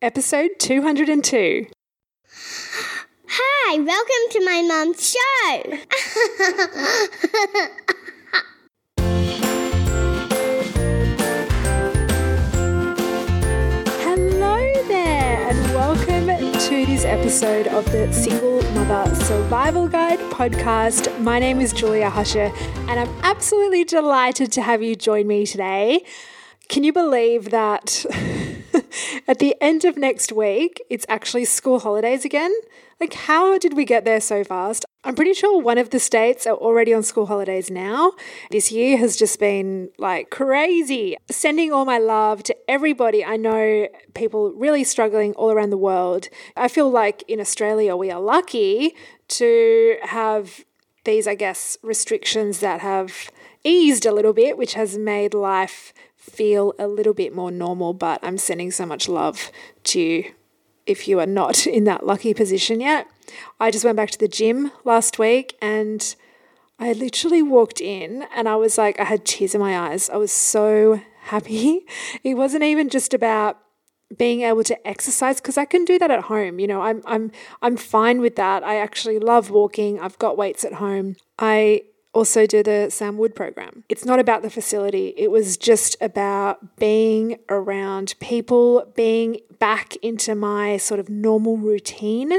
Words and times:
episode 0.00 0.50
202. 0.60 1.66
Hi, 3.26 3.78
welcome 3.80 4.30
to 4.30 4.44
my 4.44 4.62
mum's 4.62 5.10
show. 5.10 5.62
Hello 14.04 14.72
there, 14.86 15.48
and 15.48 15.74
welcome 15.74 16.28
to 16.28 16.86
this 16.86 17.04
episode 17.04 17.66
of 17.66 17.84
the 17.90 18.12
Single 18.12 18.62
Mother 18.74 19.12
Survival 19.16 19.88
Guide 19.88 20.20
podcast. 20.30 21.20
My 21.20 21.40
name 21.40 21.60
is 21.60 21.72
Julia 21.72 22.08
Hasche, 22.08 22.52
and 22.88 23.00
I'm 23.00 23.10
absolutely 23.24 23.82
delighted 23.82 24.52
to 24.52 24.62
have 24.62 24.80
you 24.80 24.94
join 24.94 25.26
me 25.26 25.44
today. 25.44 26.04
Can 26.68 26.84
you 26.84 26.92
believe 26.92 27.50
that 27.50 28.06
at 29.26 29.38
the 29.38 29.54
end 29.60 29.84
of 29.84 29.96
next 29.96 30.32
week, 30.32 30.82
it's 30.90 31.06
actually 31.08 31.44
school 31.44 31.80
holidays 31.80 32.24
again? 32.24 32.52
Like, 33.00 33.14
how 33.14 33.58
did 33.58 33.74
we 33.74 33.84
get 33.84 34.04
there 34.04 34.20
so 34.20 34.42
fast? 34.42 34.84
I'm 35.04 35.14
pretty 35.14 35.32
sure 35.32 35.60
one 35.60 35.78
of 35.78 35.90
the 35.90 36.00
states 36.00 36.46
are 36.46 36.56
already 36.56 36.92
on 36.92 37.04
school 37.04 37.26
holidays 37.26 37.70
now. 37.70 38.12
This 38.50 38.72
year 38.72 38.98
has 38.98 39.16
just 39.16 39.38
been 39.38 39.90
like 39.98 40.30
crazy. 40.30 41.16
Sending 41.30 41.72
all 41.72 41.84
my 41.84 41.98
love 41.98 42.42
to 42.44 42.56
everybody. 42.68 43.24
I 43.24 43.36
know 43.36 43.86
people 44.14 44.52
really 44.52 44.82
struggling 44.82 45.32
all 45.34 45.52
around 45.52 45.70
the 45.70 45.78
world. 45.78 46.28
I 46.56 46.66
feel 46.66 46.90
like 46.90 47.22
in 47.28 47.40
Australia, 47.40 47.96
we 47.96 48.10
are 48.10 48.20
lucky 48.20 48.94
to 49.28 49.96
have 50.02 50.64
these, 51.04 51.28
I 51.28 51.36
guess, 51.36 51.78
restrictions 51.82 52.58
that 52.60 52.80
have 52.80 53.30
eased 53.64 54.04
a 54.04 54.12
little 54.12 54.32
bit, 54.32 54.58
which 54.58 54.74
has 54.74 54.98
made 54.98 55.32
life 55.32 55.92
feel 56.28 56.74
a 56.78 56.86
little 56.86 57.14
bit 57.14 57.34
more 57.34 57.50
normal. 57.50 57.92
But 57.92 58.20
I'm 58.22 58.38
sending 58.38 58.70
so 58.70 58.86
much 58.86 59.08
love 59.08 59.50
to 59.84 60.00
you 60.00 60.32
if 60.86 61.06
you 61.06 61.20
are 61.20 61.26
not 61.26 61.66
in 61.78 61.84
that 61.84 62.04
lucky 62.06 62.34
position 62.34 62.80
yet. 62.80 63.06
I 63.60 63.70
just 63.70 63.84
went 63.84 63.96
back 63.96 64.10
to 64.10 64.18
the 64.18 64.28
gym 64.28 64.72
last 64.84 65.18
week 65.18 65.56
and 65.60 66.16
I 66.78 66.92
literally 66.92 67.42
walked 67.42 67.80
in 67.80 68.24
and 68.34 68.48
I 68.48 68.56
was 68.56 68.78
like, 68.78 68.98
I 68.98 69.04
had 69.04 69.24
tears 69.24 69.54
in 69.54 69.60
my 69.60 69.78
eyes. 69.78 70.08
I 70.08 70.16
was 70.16 70.32
so 70.32 71.00
happy. 71.22 71.84
It 72.24 72.34
wasn't 72.34 72.64
even 72.64 72.88
just 72.88 73.12
about 73.12 73.58
being 74.16 74.40
able 74.40 74.64
to 74.64 74.88
exercise 74.88 75.38
because 75.40 75.58
I 75.58 75.66
can 75.66 75.84
do 75.84 75.98
that 75.98 76.10
at 76.10 76.24
home. 76.24 76.58
You 76.58 76.66
know, 76.66 76.80
I'm 76.80 77.02
I'm 77.04 77.30
I'm 77.60 77.76
fine 77.76 78.20
with 78.20 78.36
that. 78.36 78.64
I 78.64 78.76
actually 78.76 79.18
love 79.18 79.50
walking. 79.50 80.00
I've 80.00 80.18
got 80.18 80.38
weights 80.38 80.64
at 80.64 80.74
home. 80.74 81.16
I 81.38 81.82
also 82.12 82.46
do 82.46 82.62
the 82.62 82.88
Sam 82.90 83.16
Wood 83.18 83.34
program. 83.34 83.84
It's 83.88 84.04
not 84.04 84.18
about 84.18 84.42
the 84.42 84.50
facility. 84.50 85.14
It 85.16 85.30
was 85.30 85.56
just 85.56 85.96
about 86.00 86.76
being 86.76 87.38
around 87.48 88.14
people, 88.20 88.90
being 88.96 89.40
back 89.58 89.96
into 89.96 90.34
my 90.34 90.76
sort 90.76 91.00
of 91.00 91.08
normal 91.08 91.56
routine. 91.56 92.32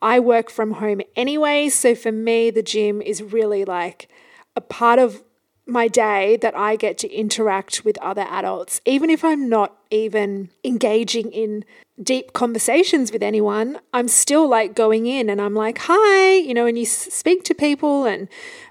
I 0.00 0.20
work 0.20 0.50
from 0.50 0.72
home 0.72 1.00
anyway, 1.16 1.68
so 1.68 1.94
for 1.94 2.12
me 2.12 2.50
the 2.50 2.62
gym 2.62 3.02
is 3.02 3.22
really 3.22 3.64
like 3.64 4.08
a 4.56 4.60
part 4.60 4.98
of 4.98 5.22
my 5.70 5.88
day 5.88 6.36
that 6.38 6.56
I 6.56 6.76
get 6.76 6.98
to 6.98 7.12
interact 7.12 7.84
with 7.84 7.98
other 7.98 8.26
adults, 8.28 8.80
even 8.84 9.10
if 9.10 9.24
I'm 9.24 9.48
not 9.48 9.76
even 9.90 10.50
engaging 10.64 11.32
in 11.32 11.64
deep 12.02 12.32
conversations 12.32 13.12
with 13.12 13.22
anyone, 13.22 13.78
I'm 13.92 14.08
still 14.08 14.48
like 14.48 14.74
going 14.74 15.06
in 15.06 15.28
and 15.28 15.40
I'm 15.40 15.54
like, 15.54 15.78
hi, 15.82 16.34
you 16.34 16.54
know, 16.54 16.66
and 16.66 16.78
you 16.78 16.86
speak 16.86 17.44
to 17.44 17.54
people 17.54 18.06
and 18.06 18.28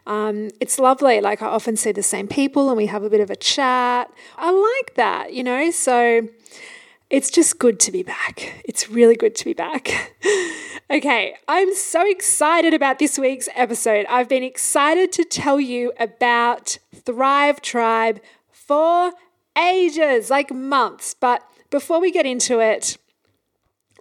um, 0.08 0.50
it's 0.60 0.80
lovely. 0.80 1.22
Like 1.22 1.42
I 1.42 1.48
often 1.48 1.76
see 1.76 1.92
the 1.92 2.04
same 2.04 2.28
people 2.28 2.70
and 2.70 2.78
we 2.78 2.88
have 2.88 3.04
a 3.04 3.10
bit 3.10 3.22
of 3.22 3.30
a 3.30 3.36
chat. 3.36 4.12
I 4.38 4.52
like 4.52 4.96
that, 4.96 5.34
you 5.34 5.44
know, 5.44 5.70
so 5.72 6.28
it's 7.10 7.32
just 7.32 7.60
good 7.60 7.80
to 7.82 7.92
be 7.92 8.04
back. 8.04 8.62
It's 8.66 8.90
really 8.90 9.16
good 9.16 9.36
to 9.36 9.46
be 9.46 9.54
back. 9.54 10.14
okay, 10.92 11.36
I'm 11.48 11.74
so 11.74 12.10
excited 12.10 12.74
about 12.74 13.00
this 13.00 13.18
week's 13.18 13.50
episode. 13.56 14.06
I've 14.08 14.30
been 14.30 14.44
excited 14.44 15.12
to 15.14 15.24
tell 15.24 15.60
you 15.60 15.92
about 16.00 16.78
Thrive 16.94 17.62
Tribe 17.62 18.22
for 18.52 19.12
ages, 19.58 20.30
like 20.30 20.54
months. 20.54 21.16
But 21.16 21.44
before 21.72 22.00
we 22.00 22.12
get 22.12 22.26
into 22.26 22.60
it, 22.60 22.98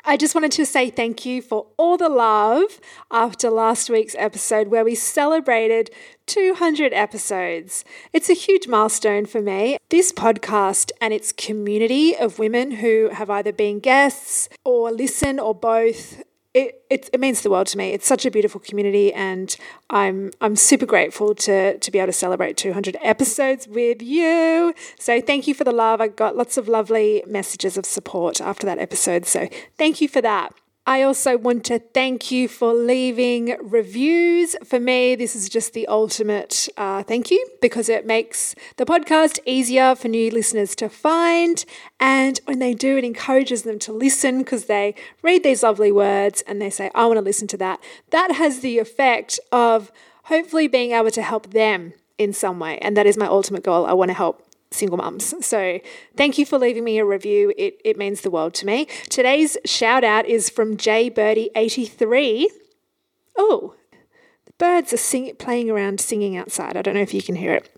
I 0.04 0.16
just 0.16 0.34
wanted 0.34 0.52
to 0.52 0.64
say 0.66 0.90
thank 0.90 1.26
you 1.26 1.42
for 1.42 1.66
all 1.76 1.96
the 1.96 2.08
love 2.08 2.80
after 3.10 3.50
last 3.50 3.90
week's 3.90 4.14
episode 4.18 4.68
where 4.68 4.84
we 4.84 4.94
celebrated 4.94 5.90
200 6.26 6.92
episodes. 6.92 7.84
It's 8.12 8.30
a 8.30 8.34
huge 8.34 8.68
milestone 8.68 9.26
for 9.26 9.40
me. 9.42 9.78
This 9.90 10.12
podcast 10.12 10.90
and 11.00 11.12
its 11.12 11.32
community 11.32 12.16
of 12.16 12.38
women 12.38 12.72
who 12.72 13.10
have 13.12 13.30
either 13.30 13.52
been 13.52 13.80
guests 13.80 14.48
or 14.64 14.90
listen 14.92 15.38
or 15.38 15.54
both 15.54 16.22
it, 16.58 16.82
it, 16.90 17.10
it, 17.12 17.20
means 17.20 17.42
the 17.42 17.50
world 17.50 17.66
to 17.68 17.78
me. 17.78 17.90
It's 17.90 18.06
such 18.06 18.26
a 18.26 18.30
beautiful 18.30 18.60
community, 18.60 19.12
and 19.12 19.54
I'm 19.90 20.30
I'm 20.40 20.56
super 20.56 20.86
grateful 20.86 21.34
to 21.34 21.78
to 21.78 21.90
be 21.90 21.98
able 21.98 22.08
to 22.08 22.12
celebrate 22.12 22.56
200 22.56 22.96
episodes 23.02 23.68
with 23.68 24.02
you. 24.02 24.74
So 24.98 25.20
thank 25.20 25.46
you 25.46 25.54
for 25.54 25.64
the 25.64 25.72
love. 25.72 26.00
I 26.00 26.08
got 26.08 26.36
lots 26.36 26.56
of 26.56 26.68
lovely 26.68 27.22
messages 27.26 27.76
of 27.76 27.86
support 27.86 28.40
after 28.40 28.66
that 28.66 28.78
episode. 28.78 29.26
So 29.26 29.48
thank 29.76 30.00
you 30.00 30.08
for 30.08 30.20
that. 30.20 30.52
I 30.88 31.02
also 31.02 31.36
want 31.36 31.66
to 31.66 31.80
thank 31.80 32.30
you 32.30 32.48
for 32.48 32.72
leaving 32.72 33.58
reviews. 33.60 34.56
For 34.64 34.80
me, 34.80 35.16
this 35.16 35.36
is 35.36 35.50
just 35.50 35.74
the 35.74 35.86
ultimate 35.86 36.66
uh, 36.78 37.02
thank 37.02 37.30
you 37.30 37.46
because 37.60 37.90
it 37.90 38.06
makes 38.06 38.54
the 38.78 38.86
podcast 38.86 39.38
easier 39.44 39.94
for 39.94 40.08
new 40.08 40.30
listeners 40.30 40.74
to 40.76 40.88
find. 40.88 41.62
And 42.00 42.40
when 42.46 42.58
they 42.58 42.72
do, 42.72 42.96
it 42.96 43.04
encourages 43.04 43.64
them 43.64 43.78
to 43.80 43.92
listen 43.92 44.38
because 44.38 44.64
they 44.64 44.94
read 45.20 45.42
these 45.42 45.62
lovely 45.62 45.92
words 45.92 46.42
and 46.46 46.58
they 46.58 46.70
say, 46.70 46.90
I 46.94 47.04
want 47.04 47.18
to 47.18 47.22
listen 47.22 47.48
to 47.48 47.58
that. 47.58 47.80
That 48.08 48.32
has 48.36 48.60
the 48.60 48.78
effect 48.78 49.38
of 49.52 49.92
hopefully 50.24 50.68
being 50.68 50.92
able 50.92 51.10
to 51.10 51.22
help 51.22 51.50
them 51.50 51.92
in 52.16 52.32
some 52.32 52.58
way. 52.58 52.78
And 52.78 52.96
that 52.96 53.04
is 53.04 53.18
my 53.18 53.26
ultimate 53.26 53.62
goal. 53.62 53.84
I 53.84 53.92
want 53.92 54.08
to 54.08 54.14
help 54.14 54.42
single 54.70 54.98
mums. 54.98 55.34
So 55.44 55.80
thank 56.16 56.38
you 56.38 56.46
for 56.46 56.58
leaving 56.58 56.84
me 56.84 56.98
a 56.98 57.04
review. 57.04 57.52
It, 57.56 57.80
it 57.84 57.96
means 57.96 58.20
the 58.20 58.30
world 58.30 58.54
to 58.54 58.66
me. 58.66 58.86
Today's 59.08 59.56
shout 59.64 60.04
out 60.04 60.26
is 60.26 60.50
from 60.50 60.76
J 60.76 61.10
Birdie83. 61.10 62.46
Oh, 63.36 63.74
the 64.44 64.52
birds 64.58 64.92
are 64.92 64.98
sing- 64.98 65.36
playing 65.36 65.70
around 65.70 66.00
singing 66.00 66.36
outside. 66.36 66.76
I 66.76 66.82
don't 66.82 66.94
know 66.94 67.00
if 67.00 67.14
you 67.14 67.22
can 67.22 67.36
hear 67.36 67.54
it. 67.54 67.74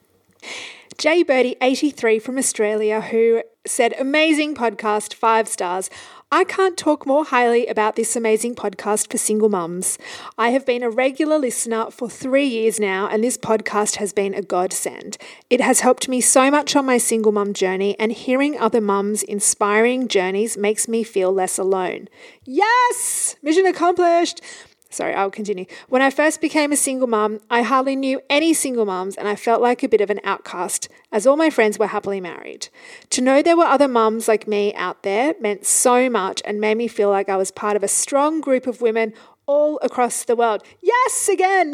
J 0.99 1.25
Birdie83 1.25 2.21
from 2.21 2.39
Australia 2.39 3.01
who 3.01 3.43
said, 3.67 3.95
Amazing 3.99 4.55
podcast, 4.55 5.15
five 5.15 5.49
stars. 5.49 5.89
I 6.33 6.45
can't 6.45 6.77
talk 6.77 7.07
more 7.07 7.25
highly 7.25 7.67
about 7.67 7.97
this 7.97 8.15
amazing 8.15 8.55
podcast 8.55 9.11
for 9.11 9.19
single 9.19 9.49
mums. 9.49 9.99
I 10.39 10.51
have 10.51 10.65
been 10.65 10.85
a 10.85 10.89
regular 10.89 11.41
listener 11.41 11.91
for 11.91 12.09
three 12.09 12.47
years 12.47 12.79
now, 12.79 13.09
and 13.09 13.25
this 13.25 13.37
podcast 13.37 13.97
has 13.97 14.13
been 14.13 14.33
a 14.35 14.41
godsend. 14.41 15.19
It 15.51 15.61
has 15.61 15.81
helped 15.81 16.09
me 16.09 16.21
so 16.21 16.49
much 16.49 16.77
on 16.77 16.87
my 16.87 16.99
single 16.99 17.33
mum 17.33 17.53
journey, 17.53 17.99
and 17.99 18.13
hearing 18.13 18.57
other 18.57 18.81
mums' 18.81 19.25
inspiring 19.25 20.07
journeys 20.07 20.57
makes 20.57 20.87
me 20.87 21.03
feel 21.03 21.33
less 21.33 21.59
alone. 21.59 22.07
Yes! 22.45 23.35
Mission 23.43 23.67
accomplished! 23.67 24.41
Sorry, 24.91 25.15
I'll 25.15 25.31
continue. 25.31 25.67
When 25.89 26.03
I 26.03 26.11
first 26.11 26.41
became 26.41 26.73
a 26.73 26.77
single 26.77 27.07
mum, 27.07 27.41
I 27.49 27.63
hardly 27.63 27.95
knew 27.95 28.21
any 28.29 28.53
single 28.53 28.85
mums 28.85 29.17
and 29.17 29.29
I 29.29 29.37
felt 29.37 29.63
like 29.63 29.85
a 29.85 29.89
bit 29.89 30.01
of 30.01 30.11
an 30.11 30.19
outcast, 30.25 30.89
as 31.13 31.29
all 31.29 31.37
my 31.37 31.49
friends 31.49 31.79
were 31.79 31.87
happily 31.87 32.21
married. 32.21 32.69
To 33.11 33.21
know 33.21 33.41
there 33.41 33.57
were 33.57 33.65
other 33.65 33.87
mums 33.87 34.27
like 34.27 34.49
me 34.49 34.75
out 34.75 35.05
there 35.05 35.35
meant 35.41 35.65
so 35.65 36.11
much 36.11 36.43
and 36.45 36.61
made 36.61 36.77
me 36.77 36.89
feel 36.89 37.09
like 37.09 37.29
I 37.29 37.37
was 37.37 37.53
part 37.53 37.77
of 37.77 37.85
a 37.85 37.89
strong 37.89 38.41
group 38.41 38.67
of 38.67 38.81
women 38.81 39.15
all 39.47 39.79
across 39.81 40.25
the 40.25 40.35
world. 40.35 40.65
Yes, 40.83 41.29
again! 41.29 41.73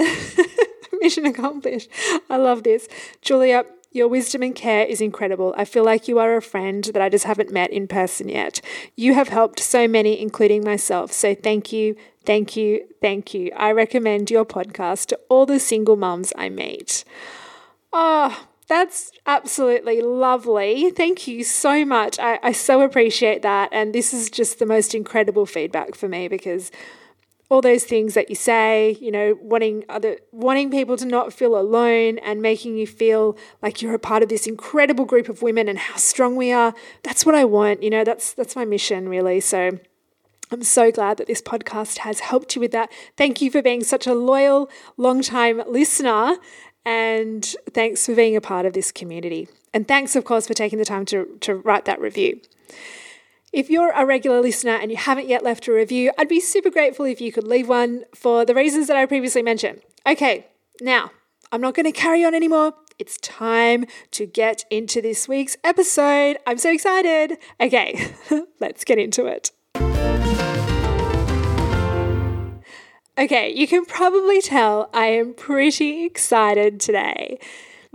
Mission 1.01 1.27
accomplished. 1.27 1.91
I 2.29 2.37
love 2.37 2.65
this. 2.65 2.87
Julia, 3.23 3.65
your 3.97 4.09
wisdom 4.09 4.43
and 4.43 4.55
care 4.55 4.85
is 4.85 5.01
incredible. 5.01 5.55
I 5.57 5.65
feel 5.65 5.85
like 5.85 6.07
you 6.07 6.19
are 6.19 6.37
a 6.37 6.43
friend 6.43 6.85
that 6.85 7.03
I 7.03 7.09
just 7.09 7.25
haven't 7.25 7.51
met 7.51 7.71
in 7.71 7.89
person 7.89 8.29
yet. 8.29 8.61
You 8.95 9.15
have 9.15 9.29
helped 9.29 9.59
so 9.59 9.89
many, 9.89 10.21
including 10.21 10.63
myself. 10.63 11.13
So 11.13 11.35
thank 11.35 11.73
you, 11.73 11.97
thank 12.25 12.57
you, 12.57 12.87
thank 13.01 13.35
you. 13.35 13.51
I 13.57 13.73
recommend 13.73 14.31
your 14.31 14.45
podcast 14.45 15.07
to 15.07 15.21
all 15.29 15.47
the 15.47 15.59
single 15.59 15.97
mums 15.97 16.33
I 16.37 16.51
meet. 16.51 17.05
Oh, 17.93 18.47
that's 18.69 19.13
absolutely 19.27 20.01
lovely. 20.03 20.91
Thank 20.91 21.27
you 21.27 21.45
so 21.45 21.85
much. 21.85 22.19
I, 22.19 22.39
I 22.43 22.53
so 22.53 22.83
appreciate 22.83 23.43
that. 23.43 23.71
And 23.73 23.95
this 23.95 24.13
is 24.13 24.31
just 24.31 24.59
the 24.59 24.67
most 24.67 24.95
incredible 24.95 25.47
feedback 25.47 25.95
for 25.95 26.09
me 26.09 26.29
because 26.29 26.71
all 27.49 27.61
those 27.61 27.85
things 27.85 28.15
that 28.15 28.29
you 28.29 28.35
say, 28.35 28.97
you 29.01 29.11
know, 29.11 29.39
wanting 29.41 29.85
other 29.89 30.19
wanting 30.33 30.71
people 30.71 30.97
to 30.97 31.07
not 31.07 31.33
feel 31.33 31.59
alone 31.59 32.19
and 32.19 32.43
making 32.43 32.77
you 32.77 32.87
feel 32.87 33.37
like 33.63 33.81
you're 33.81 33.95
a 33.95 33.99
part 33.99 34.23
of 34.23 34.29
this 34.29 34.47
incredible 34.47 35.05
group 35.05 35.29
of 35.29 35.43
women 35.43 35.69
and 35.69 35.79
how 35.79 35.97
strong 35.97 36.35
we 36.35 36.53
are. 36.53 36.75
That's 37.03 37.25
what 37.25 37.35
I 37.35 37.45
want, 37.45 37.83
you 37.83 37.91
know, 37.91 38.03
that's 38.03 38.33
that's 38.33 38.57
my 38.57 38.65
mission 38.65 39.09
really. 39.09 39.41
So 39.41 39.79
I'm 40.51 40.63
so 40.63 40.91
glad 40.91 41.19
that 41.19 41.27
this 41.27 41.43
podcast 41.43 41.99
has 41.99 42.21
helped 42.21 42.55
you 42.57 42.61
with 42.61 42.73
that. 42.73 42.91
Thank 43.17 43.41
you 43.41 43.51
for 43.51 43.63
being 43.63 43.83
such 43.83 44.07
a 44.07 44.15
loyal, 44.15 44.71
long-time 44.97 45.63
listener 45.69 46.37
and 46.85 47.45
thanks 47.71 48.07
for 48.07 48.15
being 48.15 48.37
a 48.37 48.41
part 48.41 48.67
of 48.67 48.73
this 48.73 48.91
community. 48.91 49.49
And 49.73 49.87
thanks 49.87 50.17
of 50.17 50.25
course 50.25 50.49
for 50.49 50.55
taking 50.55 50.79
the 50.81 50.85
time 50.85 51.05
to 51.07 51.39
to 51.43 51.55
write 51.55 51.85
that 51.85 52.01
review. 52.01 52.41
If 53.57 53.71
you're 53.71 53.91
a 53.93 54.05
regular 54.05 54.43
listener 54.43 54.75
and 54.75 54.91
you 54.91 54.99
haven't 54.99 55.29
yet 55.29 55.43
left 55.43 55.67
a 55.67 55.73
review, 55.73 56.13
I'd 56.19 56.29
be 56.29 56.41
super 56.41 56.69
grateful 56.69 57.07
if 57.07 57.23
you 57.23 57.33
could 57.33 57.49
leave 57.49 57.71
one 57.71 58.05
for 58.15 58.45
the 58.45 58.55
reasons 58.55 58.87
that 58.89 58.99
I 58.99 59.07
previously 59.07 59.41
mentioned. 59.41 59.81
Okay, 60.07 60.49
now 60.83 61.11
I'm 61.51 61.63
not 61.63 61.73
going 61.73 61.91
to 61.91 61.93
carry 61.99 62.23
on 62.23 62.35
anymore. 62.35 62.75
It's 62.99 63.17
time 63.17 63.87
to 64.11 64.27
get 64.27 64.67
into 64.71 65.01
this 65.01 65.27
week's 65.27 65.57
episode. 65.65 66.37
I'm 66.47 66.59
so 66.59 66.71
excited. 66.71 67.39
Okay, 67.59 68.13
let's 68.61 68.85
get 68.85 68.99
into 68.99 69.25
it. 69.25 69.53
Okay, 73.19 73.55
you 73.55 73.67
can 73.67 73.87
probably 73.87 74.43
tell 74.43 74.91
I 74.93 75.07
am 75.07 75.33
pretty 75.33 76.05
excited 76.05 76.79
today. 76.79 77.39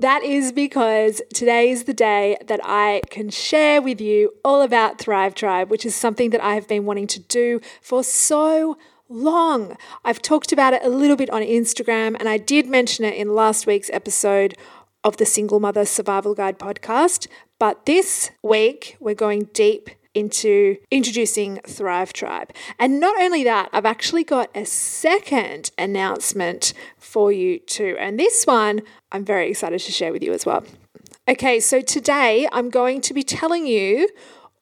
That 0.01 0.23
is 0.23 0.51
because 0.51 1.21
today 1.31 1.69
is 1.69 1.83
the 1.83 1.93
day 1.93 2.35
that 2.47 2.59
I 2.63 3.03
can 3.11 3.29
share 3.29 3.83
with 3.83 4.01
you 4.01 4.33
all 4.43 4.63
about 4.63 4.97
Thrive 4.97 5.35
Tribe, 5.35 5.69
which 5.69 5.85
is 5.85 5.93
something 5.93 6.31
that 6.31 6.43
I 6.43 6.55
have 6.55 6.67
been 6.67 6.85
wanting 6.85 7.05
to 7.05 7.19
do 7.19 7.61
for 7.83 8.03
so 8.03 8.79
long. 9.09 9.77
I've 10.03 10.19
talked 10.19 10.51
about 10.51 10.73
it 10.73 10.81
a 10.83 10.89
little 10.89 11.15
bit 11.15 11.29
on 11.29 11.43
Instagram, 11.43 12.15
and 12.19 12.27
I 12.27 12.39
did 12.39 12.65
mention 12.65 13.05
it 13.05 13.13
in 13.13 13.35
last 13.35 13.67
week's 13.67 13.91
episode 13.91 14.55
of 15.03 15.17
the 15.17 15.25
Single 15.27 15.59
Mother 15.59 15.85
Survival 15.85 16.33
Guide 16.33 16.57
podcast. 16.57 17.27
But 17.59 17.85
this 17.85 18.31
week, 18.41 18.97
we're 18.99 19.13
going 19.13 19.49
deep 19.53 19.91
into 20.13 20.77
introducing 20.89 21.57
Thrive 21.67 22.13
Tribe. 22.13 22.51
And 22.79 22.99
not 22.99 23.19
only 23.21 23.43
that, 23.43 23.69
I've 23.71 23.85
actually 23.85 24.23
got 24.23 24.49
a 24.55 24.65
second 24.65 25.71
announcement 25.77 26.73
for 26.97 27.31
you 27.31 27.59
too. 27.59 27.95
And 27.99 28.19
this 28.19 28.45
one 28.45 28.81
I'm 29.11 29.25
very 29.25 29.49
excited 29.49 29.79
to 29.79 29.91
share 29.91 30.11
with 30.11 30.23
you 30.23 30.33
as 30.33 30.45
well. 30.45 30.63
Okay, 31.27 31.59
so 31.59 31.81
today 31.81 32.47
I'm 32.51 32.69
going 32.69 33.01
to 33.01 33.13
be 33.13 33.23
telling 33.23 33.67
you 33.67 34.09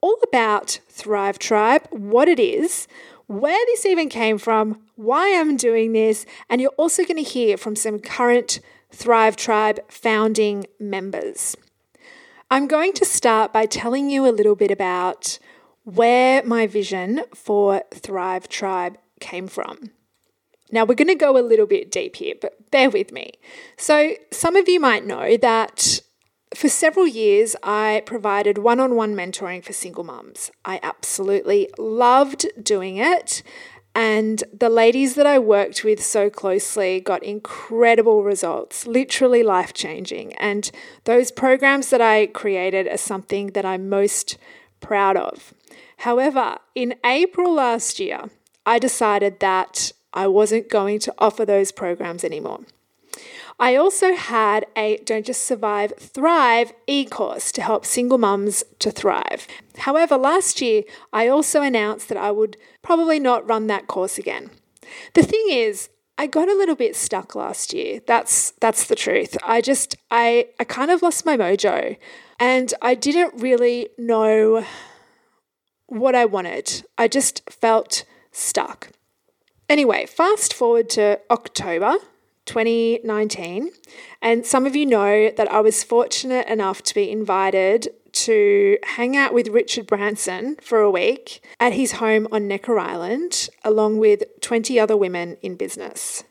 all 0.01 0.17
about 0.23 0.79
Thrive 0.89 1.39
Tribe, 1.39 1.87
what 1.89 2.27
it 2.27 2.39
is, 2.39 2.87
where 3.27 3.65
this 3.67 3.85
even 3.85 4.09
came 4.09 4.37
from, 4.37 4.81
why 4.95 5.39
I'm 5.39 5.55
doing 5.55 5.93
this, 5.93 6.25
and 6.49 6.59
you're 6.59 6.71
also 6.77 7.03
going 7.03 7.23
to 7.23 7.29
hear 7.29 7.57
from 7.57 7.75
some 7.75 7.99
current 7.99 8.59
Thrive 8.91 9.35
Tribe 9.35 9.79
founding 9.87 10.65
members. 10.79 11.55
I'm 12.51 12.67
going 12.67 12.93
to 12.93 13.05
start 13.05 13.53
by 13.53 13.67
telling 13.67 14.09
you 14.09 14.27
a 14.27 14.33
little 14.33 14.55
bit 14.55 14.71
about 14.71 15.37
where 15.83 16.41
my 16.43 16.65
vision 16.65 17.21
for 17.35 17.83
Thrive 17.93 18.49
Tribe 18.49 18.97
came 19.19 19.47
from. 19.47 19.91
Now, 20.71 20.83
we're 20.83 20.95
going 20.95 21.09
to 21.09 21.15
go 21.15 21.37
a 21.37 21.45
little 21.45 21.67
bit 21.67 21.91
deep 21.91 22.15
here, 22.15 22.33
but 22.41 22.71
bear 22.71 22.89
with 22.89 23.11
me. 23.11 23.33
So, 23.77 24.13
some 24.31 24.55
of 24.55 24.67
you 24.67 24.79
might 24.79 25.05
know 25.05 25.37
that 25.37 26.01
for 26.55 26.69
several 26.69 27.05
years 27.05 27.55
I 27.61 28.01
provided 28.07 28.57
one 28.57 28.79
on 28.79 28.95
one 28.95 29.15
mentoring 29.15 29.63
for 29.63 29.73
single 29.73 30.03
mums. 30.03 30.49
I 30.65 30.79
absolutely 30.81 31.69
loved 31.77 32.47
doing 32.61 32.97
it. 32.97 33.43
And 33.95 34.43
the 34.53 34.69
ladies 34.69 35.15
that 35.15 35.25
I 35.25 35.39
worked 35.39 35.83
with 35.83 36.03
so 36.03 36.29
closely 36.29 36.99
got 36.99 37.23
incredible 37.23 38.23
results, 38.23 38.85
literally 38.85 39.43
life 39.43 39.73
changing. 39.73 40.33
And 40.35 40.71
those 41.05 41.31
programs 41.31 41.89
that 41.89 42.01
I 42.01 42.27
created 42.27 42.87
are 42.87 42.97
something 42.97 43.47
that 43.47 43.65
I'm 43.65 43.89
most 43.89 44.37
proud 44.79 45.17
of. 45.17 45.53
However, 45.97 46.57
in 46.75 46.95
April 47.03 47.53
last 47.53 47.99
year, 47.99 48.29
I 48.65 48.79
decided 48.79 49.39
that 49.39 49.91
I 50.13 50.27
wasn't 50.27 50.69
going 50.69 50.99
to 50.99 51.13
offer 51.17 51.45
those 51.45 51.71
programs 51.71 52.23
anymore. 52.23 52.61
I 53.59 53.75
also 53.75 54.15
had 54.15 54.65
a 54.77 54.97
Don't 55.03 55.25
Just 55.25 55.43
Survive, 55.43 55.93
Thrive 55.97 56.71
e 56.87 57.03
course 57.03 57.51
to 57.51 57.61
help 57.61 57.85
single 57.85 58.17
mums 58.17 58.63
to 58.79 58.89
thrive. 58.89 59.47
However, 59.79 60.17
last 60.17 60.61
year 60.61 60.83
I 61.11 61.27
also 61.27 61.61
announced 61.61 62.07
that 62.07 62.17
I 62.17 62.31
would 62.31 62.55
probably 62.81 63.19
not 63.19 63.47
run 63.47 63.67
that 63.67 63.87
course 63.87 64.17
again. 64.17 64.51
The 65.13 65.23
thing 65.23 65.45
is, 65.49 65.89
I 66.17 66.27
got 66.27 66.47
a 66.47 66.55
little 66.55 66.75
bit 66.75 66.95
stuck 66.95 67.35
last 67.35 67.73
year. 67.73 68.01
That's 68.07 68.51
that's 68.59 68.87
the 68.87 68.95
truth. 68.95 69.37
I 69.43 69.61
just 69.61 69.95
I 70.09 70.47
I 70.59 70.63
kind 70.63 70.89
of 70.89 71.01
lost 71.01 71.25
my 71.25 71.35
mojo 71.35 71.97
and 72.39 72.73
I 72.81 72.95
didn't 72.95 73.41
really 73.41 73.89
know 73.97 74.65
what 75.87 76.15
I 76.15 76.25
wanted. 76.25 76.85
I 76.97 77.07
just 77.07 77.49
felt 77.49 78.05
stuck. 78.31 78.89
Anyway, 79.67 80.05
fast 80.05 80.53
forward 80.53 80.89
to 80.91 81.19
October 81.29 81.97
2019. 82.49 83.69
And 84.23 84.43
some 84.43 84.65
of 84.65 84.75
you 84.75 84.85
know 84.87 85.29
that 85.37 85.51
I 85.51 85.59
was 85.59 85.83
fortunate 85.83 86.47
enough 86.47 86.81
to 86.83 86.95
be 86.95 87.11
invited 87.11 87.89
to 88.11 88.79
hang 88.83 89.15
out 89.15 89.35
with 89.35 89.49
Richard 89.49 89.85
Branson 89.85 90.55
for 90.59 90.79
a 90.79 90.89
week 90.89 91.43
at 91.59 91.73
his 91.73 91.93
home 91.93 92.27
on 92.31 92.47
Necker 92.47 92.79
Island, 92.79 93.49
along 93.63 93.99
with 93.99 94.23
20 94.41 94.79
other 94.79 94.97
women 94.97 95.37
in 95.43 95.55
business. 95.57 96.23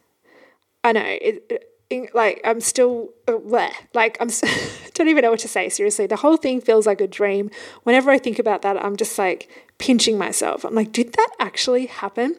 I 0.83 0.91
know, 0.91 1.05
it, 1.05 1.71
it, 1.89 2.13
like, 2.15 2.41
I'm 2.45 2.61
still, 2.61 3.11
uh, 3.29 3.35
bleh, 3.35 3.71
like, 3.95 4.17
I'm, 4.21 4.29
don't 4.95 5.07
even 5.07 5.23
know 5.23 5.31
what 5.31 5.41
to 5.41 5.49
say, 5.49 5.69
seriously. 5.69 6.09
The 6.09 6.17
whole 6.17 6.37
thing 6.37 6.61
feels 6.61 6.85
like 6.85 7.01
a 7.01 7.07
dream. 7.07 7.49
Whenever 7.85 8.11
I 8.11 8.19
think 8.19 8.41
about 8.41 8.63
that, 8.63 8.85
I'm 8.85 8.97
just 8.97 9.17
like 9.19 9.49
pinching 9.79 10.19
myself. 10.19 10.65
I'm 10.65 10.75
like, 10.75 10.91
did 10.91 11.13
that 11.13 11.31
actually 11.39 11.87
happen? 11.87 12.35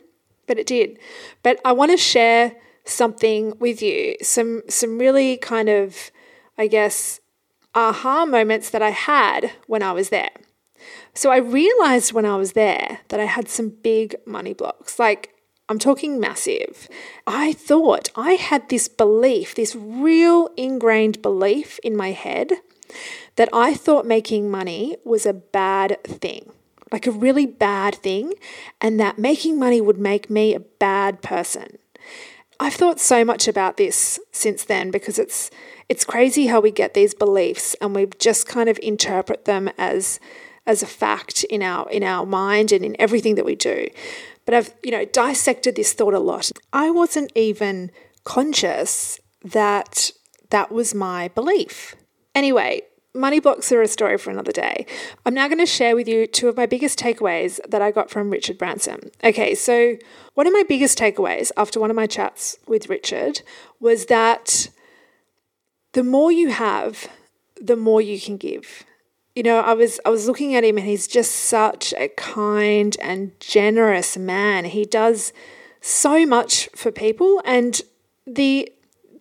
But 0.47 0.59
it 0.59 0.67
did. 0.67 0.99
But 1.43 1.61
I 1.63 1.71
want 1.71 1.91
to 1.91 1.97
share 1.97 2.57
something 2.85 3.57
with 3.59 3.81
you. 3.81 4.15
Some 4.21 4.63
some 4.69 4.97
really 4.97 5.37
kind 5.37 5.69
of, 5.69 6.11
I 6.57 6.67
guess, 6.67 7.19
aha 7.75 8.25
moments 8.25 8.69
that 8.71 8.81
I 8.81 8.89
had 8.89 9.51
when 9.67 9.83
I 9.83 9.91
was 9.91 10.09
there. 10.09 10.31
So 11.13 11.31
I 11.31 11.37
realized 11.37 12.13
when 12.13 12.25
I 12.25 12.37
was 12.37 12.53
there 12.53 12.99
that 13.09 13.19
I 13.19 13.25
had 13.25 13.49
some 13.49 13.69
big 13.69 14.15
money 14.25 14.53
blocks. 14.53 14.99
Like 14.99 15.33
I'm 15.67 15.79
talking 15.79 16.19
massive. 16.19 16.89
I 17.27 17.53
thought 17.53 18.09
I 18.15 18.33
had 18.33 18.69
this 18.69 18.87
belief, 18.87 19.53
this 19.53 19.75
real 19.75 20.49
ingrained 20.57 21.21
belief 21.21 21.79
in 21.83 21.95
my 21.95 22.11
head 22.11 22.53
that 23.35 23.49
I 23.53 23.75
thought 23.75 24.05
making 24.05 24.49
money 24.49 24.97
was 25.05 25.25
a 25.25 25.33
bad 25.33 26.03
thing, 26.03 26.51
like 26.91 27.05
a 27.05 27.11
really 27.11 27.45
bad 27.45 27.95
thing, 27.95 28.33
and 28.81 28.99
that 28.99 29.19
making 29.19 29.59
money 29.59 29.79
would 29.79 29.99
make 29.99 30.29
me 30.29 30.55
a 30.55 30.59
bad 30.59 31.21
person. 31.21 31.77
I've 32.59 32.73
thought 32.73 32.99
so 32.99 33.23
much 33.23 33.47
about 33.47 33.77
this 33.77 34.19
since 34.31 34.63
then 34.65 34.91
because 34.91 35.17
it's 35.17 35.49
it's 35.87 36.05
crazy 36.05 36.47
how 36.47 36.59
we 36.59 36.71
get 36.71 36.93
these 36.93 37.13
beliefs 37.13 37.75
and 37.81 37.95
we 37.95 38.07
just 38.19 38.47
kind 38.47 38.69
of 38.69 38.79
interpret 38.83 39.45
them 39.45 39.69
as 39.77 40.19
as 40.67 40.83
a 40.83 40.87
fact 40.87 41.43
in 41.45 41.63
our 41.63 41.89
in 41.89 42.03
our 42.03 42.25
mind 42.25 42.71
and 42.71 42.83
in 42.83 42.95
everything 42.99 43.35
that 43.35 43.45
we 43.45 43.55
do. 43.55 43.87
But 44.45 44.53
I've, 44.53 44.73
you 44.83 44.91
know, 44.91 45.05
dissected 45.05 45.75
this 45.75 45.93
thought 45.93 46.13
a 46.13 46.19
lot. 46.19 46.51
I 46.73 46.91
wasn't 46.91 47.31
even 47.35 47.91
conscious 48.23 49.19
that 49.43 50.11
that 50.49 50.71
was 50.71 50.93
my 50.93 51.29
belief. 51.29 51.95
Anyway, 52.35 52.81
money 53.13 53.39
blocks 53.39 53.71
are 53.71 53.81
a 53.81 53.87
story 53.87 54.17
for 54.17 54.29
another 54.29 54.51
day. 54.51 54.85
I'm 55.25 55.33
now 55.33 55.47
going 55.47 55.59
to 55.59 55.65
share 55.65 55.95
with 55.95 56.07
you 56.07 56.27
two 56.27 56.47
of 56.47 56.57
my 56.57 56.65
biggest 56.65 56.99
takeaways 56.99 57.59
that 57.67 57.81
I 57.81 57.91
got 57.91 58.09
from 58.09 58.29
Richard 58.29 58.57
Branson. 58.57 59.11
Okay, 59.23 59.55
so 59.55 59.97
one 60.35 60.47
of 60.47 60.53
my 60.53 60.63
biggest 60.67 60.97
takeaways 60.97 61.51
after 61.57 61.79
one 61.79 61.89
of 61.89 61.95
my 61.95 62.07
chats 62.07 62.57
with 62.67 62.89
Richard 62.89 63.41
was 63.79 64.05
that 64.07 64.69
the 65.93 66.03
more 66.03 66.31
you 66.31 66.49
have, 66.49 67.07
the 67.59 67.75
more 67.75 68.01
you 68.01 68.19
can 68.19 68.37
give. 68.37 68.83
You 69.35 69.43
know, 69.43 69.59
I 69.59 69.73
was 69.73 69.99
I 70.05 70.09
was 70.09 70.27
looking 70.27 70.55
at 70.55 70.63
him 70.63 70.77
and 70.77 70.85
he's 70.85 71.07
just 71.07 71.31
such 71.31 71.93
a 71.97 72.09
kind 72.09 72.97
and 73.01 73.31
generous 73.39 74.17
man. 74.17 74.65
He 74.65 74.85
does 74.85 75.33
so 75.81 76.25
much 76.25 76.67
for 76.75 76.91
people 76.91 77.41
and 77.45 77.81
the 78.27 78.71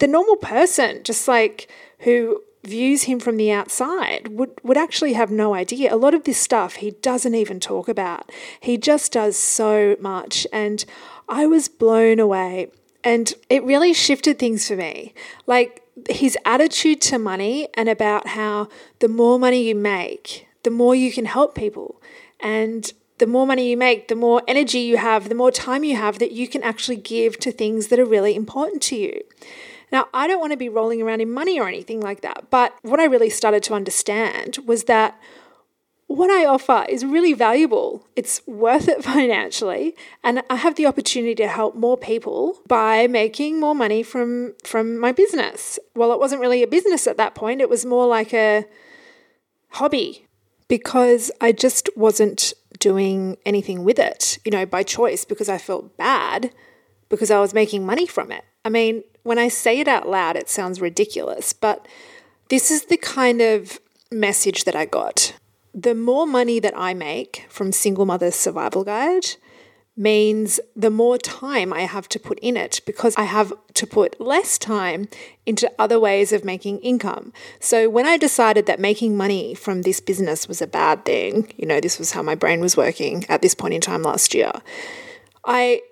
the 0.00 0.06
normal 0.06 0.36
person 0.36 1.02
just 1.04 1.28
like 1.28 1.70
who 2.00 2.42
views 2.68 3.04
him 3.04 3.18
from 3.18 3.36
the 3.36 3.50
outside 3.50 4.28
would, 4.28 4.52
would 4.62 4.76
actually 4.76 5.14
have 5.14 5.30
no 5.30 5.54
idea. 5.54 5.94
A 5.94 5.96
lot 5.96 6.14
of 6.14 6.24
this 6.24 6.38
stuff 6.38 6.76
he 6.76 6.92
doesn't 6.92 7.34
even 7.34 7.60
talk 7.60 7.88
about. 7.88 8.30
He 8.60 8.76
just 8.76 9.12
does 9.12 9.36
so 9.36 9.96
much. 10.00 10.46
And 10.52 10.84
I 11.28 11.46
was 11.46 11.68
blown 11.68 12.18
away. 12.18 12.70
And 13.02 13.32
it 13.48 13.64
really 13.64 13.92
shifted 13.92 14.38
things 14.38 14.68
for 14.68 14.76
me. 14.76 15.14
Like 15.46 15.82
his 16.08 16.36
attitude 16.44 17.00
to 17.02 17.18
money 17.18 17.68
and 17.74 17.88
about 17.88 18.28
how 18.28 18.68
the 18.98 19.08
more 19.08 19.38
money 19.38 19.68
you 19.68 19.74
make, 19.74 20.46
the 20.62 20.70
more 20.70 20.94
you 20.94 21.12
can 21.12 21.24
help 21.24 21.54
people. 21.54 22.00
And 22.40 22.92
the 23.18 23.26
more 23.26 23.46
money 23.46 23.70
you 23.70 23.76
make, 23.76 24.08
the 24.08 24.14
more 24.14 24.42
energy 24.46 24.78
you 24.78 24.96
have, 24.96 25.28
the 25.28 25.34
more 25.34 25.50
time 25.50 25.84
you 25.84 25.96
have 25.96 26.18
that 26.18 26.32
you 26.32 26.48
can 26.48 26.62
actually 26.62 26.96
give 26.96 27.38
to 27.40 27.50
things 27.52 27.88
that 27.88 27.98
are 27.98 28.04
really 28.04 28.34
important 28.34 28.82
to 28.82 28.96
you. 28.96 29.20
Now, 29.90 30.06
I 30.12 30.26
don't 30.26 30.40
want 30.40 30.52
to 30.52 30.56
be 30.56 30.68
rolling 30.68 31.02
around 31.02 31.20
in 31.20 31.32
money 31.32 31.58
or 31.58 31.68
anything 31.68 32.00
like 32.00 32.20
that, 32.20 32.50
but 32.50 32.74
what 32.82 33.00
I 33.00 33.04
really 33.04 33.30
started 33.30 33.62
to 33.64 33.74
understand 33.74 34.58
was 34.66 34.84
that 34.84 35.18
what 36.08 36.30
I 36.30 36.46
offer 36.46 36.86
is 36.88 37.04
really 37.04 37.34
valuable. 37.34 38.06
It's 38.16 38.40
worth 38.46 38.88
it 38.88 39.04
financially, 39.12 39.94
and 40.24 40.42
I 40.50 40.56
have 40.56 40.74
the 40.74 40.86
opportunity 40.86 41.34
to 41.36 41.48
help 41.48 41.74
more 41.74 41.96
people 41.96 42.60
by 42.66 43.06
making 43.06 43.60
more 43.60 43.74
money 43.74 44.02
from 44.02 44.54
from 44.64 44.98
my 44.98 45.12
business. 45.12 45.78
Well, 45.94 46.12
it 46.12 46.18
wasn't 46.18 46.40
really 46.40 46.62
a 46.62 46.66
business 46.66 47.06
at 47.06 47.18
that 47.18 47.34
point, 47.34 47.60
it 47.60 47.70
was 47.70 47.86
more 47.86 48.06
like 48.06 48.34
a 48.34 48.64
hobby 49.72 50.26
because 50.66 51.30
I 51.40 51.52
just 51.52 51.88
wasn't 51.96 52.52
doing 52.78 53.36
anything 53.44 53.84
with 53.84 53.98
it, 53.98 54.38
you 54.44 54.50
know, 54.50 54.66
by 54.66 54.82
choice 54.82 55.24
because 55.24 55.48
I 55.48 55.58
felt 55.58 55.96
bad 55.96 56.52
because 57.08 57.30
I 57.30 57.40
was 57.40 57.54
making 57.54 57.84
money 57.84 58.06
from 58.06 58.30
it. 58.30 58.44
I 58.64 58.68
mean, 58.68 59.02
when 59.28 59.38
I 59.38 59.48
say 59.48 59.78
it 59.78 59.86
out 59.86 60.08
loud, 60.08 60.36
it 60.36 60.48
sounds 60.48 60.80
ridiculous, 60.80 61.52
but 61.52 61.86
this 62.48 62.70
is 62.70 62.86
the 62.86 62.96
kind 62.96 63.42
of 63.42 63.78
message 64.10 64.64
that 64.64 64.74
I 64.74 64.86
got. 64.86 65.34
The 65.74 65.94
more 65.94 66.26
money 66.26 66.60
that 66.60 66.72
I 66.74 66.94
make 66.94 67.44
from 67.50 67.70
Single 67.70 68.06
Mother's 68.06 68.34
Survival 68.34 68.84
Guide, 68.84 69.26
means 69.98 70.60
the 70.74 70.88
more 70.90 71.18
time 71.18 71.74
I 71.74 71.82
have 71.82 72.08
to 72.10 72.18
put 72.18 72.38
in 72.38 72.56
it 72.56 72.80
because 72.86 73.14
I 73.18 73.24
have 73.24 73.52
to 73.74 73.86
put 73.86 74.18
less 74.18 74.56
time 74.56 75.08
into 75.44 75.70
other 75.78 76.00
ways 76.00 76.32
of 76.32 76.42
making 76.42 76.78
income. 76.78 77.32
So 77.60 77.90
when 77.90 78.06
I 78.06 78.16
decided 78.16 78.64
that 78.64 78.80
making 78.80 79.14
money 79.14 79.54
from 79.54 79.82
this 79.82 80.00
business 80.00 80.48
was 80.48 80.62
a 80.62 80.68
bad 80.68 81.04
thing, 81.04 81.52
you 81.56 81.66
know, 81.66 81.80
this 81.80 81.98
was 81.98 82.12
how 82.12 82.22
my 82.22 82.36
brain 82.36 82.60
was 82.60 82.78
working 82.78 83.26
at 83.28 83.42
this 83.42 83.54
point 83.54 83.74
in 83.74 83.82
time 83.82 84.02
last 84.02 84.34
year. 84.34 84.52
I 85.44 85.82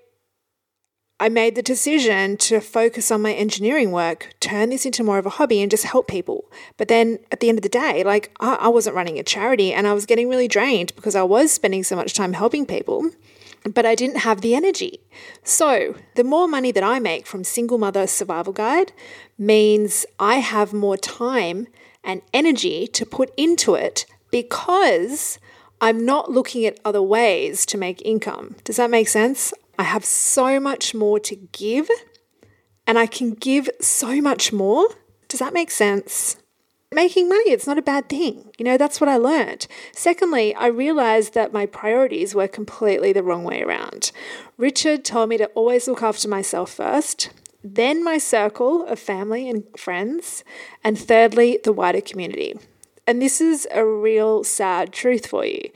I 1.18 1.30
made 1.30 1.54
the 1.54 1.62
decision 1.62 2.36
to 2.38 2.60
focus 2.60 3.10
on 3.10 3.22
my 3.22 3.32
engineering 3.32 3.90
work, 3.90 4.34
turn 4.38 4.68
this 4.68 4.84
into 4.84 5.02
more 5.02 5.18
of 5.18 5.24
a 5.24 5.30
hobby, 5.30 5.62
and 5.62 5.70
just 5.70 5.84
help 5.84 6.08
people. 6.08 6.44
But 6.76 6.88
then 6.88 7.18
at 7.32 7.40
the 7.40 7.48
end 7.48 7.58
of 7.58 7.62
the 7.62 7.70
day, 7.70 8.04
like 8.04 8.34
I, 8.38 8.54
I 8.56 8.68
wasn't 8.68 8.96
running 8.96 9.18
a 9.18 9.22
charity 9.22 9.72
and 9.72 9.86
I 9.86 9.94
was 9.94 10.04
getting 10.04 10.28
really 10.28 10.48
drained 10.48 10.94
because 10.94 11.16
I 11.16 11.22
was 11.22 11.52
spending 11.52 11.84
so 11.84 11.96
much 11.96 12.12
time 12.12 12.34
helping 12.34 12.66
people 12.66 13.10
but 13.74 13.86
I 13.86 13.94
didn't 13.94 14.18
have 14.18 14.40
the 14.40 14.54
energy. 14.54 15.00
So, 15.42 15.96
the 16.14 16.24
more 16.24 16.46
money 16.46 16.70
that 16.72 16.84
I 16.84 16.98
make 16.98 17.26
from 17.26 17.44
Single 17.44 17.78
Mother 17.78 18.06
Survival 18.06 18.52
Guide 18.52 18.92
means 19.38 20.06
I 20.20 20.36
have 20.36 20.72
more 20.72 20.96
time 20.96 21.66
and 22.04 22.22
energy 22.32 22.86
to 22.88 23.04
put 23.04 23.32
into 23.36 23.74
it 23.74 24.06
because 24.30 25.38
I'm 25.80 26.04
not 26.04 26.30
looking 26.30 26.64
at 26.64 26.78
other 26.84 27.02
ways 27.02 27.66
to 27.66 27.78
make 27.78 28.00
income. 28.02 28.56
Does 28.64 28.76
that 28.76 28.90
make 28.90 29.08
sense? 29.08 29.52
I 29.78 29.84
have 29.84 30.04
so 30.04 30.58
much 30.60 30.94
more 30.94 31.20
to 31.20 31.36
give 31.36 31.88
and 32.86 32.98
I 32.98 33.06
can 33.06 33.32
give 33.32 33.68
so 33.80 34.20
much 34.20 34.52
more. 34.52 34.88
Does 35.28 35.40
that 35.40 35.52
make 35.52 35.70
sense? 35.70 36.36
making 36.92 37.28
money. 37.28 37.50
It's 37.50 37.66
not 37.66 37.78
a 37.78 37.82
bad 37.82 38.08
thing. 38.08 38.50
You 38.58 38.64
know, 38.64 38.76
that's 38.76 39.00
what 39.00 39.08
I 39.08 39.16
learned. 39.16 39.66
Secondly, 39.92 40.54
I 40.54 40.66
realized 40.66 41.34
that 41.34 41.52
my 41.52 41.66
priorities 41.66 42.34
were 42.34 42.48
completely 42.48 43.12
the 43.12 43.22
wrong 43.22 43.44
way 43.44 43.62
around. 43.62 44.12
Richard 44.56 45.04
told 45.04 45.28
me 45.28 45.36
to 45.36 45.46
always 45.48 45.88
look 45.88 46.02
after 46.02 46.28
myself 46.28 46.70
first, 46.70 47.30
then 47.62 48.04
my 48.04 48.18
circle 48.18 48.86
of 48.86 48.98
family 48.98 49.48
and 49.48 49.64
friends, 49.76 50.44
and 50.84 50.98
thirdly, 50.98 51.58
the 51.62 51.72
wider 51.72 52.00
community. 52.00 52.54
And 53.06 53.20
this 53.20 53.40
is 53.40 53.68
a 53.72 53.84
real 53.84 54.42
sad 54.42 54.92
truth 54.92 55.26
for 55.26 55.44
you. 55.44 55.70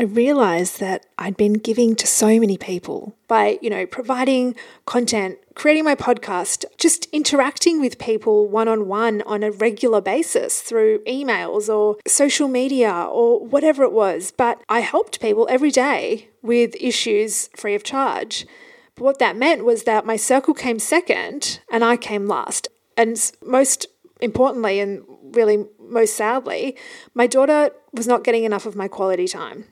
I 0.00 0.04
realized 0.04 0.80
that 0.80 1.04
I'd 1.18 1.36
been 1.36 1.52
giving 1.52 1.94
to 1.96 2.06
so 2.06 2.40
many 2.40 2.56
people 2.56 3.14
by, 3.28 3.58
you 3.60 3.68
know, 3.68 3.84
providing 3.84 4.56
content, 4.86 5.36
creating 5.54 5.84
my 5.84 5.94
podcast, 5.94 6.64
just 6.78 7.06
interacting 7.12 7.82
with 7.82 7.98
people 7.98 8.48
one 8.48 8.66
on 8.66 8.88
one 8.88 9.20
on 9.26 9.42
a 9.42 9.50
regular 9.50 10.00
basis 10.00 10.62
through 10.62 11.00
emails 11.00 11.68
or 11.68 11.98
social 12.06 12.48
media 12.48 12.90
or 12.90 13.44
whatever 13.44 13.82
it 13.82 13.92
was. 13.92 14.30
But 14.34 14.62
I 14.70 14.80
helped 14.80 15.20
people 15.20 15.46
every 15.50 15.70
day 15.70 16.30
with 16.40 16.74
issues 16.80 17.50
free 17.54 17.74
of 17.74 17.84
charge. 17.84 18.46
But 18.94 19.04
what 19.04 19.18
that 19.18 19.36
meant 19.36 19.66
was 19.66 19.82
that 19.82 20.06
my 20.06 20.16
circle 20.16 20.54
came 20.54 20.78
second 20.78 21.60
and 21.70 21.84
I 21.84 21.98
came 21.98 22.26
last. 22.26 22.68
And 22.96 23.30
most 23.44 23.86
importantly, 24.22 24.80
and 24.80 25.04
really 25.22 25.66
most 25.78 26.14
sadly, 26.14 26.74
my 27.12 27.26
daughter 27.26 27.72
was 27.92 28.06
not 28.06 28.24
getting 28.24 28.44
enough 28.44 28.64
of 28.64 28.74
my 28.74 28.88
quality 28.88 29.28
time. 29.28 29.66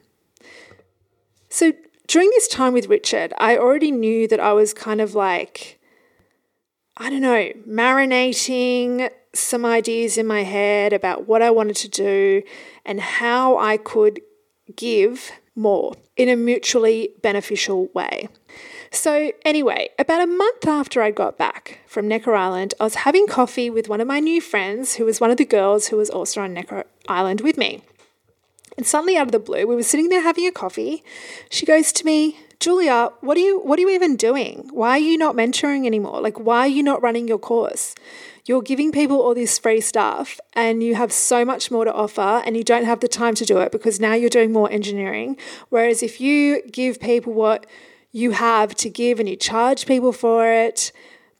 So 1.49 1.73
during 2.07 2.29
this 2.29 2.47
time 2.47 2.73
with 2.73 2.87
Richard, 2.87 3.33
I 3.37 3.57
already 3.57 3.91
knew 3.91 4.27
that 4.27 4.39
I 4.39 4.53
was 4.53 4.73
kind 4.73 5.01
of 5.01 5.15
like, 5.15 5.79
I 6.97 7.09
don't 7.09 7.21
know, 7.21 7.51
marinating 7.67 9.09
some 9.33 9.65
ideas 9.65 10.17
in 10.17 10.25
my 10.25 10.43
head 10.43 10.93
about 10.93 11.27
what 11.27 11.41
I 11.41 11.51
wanted 11.51 11.75
to 11.77 11.87
do 11.87 12.41
and 12.85 12.99
how 12.99 13.57
I 13.57 13.77
could 13.77 14.21
give 14.75 15.31
more 15.55 15.93
in 16.15 16.29
a 16.29 16.35
mutually 16.35 17.09
beneficial 17.21 17.87
way. 17.93 18.29
So, 18.91 19.31
anyway, 19.45 19.89
about 19.99 20.21
a 20.21 20.27
month 20.27 20.67
after 20.67 21.01
I 21.01 21.11
got 21.11 21.37
back 21.37 21.79
from 21.85 22.07
Necker 22.07 22.33
Island, 22.33 22.73
I 22.79 22.85
was 22.85 22.95
having 22.95 23.27
coffee 23.27 23.69
with 23.69 23.87
one 23.87 24.01
of 24.01 24.07
my 24.07 24.19
new 24.19 24.41
friends 24.41 24.95
who 24.95 25.05
was 25.05 25.21
one 25.21 25.29
of 25.29 25.37
the 25.37 25.45
girls 25.45 25.87
who 25.87 25.97
was 25.97 26.09
also 26.09 26.41
on 26.41 26.53
Necker 26.53 26.85
Island 27.07 27.41
with 27.41 27.57
me. 27.57 27.83
And 28.79 28.87
suddenly 28.87 29.17
out 29.17 29.27
of 29.27 29.33
the 29.33 29.39
blue, 29.39 29.67
we 29.67 29.75
were 29.75 29.83
sitting 29.83 30.07
there 30.07 30.21
having 30.21 30.47
a 30.47 30.53
coffee. 30.53 31.03
She 31.49 31.65
goes 31.65 31.91
to 31.91 32.05
me, 32.05 32.39
Julia, 32.61 33.09
what 33.19 33.35
are 33.35 33.41
you 33.41 33.59
what 33.59 33.77
are 33.77 33.81
you 33.81 33.89
even 33.89 34.15
doing? 34.15 34.69
Why 34.71 34.91
are 34.91 34.99
you 34.99 35.17
not 35.17 35.35
mentoring 35.35 35.85
anymore? 35.85 36.21
Like 36.21 36.39
why 36.39 36.59
are 36.59 36.67
you 36.67 36.81
not 36.81 37.01
running 37.01 37.27
your 37.27 37.39
course? 37.39 37.93
You're 38.45 38.61
giving 38.61 38.93
people 38.93 39.19
all 39.19 39.35
this 39.35 39.59
free 39.59 39.81
stuff 39.81 40.39
and 40.53 40.81
you 40.81 40.95
have 40.95 41.11
so 41.11 41.43
much 41.43 41.69
more 41.69 41.83
to 41.83 41.93
offer 41.93 42.41
and 42.45 42.55
you 42.55 42.63
don't 42.63 42.85
have 42.85 43.01
the 43.01 43.09
time 43.09 43.35
to 43.35 43.43
do 43.43 43.57
it 43.57 43.73
because 43.73 43.99
now 43.99 44.13
you're 44.13 44.29
doing 44.29 44.53
more 44.53 44.71
engineering. 44.71 45.35
Whereas 45.67 46.01
if 46.01 46.21
you 46.21 46.61
give 46.71 47.01
people 47.01 47.33
what 47.33 47.65
you 48.13 48.31
have 48.31 48.75
to 48.75 48.89
give 48.89 49.19
and 49.19 49.27
you 49.27 49.35
charge 49.35 49.87
people 49.87 50.13
for 50.13 50.49
it, 50.49 50.93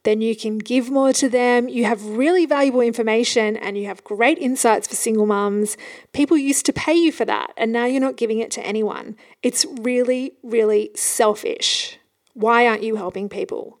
then 0.04 0.20
you 0.20 0.34
can 0.34 0.58
give 0.58 0.90
more 0.90 1.12
to 1.12 1.28
them. 1.28 1.68
You 1.68 1.84
have 1.84 2.04
really 2.04 2.46
valuable 2.46 2.80
information 2.80 3.56
and 3.56 3.76
you 3.76 3.86
have 3.86 4.02
great 4.04 4.38
insights 4.38 4.88
for 4.88 4.94
single 4.94 5.26
mums. 5.26 5.76
People 6.12 6.36
used 6.36 6.66
to 6.66 6.72
pay 6.72 6.94
you 6.94 7.12
for 7.12 7.24
that, 7.26 7.52
and 7.56 7.72
now 7.72 7.84
you're 7.84 8.00
not 8.00 8.16
giving 8.16 8.38
it 8.38 8.50
to 8.52 8.66
anyone. 8.66 9.16
It's 9.42 9.66
really, 9.80 10.32
really 10.42 10.90
selfish. 10.94 11.98
Why 12.32 12.66
aren't 12.66 12.82
you 12.82 12.96
helping 12.96 13.28
people? 13.28 13.78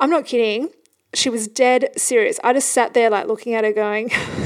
I'm 0.00 0.10
not 0.10 0.26
kidding. 0.26 0.70
She 1.12 1.28
was 1.28 1.46
dead 1.46 1.90
serious. 1.96 2.40
I 2.42 2.52
just 2.52 2.70
sat 2.70 2.94
there, 2.94 3.10
like, 3.10 3.26
looking 3.26 3.54
at 3.54 3.64
her, 3.64 3.72
going, 3.72 4.10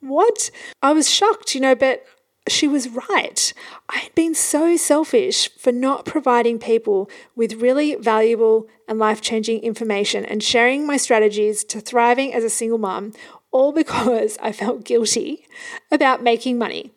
What? 0.00 0.50
I 0.82 0.92
was 0.92 1.10
shocked, 1.10 1.54
you 1.54 1.60
know, 1.60 1.74
but 1.74 2.04
she 2.48 2.68
was 2.68 2.88
right. 2.88 3.52
I 3.88 3.98
had 3.98 4.14
been 4.14 4.34
so 4.34 4.76
selfish 4.76 5.50
for 5.56 5.72
not 5.72 6.04
providing 6.04 6.58
people 6.58 7.10
with 7.34 7.54
really 7.54 7.94
valuable 7.94 8.68
and 8.86 8.98
life 8.98 9.20
changing 9.20 9.60
information 9.60 10.24
and 10.24 10.42
sharing 10.42 10.86
my 10.86 10.96
strategies 10.96 11.64
to 11.64 11.80
thriving 11.80 12.32
as 12.32 12.44
a 12.44 12.50
single 12.50 12.78
mom, 12.78 13.12
all 13.50 13.72
because 13.82 14.38
I 14.40 14.52
felt 14.52 14.84
guilty 14.84 15.46
about 15.90 16.22
making 16.22 16.58
money. 16.58 16.92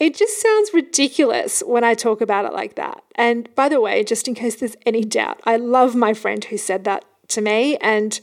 It 0.00 0.16
just 0.16 0.40
sounds 0.40 0.72
ridiculous 0.72 1.62
when 1.66 1.84
I 1.84 1.94
talk 1.94 2.20
about 2.20 2.44
it 2.44 2.52
like 2.52 2.76
that. 2.76 3.02
And 3.14 3.52
by 3.54 3.68
the 3.68 3.80
way, 3.80 4.04
just 4.04 4.28
in 4.28 4.34
case 4.34 4.56
there's 4.56 4.76
any 4.86 5.04
doubt, 5.04 5.40
I 5.44 5.56
love 5.56 5.94
my 5.94 6.14
friend 6.14 6.44
who 6.44 6.56
said 6.56 6.84
that 6.84 7.04
to 7.28 7.40
me. 7.40 7.76
And 7.78 8.18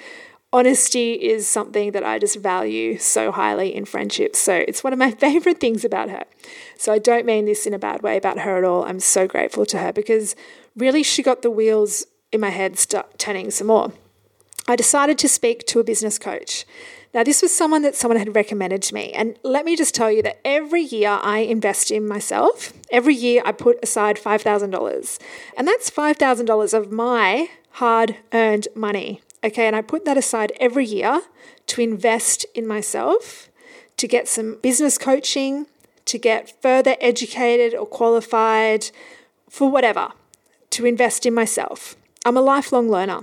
honesty 0.56 1.14
is 1.14 1.46
something 1.48 1.92
that 1.92 2.06
I 2.06 2.18
just 2.18 2.40
value 2.40 2.98
so 2.98 3.30
highly 3.30 3.76
in 3.76 3.84
friendships. 3.84 4.40
So 4.40 4.54
it's 4.56 4.86
one 4.86 4.94
of 4.94 5.00
my 5.00 5.12
favorite 5.26 5.60
things 5.60 5.84
about 5.84 6.10
her. 6.10 6.24
So 6.78 6.94
I 6.94 6.98
don't 6.98 7.26
mean 7.26 7.44
this 7.44 7.66
in 7.66 7.74
a 7.74 7.80
bad 7.80 8.02
way 8.02 8.16
about 8.16 8.40
her 8.40 8.58
at 8.58 8.64
all. 8.64 8.86
I'm 8.86 9.02
so 9.02 9.28
grateful 9.28 9.66
to 9.66 9.80
her 9.80 9.92
because 9.92 10.34
really 10.78 11.04
she 11.04 11.22
got 11.22 11.42
the 11.42 11.52
wheels 11.52 12.06
in 12.32 12.40
my 12.40 12.52
head 12.52 12.80
start 12.80 13.20
turning 13.20 13.52
some 13.52 13.68
more. 13.68 13.92
I 14.66 14.78
decided 14.78 15.18
to 15.20 15.28
speak 15.28 15.68
to 15.68 15.80
a 15.82 15.84
business 15.84 16.18
coach. 16.18 16.66
Now, 17.14 17.24
this 17.24 17.42
was 17.42 17.56
someone 17.56 17.82
that 17.84 17.96
someone 17.96 18.18
had 18.18 18.36
recommended 18.36 18.82
to 18.84 18.94
me. 18.94 19.12
And 19.12 19.38
let 19.44 19.64
me 19.66 19.76
just 19.76 19.94
tell 19.94 20.12
you 20.12 20.24
that 20.24 20.40
every 20.44 20.82
year 20.82 21.20
I 21.22 21.40
invest 21.40 21.92
in 21.92 22.08
myself. 22.08 22.74
Every 22.92 23.14
year 23.14 23.42
I 23.46 23.52
put 23.52 23.78
aside 23.84 24.18
$5,000. 24.18 25.20
And 25.58 25.68
that's 25.68 25.90
$5,000 25.90 26.74
of 26.74 26.92
my 26.92 27.50
hard 27.72 28.18
earned 28.34 28.68
money. 28.74 29.22
Okay, 29.46 29.68
and 29.68 29.76
I 29.76 29.84
put 29.84 30.06
that 30.06 30.18
aside 30.18 30.54
every 30.60 30.86
year 30.86 31.22
to 31.68 31.80
invest 31.80 32.48
in 32.56 32.66
myself, 32.66 33.48
to 33.98 34.08
get 34.08 34.28
some 34.28 34.58
business 34.64 34.98
coaching, 34.98 35.68
to 36.06 36.18
get 36.18 36.60
further 36.64 36.96
educated 37.00 37.76
or 37.76 37.86
qualified 37.86 38.90
for 39.48 39.70
whatever, 39.70 40.10
to 40.72 40.88
invest 40.88 41.28
in 41.28 41.36
myself. 41.36 41.96
I'm 42.26 42.36
a 42.36 42.42
lifelong 42.42 42.90
learner. 42.90 43.22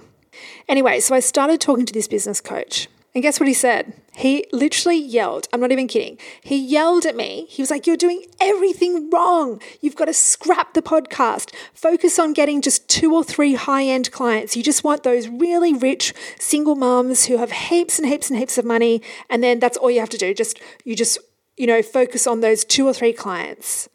Anyway, 0.69 1.01
so 1.01 1.13
I 1.13 1.19
started 1.19 1.61
talking 1.61 1.87
to 1.87 1.93
this 1.93 2.07
business 2.07 2.41
coach. 2.41 2.87
And 3.15 3.23
guess 3.23 3.39
what 3.39 3.47
he 3.47 3.55
said? 3.55 3.93
He 4.15 4.47
literally 4.53 4.97
yelled. 4.97 5.47
I'm 5.53 5.61
not 5.61 5.71
even 5.71 5.87
kidding. 5.87 6.19
He 6.43 6.57
yelled 6.57 7.05
at 7.05 7.15
me. 7.15 7.47
He 7.51 7.61
was 7.61 7.71
like, 7.71 7.87
You're 7.87 7.97
doing 7.97 8.25
everything 8.41 9.11
wrong. 9.11 9.61
You've 9.83 9.97
got 9.97 10.07
to 10.07 10.15
scrap 10.15 10.73
the 10.73 10.81
podcast. 10.81 11.55
Focus 11.75 12.19
on 12.19 12.33
getting 12.33 12.63
just 12.63 12.89
two 12.89 13.15
or 13.15 13.23
three 13.23 13.55
high 13.55 13.85
end 13.85 14.13
clients. 14.13 14.57
You 14.57 14.63
just 14.63 14.83
want 14.83 15.03
those 15.03 15.29
really 15.29 15.75
rich 15.75 16.15
single 16.39 16.75
moms 16.75 17.27
who 17.27 17.37
have 17.37 17.53
heaps 17.53 17.99
and 17.99 18.09
heaps 18.09 18.31
and 18.31 18.39
heaps 18.39 18.57
of 18.57 18.65
money. 18.65 19.03
And 19.29 19.43
then 19.43 19.61
that's 19.61 19.77
all 19.77 19.91
you 19.91 20.01
have 20.01 20.11
to 20.11 20.19
do. 20.19 20.33
Just, 20.33 20.59
you 20.85 20.97
just, 20.97 21.19
you 21.59 21.67
know, 21.67 21.83
focus 21.83 22.27
on 22.27 22.41
those 22.41 22.65
two 22.65 22.87
or 22.87 22.95
three 22.95 23.13
clients. 23.13 23.91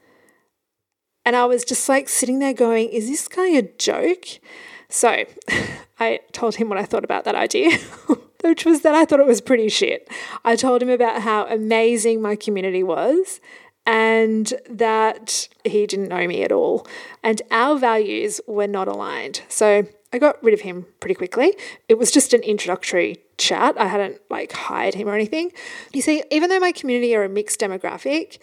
And 1.26 1.36
I 1.36 1.46
was 1.46 1.66
just 1.66 1.90
like 1.90 2.08
sitting 2.08 2.38
there 2.38 2.54
going, 2.54 2.90
Is 2.90 3.08
this 3.08 3.28
guy 3.28 3.48
a 3.48 3.64
joke? 3.64 4.26
So 4.90 5.26
I 6.00 6.20
told 6.34 6.56
him 6.56 6.70
what 6.70 6.78
I 6.78 6.84
thought 6.86 7.04
about 7.04 7.24
that 7.26 7.36
idea. 7.36 7.80
which 8.48 8.66
was 8.66 8.82
that 8.82 8.96
I 8.96 9.06
thought 9.06 9.20
it 9.20 9.28
was 9.28 9.42
pretty 9.42 9.70
shit. 9.70 10.10
I 10.44 10.56
told 10.56 10.82
him 10.82 10.90
about 10.90 11.22
how 11.22 11.46
amazing 11.48 12.22
my 12.22 12.36
community 12.36 12.84
was 12.84 13.40
and 13.86 14.54
that 14.70 15.48
he 15.64 15.88
didn't 15.88 16.10
know 16.10 16.28
me 16.28 16.44
at 16.44 16.52
all. 16.52 16.86
And 17.24 17.42
our 17.52 17.78
values 17.78 18.42
were 18.48 18.68
not 18.68 18.88
aligned. 18.88 19.42
So 19.48 19.88
I 20.12 20.18
got 20.18 20.42
rid 20.44 20.54
of 20.54 20.62
him 20.62 20.86
pretty 21.00 21.16
quickly. 21.16 21.56
It 21.88 21.98
was 21.98 22.12
just 22.12 22.34
an 22.34 22.42
introductory 22.42 23.18
chat. 23.38 23.80
I 23.80 23.88
hadn't 23.88 24.20
like 24.30 24.52
hired 24.52 24.94
him 24.94 25.08
or 25.08 25.16
anything. 25.16 25.52
You 25.94 26.02
see, 26.02 26.24
even 26.32 26.50
though 26.50 26.60
my 26.60 26.72
community 26.72 27.16
are 27.16 27.24
a 27.24 27.30
mixed 27.30 27.60
demographic, 27.60 28.40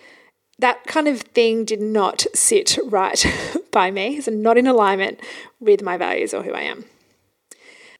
that 0.59 0.85
kind 0.87 1.09
of 1.09 1.21
thing 1.21 1.65
did 1.65 1.81
not 1.81 2.27
sit 2.35 2.79
right 2.85 3.25
by 3.71 3.91
me. 3.91 4.17
It's 4.17 4.29
not 4.29 4.57
in 4.57 4.67
alignment 4.67 5.21
with 5.61 5.83
my 5.83 5.97
values 5.97 6.33
or 6.33 6.43
who 6.43 6.53
I 6.53 6.63
am. 6.63 6.85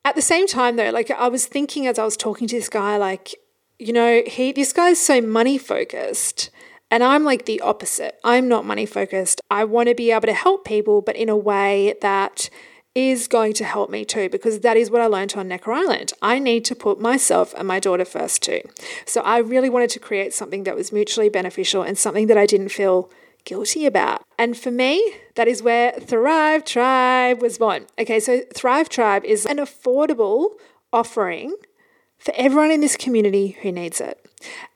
At 0.05 0.17
the 0.17 0.23
same 0.23 0.47
time, 0.47 0.77
though, 0.77 0.91
like 0.91 1.11
I 1.11 1.29
was 1.29 1.47
thinking 1.47 1.87
as 1.87 1.99
I 1.99 2.05
was 2.05 2.17
talking 2.17 2.47
to 2.49 2.57
this 2.57 2.69
guy, 2.69 2.97
like, 2.97 3.35
you 3.79 3.93
know, 3.93 4.23
he 4.27 4.53
this 4.53 4.73
guy's 4.73 5.01
so 5.01 5.21
money 5.21 5.59
focused. 5.59 6.51
And 6.91 7.03
I'm 7.03 7.25
like 7.25 7.47
the 7.47 7.61
opposite. 7.61 8.21
I'm 8.23 8.47
not 8.47 8.67
money 8.67 8.87
focused. 8.87 9.41
I 9.51 9.65
want 9.65 9.89
to 9.89 9.95
be 9.95 10.13
able 10.13 10.27
to 10.27 10.35
help 10.35 10.65
people, 10.65 11.01
but 11.01 11.17
in 11.17 11.29
a 11.29 11.37
way 11.37 11.95
that 12.03 12.51
is 12.95 13.27
going 13.27 13.53
to 13.55 13.65
help 13.65 13.91
me 13.91 14.05
too, 14.05 14.29
because 14.29 14.61
that 14.61 14.77
is 14.77 14.91
what 14.91 15.01
I 15.01 15.07
learned 15.07 15.35
on 15.37 15.49
Necker 15.49 15.73
Island. 15.73 16.13
I 16.23 16.39
need 16.39 16.65
to 16.67 16.77
put 16.77 17.01
myself 17.01 17.53
and 17.55 17.67
my 17.67 17.81
daughter 17.81 18.05
first 18.05 18.43
too. 18.43 18.61
So 19.07 19.23
I 19.23 19.39
really 19.39 19.69
wanted 19.69 19.91
to 19.91 19.99
create 19.99 20.33
something 20.33 20.63
that 20.65 20.77
was 20.77 20.93
mutually 20.93 21.29
beneficial 21.29 21.83
and 21.83 21.99
something 21.99 22.29
that 22.29 22.39
I 22.39 22.47
didn't 22.47 22.69
feel 22.69 23.11
guilty 23.45 23.87
about. 23.87 24.25
And 24.39 24.57
for 24.57 24.71
me, 24.71 25.15
that 25.35 25.49
is 25.49 25.63
where 25.63 25.93
Thrive 25.93 26.65
Tribe 26.65 27.41
was 27.43 27.59
born. 27.59 27.87
Okay, 27.99 28.21
so 28.21 28.41
Thrive 28.55 28.89
Tribe 28.89 29.25
is 29.25 29.47
an 29.47 29.59
affordable 29.59 30.51
offering 30.93 31.57
for 32.19 32.33
everyone 32.37 32.71
in 32.71 32.81
this 32.81 32.97
community 32.97 33.57
who 33.63 33.73
needs 33.73 34.01
it. 34.01 34.24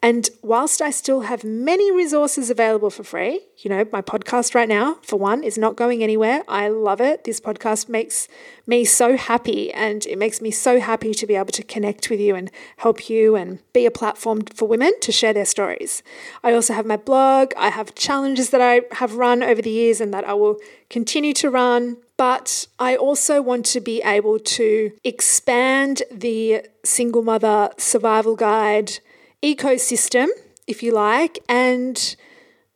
And 0.02 0.30
whilst 0.42 0.80
I 0.80 0.90
still 0.90 1.22
have 1.22 1.44
many 1.44 1.90
resources 1.90 2.50
available 2.50 2.90
for 2.90 3.02
free, 3.02 3.40
you 3.58 3.68
know, 3.68 3.84
my 3.92 4.00
podcast 4.00 4.54
right 4.54 4.68
now, 4.68 4.98
for 5.02 5.16
one, 5.16 5.42
is 5.42 5.58
not 5.58 5.76
going 5.76 6.02
anywhere. 6.02 6.44
I 6.46 6.68
love 6.68 7.00
it. 7.00 7.24
This 7.24 7.40
podcast 7.40 7.88
makes 7.88 8.28
me 8.66 8.84
so 8.84 9.16
happy, 9.16 9.72
and 9.72 10.06
it 10.06 10.18
makes 10.18 10.40
me 10.40 10.50
so 10.50 10.78
happy 10.78 11.12
to 11.14 11.26
be 11.26 11.34
able 11.34 11.52
to 11.52 11.62
connect 11.64 12.10
with 12.10 12.20
you 12.20 12.36
and 12.36 12.50
help 12.76 13.08
you 13.08 13.34
and 13.34 13.58
be 13.72 13.86
a 13.86 13.90
platform 13.90 14.42
for 14.42 14.68
women 14.68 14.92
to 15.00 15.10
share 15.10 15.32
their 15.32 15.44
stories. 15.44 16.02
I 16.44 16.52
also 16.52 16.74
have 16.74 16.86
my 16.86 16.96
blog, 16.96 17.52
I 17.56 17.70
have 17.70 17.94
challenges 17.94 18.50
that 18.50 18.60
I 18.60 18.82
have 18.96 19.16
run 19.16 19.42
over 19.42 19.62
the 19.62 19.70
years 19.70 20.00
and 20.00 20.14
that 20.14 20.24
I 20.24 20.34
will 20.34 20.58
continue 20.90 21.32
to 21.34 21.50
run. 21.50 21.96
But 22.16 22.66
I 22.80 22.96
also 22.96 23.40
want 23.40 23.64
to 23.66 23.80
be 23.80 24.02
able 24.02 24.40
to 24.40 24.92
expand 25.04 26.02
the 26.10 26.66
single 26.84 27.22
mother 27.22 27.70
survival 27.78 28.34
guide 28.34 28.98
ecosystem, 29.42 30.28
if 30.66 30.82
you 30.82 30.92
like, 30.92 31.38
and 31.48 32.16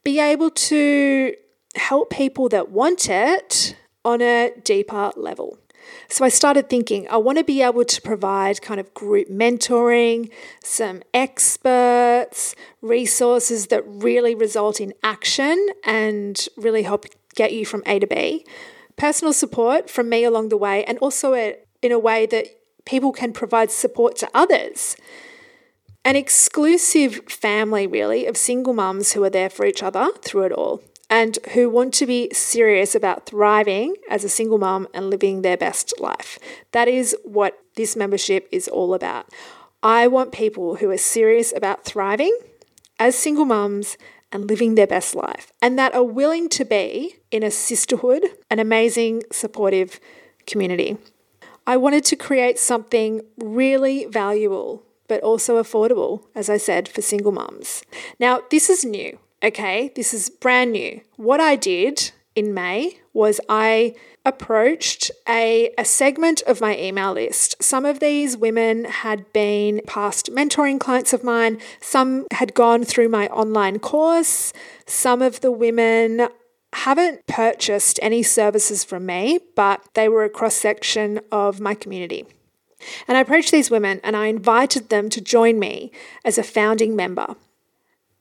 be 0.04 0.18
able 0.18 0.50
to 0.50 1.34
help 1.76 2.10
people 2.10 2.48
that 2.50 2.70
want 2.70 3.08
it 3.08 3.76
on 4.04 4.20
a 4.20 4.52
deeper 4.64 5.12
level. 5.16 5.58
So 6.08 6.24
I 6.24 6.28
started 6.28 6.68
thinking, 6.68 7.08
I 7.08 7.16
want 7.16 7.38
to 7.38 7.44
be 7.44 7.62
able 7.62 7.84
to 7.84 8.02
provide 8.02 8.62
kind 8.62 8.78
of 8.78 8.92
group 8.94 9.28
mentoring, 9.28 10.30
some 10.62 11.02
experts, 11.12 12.54
resources 12.80 13.68
that 13.68 13.82
really 13.86 14.34
result 14.34 14.80
in 14.80 14.92
action 15.02 15.68
and 15.84 16.48
really 16.56 16.82
help 16.82 17.06
get 17.34 17.52
you 17.52 17.66
from 17.66 17.82
A 17.86 17.98
to 17.98 18.06
B, 18.06 18.44
personal 18.96 19.32
support 19.32 19.90
from 19.90 20.08
me 20.08 20.24
along 20.24 20.50
the 20.50 20.56
way, 20.56 20.84
and 20.84 20.98
also 20.98 21.34
a, 21.34 21.56
in 21.80 21.90
a 21.92 21.98
way 21.98 22.26
that 22.26 22.46
people 22.84 23.12
can 23.12 23.32
provide 23.32 23.70
support 23.70 24.16
to 24.16 24.28
others 24.34 24.96
an 26.04 26.16
exclusive 26.16 27.20
family, 27.28 27.86
really, 27.86 28.26
of 28.26 28.36
single 28.36 28.72
mums 28.72 29.12
who 29.12 29.22
are 29.24 29.30
there 29.30 29.50
for 29.50 29.64
each 29.64 29.82
other 29.82 30.10
through 30.22 30.44
it 30.44 30.52
all 30.52 30.82
and 31.08 31.38
who 31.52 31.68
want 31.68 31.92
to 31.92 32.06
be 32.06 32.30
serious 32.32 32.94
about 32.94 33.26
thriving 33.26 33.94
as 34.08 34.24
a 34.24 34.30
single 34.30 34.56
mum 34.56 34.88
and 34.94 35.10
living 35.10 35.42
their 35.42 35.58
best 35.58 35.92
life. 36.00 36.38
That 36.72 36.88
is 36.88 37.14
what 37.22 37.58
this 37.76 37.94
membership 37.94 38.48
is 38.50 38.66
all 38.66 38.94
about. 38.94 39.28
I 39.82 40.06
want 40.06 40.32
people 40.32 40.76
who 40.76 40.90
are 40.90 40.96
serious 40.96 41.52
about 41.54 41.84
thriving 41.84 42.36
as 42.98 43.16
single 43.16 43.44
mums 43.44 43.98
and 44.32 44.48
living 44.48 44.74
their 44.74 44.86
best 44.86 45.14
life, 45.14 45.52
and 45.60 45.78
that 45.78 45.94
are 45.94 46.02
willing 46.02 46.48
to 46.48 46.64
be 46.64 47.16
in 47.30 47.42
a 47.42 47.50
sisterhood, 47.50 48.24
an 48.50 48.58
amazing, 48.58 49.22
supportive 49.30 50.00
community. 50.46 50.96
I 51.66 51.76
wanted 51.76 52.04
to 52.04 52.16
create 52.16 52.58
something 52.58 53.20
really 53.36 54.06
valuable 54.06 54.82
but 55.12 55.20
also 55.20 55.62
affordable, 55.62 56.22
as 56.34 56.48
I 56.48 56.56
said, 56.56 56.88
for 56.88 57.02
single 57.02 57.32
mums. 57.32 57.82
Now, 58.18 58.40
this 58.50 58.70
is 58.70 58.82
new, 58.82 59.18
okay? 59.42 59.92
This 59.94 60.14
is 60.14 60.30
brand 60.30 60.72
new. 60.72 61.02
What 61.16 61.38
I 61.38 61.54
did 61.54 62.12
in 62.34 62.54
May 62.54 62.98
was 63.12 63.38
I 63.46 63.94
approached 64.24 65.10
a, 65.28 65.70
a 65.76 65.84
segment 65.84 66.40
of 66.46 66.62
my 66.62 66.78
email 66.78 67.12
list. 67.12 67.62
Some 67.62 67.84
of 67.84 68.00
these 68.00 68.38
women 68.38 68.86
had 68.86 69.30
been 69.34 69.82
past 69.86 70.30
mentoring 70.32 70.80
clients 70.80 71.12
of 71.12 71.22
mine, 71.22 71.60
some 71.82 72.26
had 72.30 72.54
gone 72.54 72.82
through 72.82 73.10
my 73.10 73.26
online 73.26 73.80
course, 73.80 74.54
some 74.86 75.20
of 75.20 75.42
the 75.42 75.52
women 75.52 76.28
haven't 76.72 77.26
purchased 77.26 77.98
any 78.00 78.22
services 78.22 78.82
from 78.82 79.04
me, 79.04 79.40
but 79.56 79.86
they 79.92 80.08
were 80.08 80.24
a 80.24 80.30
cross 80.30 80.54
section 80.54 81.20
of 81.30 81.60
my 81.60 81.74
community. 81.74 82.24
And 83.08 83.16
I 83.16 83.20
approached 83.20 83.50
these 83.50 83.70
women 83.70 84.00
and 84.02 84.16
I 84.16 84.26
invited 84.26 84.88
them 84.88 85.08
to 85.10 85.20
join 85.20 85.58
me 85.58 85.92
as 86.24 86.38
a 86.38 86.42
founding 86.42 86.96
member. 86.96 87.36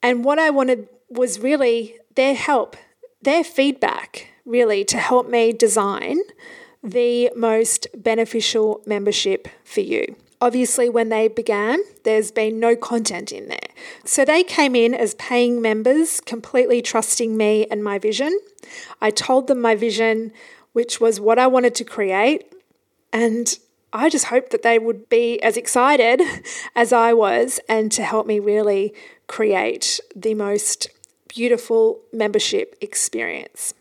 And 0.04 0.24
what 0.24 0.40
I 0.40 0.50
wanted 0.50 0.88
was 1.10 1.40
really 1.40 1.98
their 2.16 2.34
help, 2.34 2.76
their 3.22 3.44
feedback, 3.44 4.28
really, 4.46 4.84
to 4.86 4.98
help 4.98 5.30
me 5.30 5.54
design 5.54 6.20
the 6.84 7.32
most 7.36 7.88
beneficial 7.96 8.82
membership 8.86 9.48
for 9.64 9.82
you. 9.82 10.16
Obviously, 10.42 10.90
when 10.90 11.10
they 11.10 11.28
began, 11.28 11.80
there's 12.04 12.32
been 12.32 12.60
no 12.60 12.76
content 12.76 13.32
in 13.32 13.48
there. 13.48 13.60
So 14.06 14.26
they 14.26 14.44
came 14.44 14.76
in 14.76 14.96
as 14.96 15.14
paying 15.16 15.62
members, 15.62 16.20
completely 16.20 16.82
trusting 16.82 17.38
me 17.38 17.68
and 17.68 17.84
my 17.84 18.00
vision. 18.00 18.36
I 19.00 19.12
told 19.12 19.46
them 19.46 19.62
my 19.62 19.76
vision, 19.76 20.32
which 20.74 21.00
was 21.00 21.20
what 21.20 21.38
I 21.38 21.46
wanted 21.46 21.76
to 21.76 21.84
create. 21.84 22.52
And 23.14 23.56
I 23.94 24.10
just 24.10 24.26
hoped 24.26 24.52
that 24.52 24.64
they 24.64 24.80
would 24.80 25.10
be 25.10 25.42
as 25.42 25.58
excited 25.58 26.22
as 26.76 26.94
I 26.94 27.14
was 27.14 27.60
and 27.68 27.92
to 27.94 28.04
help 28.04 28.26
me 28.26 28.40
really 28.40 28.94
create 29.28 30.00
the 30.16 30.34
most 30.34 30.90
beautiful 31.28 32.02
membership 32.12 32.76
experience. 32.82 33.74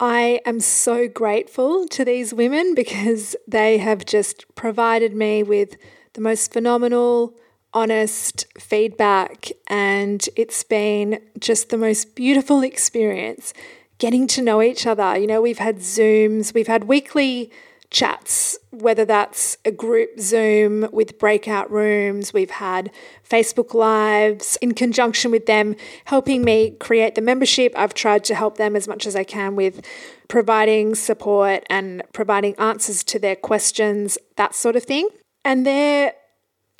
I 0.00 0.40
am 0.44 0.60
so 0.60 1.08
grateful 1.08 1.86
to 1.88 2.04
these 2.04 2.34
women 2.34 2.74
because 2.76 3.36
they 3.46 3.78
have 3.78 4.04
just 4.04 4.44
provided 4.54 5.14
me 5.14 5.42
with 5.42 5.76
the 6.14 6.20
most 6.20 6.52
phenomenal, 6.52 7.34
honest 7.72 8.46
feedback, 8.58 9.50
and 9.66 10.26
it's 10.36 10.62
been 10.62 11.20
just 11.38 11.70
the 11.70 11.76
most 11.76 12.14
beautiful 12.14 12.62
experience 12.72 13.52
getting 13.98 14.26
to 14.26 14.42
know 14.42 14.60
each 14.60 14.86
other. 14.86 15.16
You 15.16 15.26
know, 15.26 15.40
we've 15.40 15.58
had 15.58 15.78
Zooms, 15.78 16.52
we've 16.52 16.66
had 16.66 16.84
weekly 16.84 17.50
chats, 17.94 18.58
whether 18.70 19.04
that's 19.04 19.56
a 19.64 19.70
group 19.70 20.18
Zoom 20.18 20.88
with 20.92 21.16
breakout 21.16 21.70
rooms. 21.70 22.34
We've 22.34 22.50
had 22.50 22.90
Facebook 23.26 23.72
Lives 23.72 24.58
in 24.60 24.74
conjunction 24.74 25.30
with 25.30 25.46
them 25.46 25.76
helping 26.06 26.42
me 26.44 26.72
create 26.72 27.14
the 27.14 27.22
membership. 27.22 27.72
I've 27.76 27.94
tried 27.94 28.24
to 28.24 28.34
help 28.34 28.58
them 28.58 28.74
as 28.74 28.88
much 28.88 29.06
as 29.06 29.14
I 29.14 29.22
can 29.22 29.54
with 29.54 29.86
providing 30.26 30.96
support 30.96 31.62
and 31.70 32.02
providing 32.12 32.56
answers 32.56 33.04
to 33.04 33.20
their 33.20 33.36
questions, 33.36 34.18
that 34.36 34.56
sort 34.56 34.74
of 34.74 34.82
thing. 34.82 35.08
And 35.44 35.64
their 35.64 36.14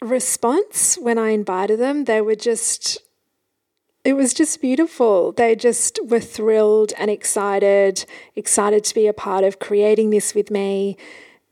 response 0.03 0.97
when 0.97 1.17
I 1.17 1.29
invited 1.31 1.79
them, 1.79 2.05
they 2.05 2.21
were 2.21 2.35
just 2.35 2.99
it 4.05 4.15
was 4.15 4.35
just 4.35 4.61
beautiful. 4.61 5.33
They 5.33 5.57
just 5.57 5.99
were 6.05 6.21
thrilled 6.21 6.93
and 6.99 7.11
excited, 7.11 8.05
excited 8.37 8.85
to 8.85 8.95
be 8.95 9.07
a 9.07 9.15
part 9.15 9.45
of 9.45 9.59
creating 9.59 10.11
this 10.11 10.35
with 10.35 10.51
me 10.51 10.97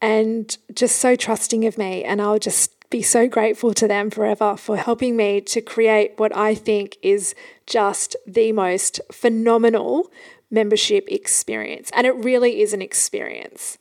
and 0.02 0.56
just 0.74 0.96
so 0.96 1.16
trusting 1.16 1.64
of 1.64 1.78
me. 1.78 2.04
And 2.04 2.20
I'll 2.20 2.38
just 2.38 2.74
be 2.90 3.00
so 3.00 3.26
grateful 3.26 3.72
to 3.72 3.88
them 3.88 4.10
forever 4.10 4.54
for 4.56 4.76
helping 4.76 5.16
me 5.16 5.40
to 5.40 5.62
create 5.62 6.12
what 6.18 6.36
I 6.36 6.54
think 6.54 6.98
is 7.00 7.34
just 7.66 8.16
the 8.26 8.52
most 8.52 9.00
phenomenal 9.10 10.12
membership 10.50 11.10
experience. 11.10 11.90
And 11.94 12.06
it 12.06 12.14
really 12.16 12.60
is 12.60 12.74
an 12.74 12.82
experience. 12.82 13.78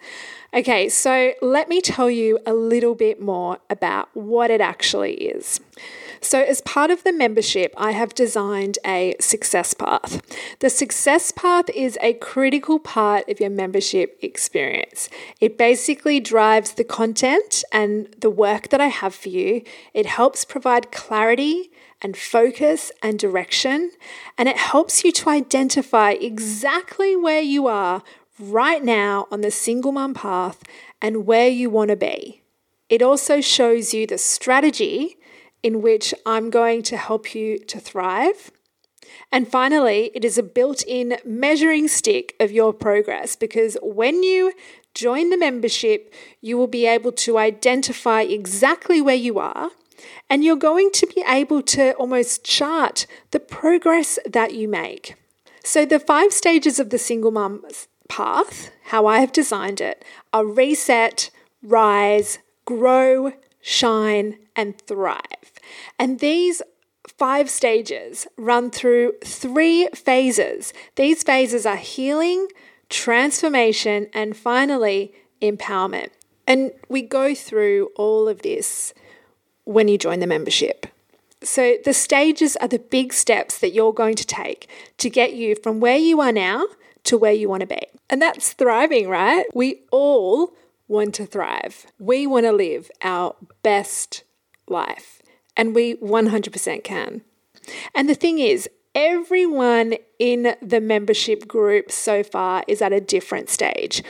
Okay, 0.53 0.87
so 0.87 1.33
let 1.41 1.67
me 1.67 1.81
tell 1.81 2.09
you 2.09 2.39
a 2.45 2.53
little 2.53 2.95
bit 2.95 3.21
more 3.21 3.57
about 3.69 4.07
what 4.13 4.49
it 4.49 4.61
actually 4.61 5.13
is. 5.15 5.59
So, 6.23 6.39
as 6.39 6.61
part 6.61 6.91
of 6.91 7.03
the 7.03 7.11
membership, 7.11 7.73
I 7.77 7.91
have 7.93 8.13
designed 8.13 8.77
a 8.85 9.15
success 9.19 9.73
path. 9.73 10.21
The 10.59 10.69
success 10.69 11.31
path 11.31 11.67
is 11.71 11.97
a 11.99 12.13
critical 12.13 12.77
part 12.77 13.27
of 13.27 13.39
your 13.39 13.49
membership 13.49 14.19
experience. 14.21 15.09
It 15.39 15.57
basically 15.57 16.19
drives 16.19 16.73
the 16.73 16.83
content 16.83 17.63
and 17.71 18.07
the 18.19 18.29
work 18.29 18.69
that 18.69 18.79
I 18.79 18.87
have 18.87 19.15
for 19.15 19.29
you. 19.29 19.63
It 19.95 20.05
helps 20.05 20.45
provide 20.45 20.91
clarity 20.91 21.71
and 22.03 22.15
focus 22.15 22.91
and 23.01 23.17
direction, 23.17 23.89
and 24.37 24.47
it 24.47 24.57
helps 24.57 25.03
you 25.03 25.11
to 25.13 25.29
identify 25.29 26.11
exactly 26.11 27.15
where 27.15 27.41
you 27.41 27.65
are 27.65 28.03
right 28.39 28.83
now 28.83 29.27
on 29.31 29.41
the 29.41 29.51
single 29.51 29.91
mum 29.91 30.13
path 30.13 30.61
and 31.01 31.25
where 31.25 31.49
you 31.49 31.71
want 31.71 31.89
to 31.89 31.95
be. 31.95 32.43
It 32.89 33.01
also 33.01 33.41
shows 33.41 33.93
you 33.93 34.05
the 34.05 34.17
strategy 34.17 35.17
in 35.63 35.81
which 35.81 36.13
I'm 36.25 36.49
going 36.49 36.83
to 36.83 36.97
help 36.97 37.35
you 37.35 37.59
to 37.59 37.79
thrive. 37.79 38.51
And 39.31 39.47
finally, 39.47 40.11
it 40.13 40.25
is 40.25 40.37
a 40.37 40.43
built 40.43 40.83
in 40.87 41.17
measuring 41.25 41.87
stick 41.87 42.35
of 42.39 42.51
your 42.51 42.73
progress 42.73 43.35
because 43.35 43.77
when 43.81 44.23
you 44.23 44.53
join 44.93 45.29
the 45.29 45.37
membership, 45.37 46.13
you 46.41 46.57
will 46.57 46.67
be 46.67 46.85
able 46.85 47.11
to 47.13 47.37
identify 47.37 48.21
exactly 48.21 49.01
where 49.01 49.15
you 49.15 49.39
are 49.39 49.71
and 50.29 50.43
you're 50.43 50.55
going 50.55 50.91
to 50.91 51.07
be 51.07 51.23
able 51.27 51.61
to 51.61 51.91
almost 51.93 52.43
chart 52.43 53.05
the 53.31 53.39
progress 53.39 54.17
that 54.25 54.53
you 54.53 54.67
make. 54.67 55.15
So, 55.63 55.85
the 55.85 55.99
five 55.99 56.33
stages 56.33 56.79
of 56.79 56.89
the 56.89 56.97
single 56.97 57.31
mum 57.31 57.63
path, 58.09 58.71
how 58.85 59.05
I 59.05 59.19
have 59.19 59.31
designed 59.31 59.79
it, 59.79 60.03
are 60.33 60.45
reset, 60.45 61.29
rise, 61.61 62.39
grow, 62.65 63.33
shine, 63.61 64.39
and 64.55 64.79
thrive. 64.81 65.50
And 65.99 66.19
these 66.19 66.61
five 67.17 67.49
stages 67.49 68.27
run 68.37 68.71
through 68.71 69.13
three 69.23 69.87
phases. 69.93 70.73
These 70.95 71.23
phases 71.23 71.65
are 71.65 71.75
healing, 71.75 72.47
transformation, 72.89 74.07
and 74.13 74.35
finally, 74.35 75.13
empowerment. 75.41 76.09
And 76.47 76.71
we 76.89 77.01
go 77.01 77.33
through 77.33 77.89
all 77.95 78.27
of 78.27 78.41
this 78.41 78.93
when 79.65 79.87
you 79.87 79.97
join 79.97 80.19
the 80.19 80.27
membership. 80.27 80.87
So, 81.43 81.77
the 81.83 81.93
stages 81.93 82.55
are 82.57 82.67
the 82.67 82.77
big 82.77 83.13
steps 83.13 83.57
that 83.59 83.71
you're 83.71 83.93
going 83.93 84.15
to 84.15 84.25
take 84.25 84.69
to 84.97 85.09
get 85.09 85.33
you 85.33 85.55
from 85.55 85.79
where 85.79 85.97
you 85.97 86.21
are 86.21 86.31
now 86.31 86.67
to 87.03 87.17
where 87.17 87.33
you 87.33 87.49
want 87.49 87.61
to 87.61 87.67
be. 87.67 87.81
And 88.09 88.21
that's 88.21 88.53
thriving, 88.53 89.09
right? 89.09 89.45
We 89.53 89.81
all 89.91 90.53
want 90.87 91.15
to 91.15 91.25
thrive. 91.25 91.87
We 91.99 92.27
want 92.27 92.45
to 92.45 92.51
live 92.51 92.91
our 93.01 93.35
best 93.63 94.23
life, 94.67 95.20
and 95.55 95.75
we 95.75 95.95
100% 95.95 96.83
can. 96.83 97.21
And 97.93 98.09
the 98.09 98.15
thing 98.15 98.39
is, 98.39 98.69
everyone 98.95 99.95
in 100.19 100.55
the 100.61 100.81
membership 100.81 101.47
group 101.47 101.91
so 101.91 102.23
far 102.23 102.63
is 102.67 102.81
at 102.81 102.93
a 102.93 103.01
different 103.01 103.49
stage. 103.49 104.03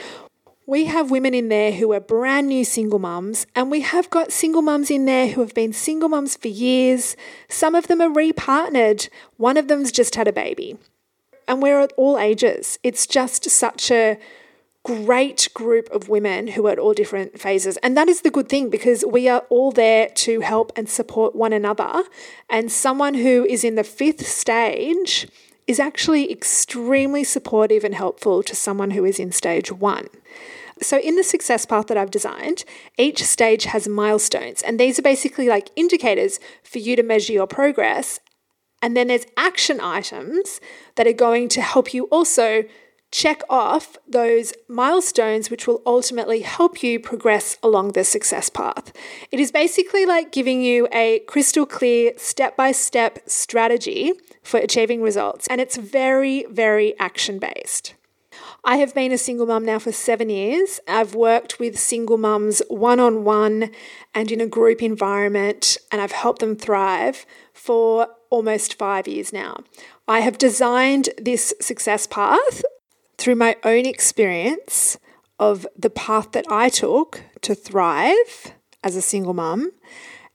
We 0.67 0.85
have 0.85 1.11
women 1.11 1.33
in 1.33 1.49
there 1.49 1.73
who 1.73 1.91
are 1.91 1.99
brand 1.99 2.47
new 2.47 2.63
single 2.63 2.99
mums, 2.99 3.45
and 3.55 3.69
we 3.69 3.81
have 3.81 4.09
got 4.09 4.31
single 4.31 4.61
mums 4.61 4.89
in 4.89 5.05
there 5.05 5.27
who 5.27 5.41
have 5.41 5.53
been 5.53 5.73
single 5.73 6.07
mums 6.07 6.37
for 6.37 6.47
years. 6.47 7.17
Some 7.49 7.75
of 7.75 7.87
them 7.87 7.99
are 7.99 8.09
repartnered, 8.09 9.09
one 9.37 9.57
of 9.57 9.67
them's 9.67 9.91
just 9.91 10.15
had 10.15 10.27
a 10.27 10.33
baby. 10.33 10.77
And 11.47 11.61
we're 11.61 11.81
at 11.81 11.91
all 11.97 12.17
ages. 12.17 12.79
It's 12.83 13.05
just 13.05 13.49
such 13.49 13.91
a 13.91 14.17
great 14.83 15.47
group 15.53 15.89
of 15.91 16.09
women 16.09 16.47
who 16.47 16.65
are 16.67 16.71
at 16.71 16.79
all 16.79 16.93
different 16.93 17.39
phases. 17.39 17.77
And 17.77 17.95
that 17.95 18.09
is 18.09 18.21
the 18.21 18.31
good 18.31 18.49
thing 18.49 18.69
because 18.69 19.05
we 19.05 19.29
are 19.29 19.45
all 19.49 19.71
there 19.71 20.07
to 20.07 20.39
help 20.41 20.71
and 20.75 20.89
support 20.89 21.35
one 21.35 21.53
another. 21.53 22.03
And 22.49 22.71
someone 22.71 23.13
who 23.13 23.45
is 23.45 23.63
in 23.63 23.75
the 23.75 23.83
fifth 23.83 24.25
stage 24.25 25.27
is 25.67 25.79
actually 25.79 26.31
extremely 26.31 27.23
supportive 27.23 27.83
and 27.83 27.93
helpful 27.93 28.41
to 28.43 28.55
someone 28.55 28.91
who 28.91 29.05
is 29.05 29.19
in 29.19 29.31
stage 29.31 29.71
one. 29.71 30.07
So, 30.81 30.97
in 30.97 31.15
the 31.15 31.23
success 31.23 31.65
path 31.65 31.87
that 31.87 31.97
I've 31.97 32.09
designed, 32.09 32.65
each 32.97 33.23
stage 33.23 33.65
has 33.65 33.87
milestones, 33.87 34.63
and 34.63 34.79
these 34.79 34.97
are 34.97 35.03
basically 35.03 35.47
like 35.47 35.69
indicators 35.75 36.39
for 36.63 36.79
you 36.79 36.95
to 36.95 37.03
measure 37.03 37.33
your 37.33 37.45
progress. 37.45 38.19
And 38.81 38.97
then 38.97 39.07
there's 39.07 39.27
action 39.37 39.79
items 39.79 40.59
that 40.95 41.05
are 41.05 41.13
going 41.13 41.49
to 41.49 41.61
help 41.61 41.93
you 41.93 42.05
also 42.05 42.63
check 43.11 43.41
off 43.49 43.97
those 44.07 44.53
milestones, 44.67 45.49
which 45.49 45.67
will 45.67 45.81
ultimately 45.85 46.41
help 46.41 46.81
you 46.81 46.99
progress 46.99 47.57
along 47.61 47.91
the 47.91 48.03
success 48.03 48.49
path. 48.49 48.93
It 49.31 49.39
is 49.39 49.51
basically 49.51 50.05
like 50.05 50.31
giving 50.31 50.61
you 50.61 50.87
a 50.91 51.19
crystal 51.27 51.65
clear 51.65 52.13
step 52.17 52.55
by 52.55 52.71
step 52.71 53.19
strategy 53.27 54.13
for 54.41 54.59
achieving 54.59 55.01
results, 55.01 55.47
and 55.47 55.61
it's 55.61 55.77
very, 55.77 56.45
very 56.49 56.97
action 56.99 57.37
based. 57.37 57.95
I 58.63 58.77
have 58.77 58.93
been 58.93 59.11
a 59.11 59.17
single 59.17 59.47
mum 59.47 59.65
now 59.65 59.79
for 59.79 59.91
seven 59.91 60.29
years. 60.29 60.79
I've 60.87 61.15
worked 61.15 61.59
with 61.59 61.79
single 61.79 62.17
mums 62.17 62.61
one 62.69 62.99
on 62.99 63.23
one 63.23 63.71
and 64.13 64.31
in 64.31 64.39
a 64.39 64.47
group 64.47 64.81
environment, 64.81 65.77
and 65.91 65.99
I've 65.99 66.11
helped 66.11 66.39
them 66.39 66.55
thrive 66.55 67.25
for 67.53 68.07
almost 68.29 68.75
five 68.75 69.07
years 69.07 69.33
now. 69.33 69.57
I 70.07 70.19
have 70.19 70.37
designed 70.37 71.09
this 71.17 71.53
success 71.59 72.05
path 72.05 72.63
through 73.21 73.35
my 73.35 73.55
own 73.63 73.85
experience 73.85 74.97
of 75.37 75.67
the 75.77 75.91
path 75.91 76.31
that 76.31 76.45
I 76.49 76.69
took 76.69 77.21
to 77.41 77.53
thrive 77.53 78.53
as 78.83 78.95
a 78.95 79.01
single 79.01 79.35
mum 79.35 79.71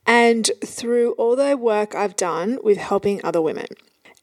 and 0.07 0.49
through 0.65 1.13
all 1.15 1.35
the 1.35 1.57
work 1.57 1.97
I've 1.97 2.15
done 2.15 2.61
with 2.63 2.79
helping 2.79 3.21
other 3.25 3.43
women. 3.43 3.67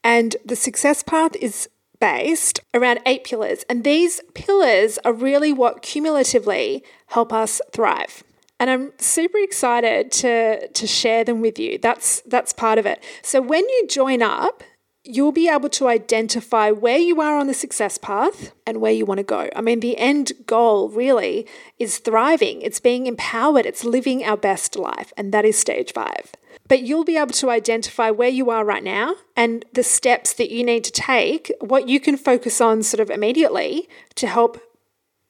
And 0.01 0.37
the 0.45 0.55
success 0.55 1.03
path 1.03 1.35
is 1.35 1.67
based 1.99 2.61
around 2.73 2.99
eight 3.05 3.25
pillars, 3.25 3.65
and 3.69 3.83
these 3.83 4.21
pillars 4.33 4.97
are 5.05 5.13
really 5.13 5.51
what 5.51 5.81
cumulatively 5.81 6.83
help 7.07 7.33
us 7.33 7.61
thrive. 7.73 8.23
And 8.59 8.69
I'm 8.69 8.93
super 8.97 9.39
excited 9.39 10.09
to, 10.13 10.67
to 10.69 10.87
share 10.87 11.25
them 11.25 11.41
with 11.41 11.59
you. 11.59 11.77
That's 11.77 12.21
that's 12.21 12.53
part 12.53 12.77
of 12.77 12.85
it. 12.85 13.03
So 13.21 13.41
when 13.41 13.67
you 13.67 13.87
join 13.89 14.21
up, 14.21 14.63
you'll 15.03 15.33
be 15.33 15.49
able 15.49 15.69
to 15.69 15.87
identify 15.87 16.71
where 16.71 16.97
you 16.97 17.19
are 17.19 17.37
on 17.37 17.47
the 17.47 17.53
success 17.53 17.97
path 17.97 18.53
and 18.65 18.79
where 18.79 18.91
you 18.91 19.05
want 19.05 19.17
to 19.17 19.23
go. 19.23 19.49
I 19.55 19.61
mean, 19.61 19.81
the 19.81 19.97
end 19.97 20.31
goal 20.45 20.89
really 20.89 21.45
is 21.77 21.97
thriving, 21.97 22.61
it's 22.61 22.79
being 22.79 23.05
empowered, 23.07 23.65
it's 23.65 23.83
living 23.83 24.23
our 24.23 24.37
best 24.37 24.77
life, 24.77 25.11
and 25.17 25.33
that 25.33 25.45
is 25.45 25.57
stage 25.57 25.91
five. 25.91 26.31
But 26.69 26.83
you'll 26.83 27.03
be 27.03 27.17
able 27.17 27.33
to 27.33 27.49
identify 27.49 28.09
where 28.11 28.29
you 28.29 28.49
are 28.49 28.63
right 28.63 28.83
now 28.83 29.15
and 29.35 29.65
the 29.73 29.83
steps 29.83 30.33
that 30.33 30.49
you 30.49 30.63
need 30.63 30.85
to 30.85 30.91
take, 30.91 31.51
what 31.59 31.89
you 31.89 31.99
can 31.99 32.15
focus 32.15 32.61
on 32.61 32.83
sort 32.83 33.01
of 33.01 33.09
immediately 33.09 33.89
to 34.15 34.27
help 34.27 34.61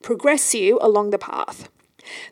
progress 0.04 0.54
you 0.54 0.78
along 0.82 1.10
the 1.10 1.18
path. 1.18 1.70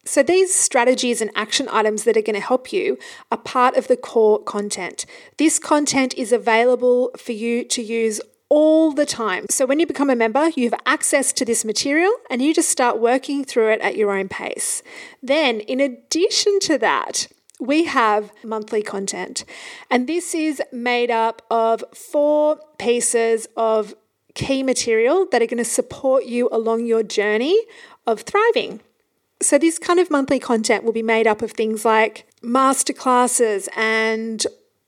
So, 0.06 0.24
these 0.24 0.54
strategies 0.54 1.22
and 1.22 1.32
action 1.36 1.68
items 1.72 2.04
that 2.04 2.18
are 2.18 2.22
going 2.22 2.36
to 2.36 2.46
help 2.46 2.72
you 2.74 2.98
are 3.32 3.38
part 3.38 3.76
of 3.76 3.88
the 3.88 3.98
core 3.98 4.42
content. 4.44 5.06
This 5.38 5.60
content 5.60 6.14
is 6.16 6.32
available 6.32 7.12
for 7.18 7.32
you 7.32 7.64
to 7.66 7.82
use 7.82 8.22
all 8.50 8.92
the 8.92 9.06
time. 9.06 9.46
So, 9.50 9.66
when 9.66 9.80
you 9.80 9.88
become 9.88 10.10
a 10.10 10.16
member, 10.16 10.50
you 10.56 10.70
have 10.70 10.80
access 10.86 11.32
to 11.34 11.46
this 11.46 11.64
material 11.64 12.12
and 12.30 12.42
you 12.42 12.54
just 12.54 12.70
start 12.70 13.00
working 13.00 13.46
through 13.46 13.72
it 13.72 13.82
at 13.82 13.96
your 13.96 14.12
own 14.12 14.28
pace. 14.28 14.84
Then, 15.24 15.62
in 15.62 15.80
addition 15.80 16.60
to 16.62 16.78
that, 16.80 17.28
we 17.62 17.86
have 17.86 18.32
monthly 18.44 18.82
content, 18.82 19.46
and 19.90 20.08
this 20.08 20.34
is 20.34 20.62
made 20.72 21.12
up 21.12 21.44
of 21.52 21.84
four 21.94 22.60
pieces 22.80 23.48
of 23.56 23.94
key 24.34 24.64
material 24.64 25.28
that 25.32 25.42
are 25.42 25.46
going 25.46 25.58
to 25.58 25.66
support 25.66 26.26
you 26.26 26.50
along 26.52 26.86
your 26.86 27.04
journey 27.04 27.60
of 28.08 28.22
thriving. 28.22 28.82
So, 29.42 29.58
this 29.58 29.80
kind 29.80 30.00
of 30.00 30.12
monthly 30.12 30.40
content 30.40 30.84
will 30.84 30.92
be 30.92 31.04
made 31.04 31.28
up 31.28 31.42
of 31.42 31.52
things 31.52 31.84
like 31.84 32.28
masterclasses 32.44 33.68
and 33.76 34.46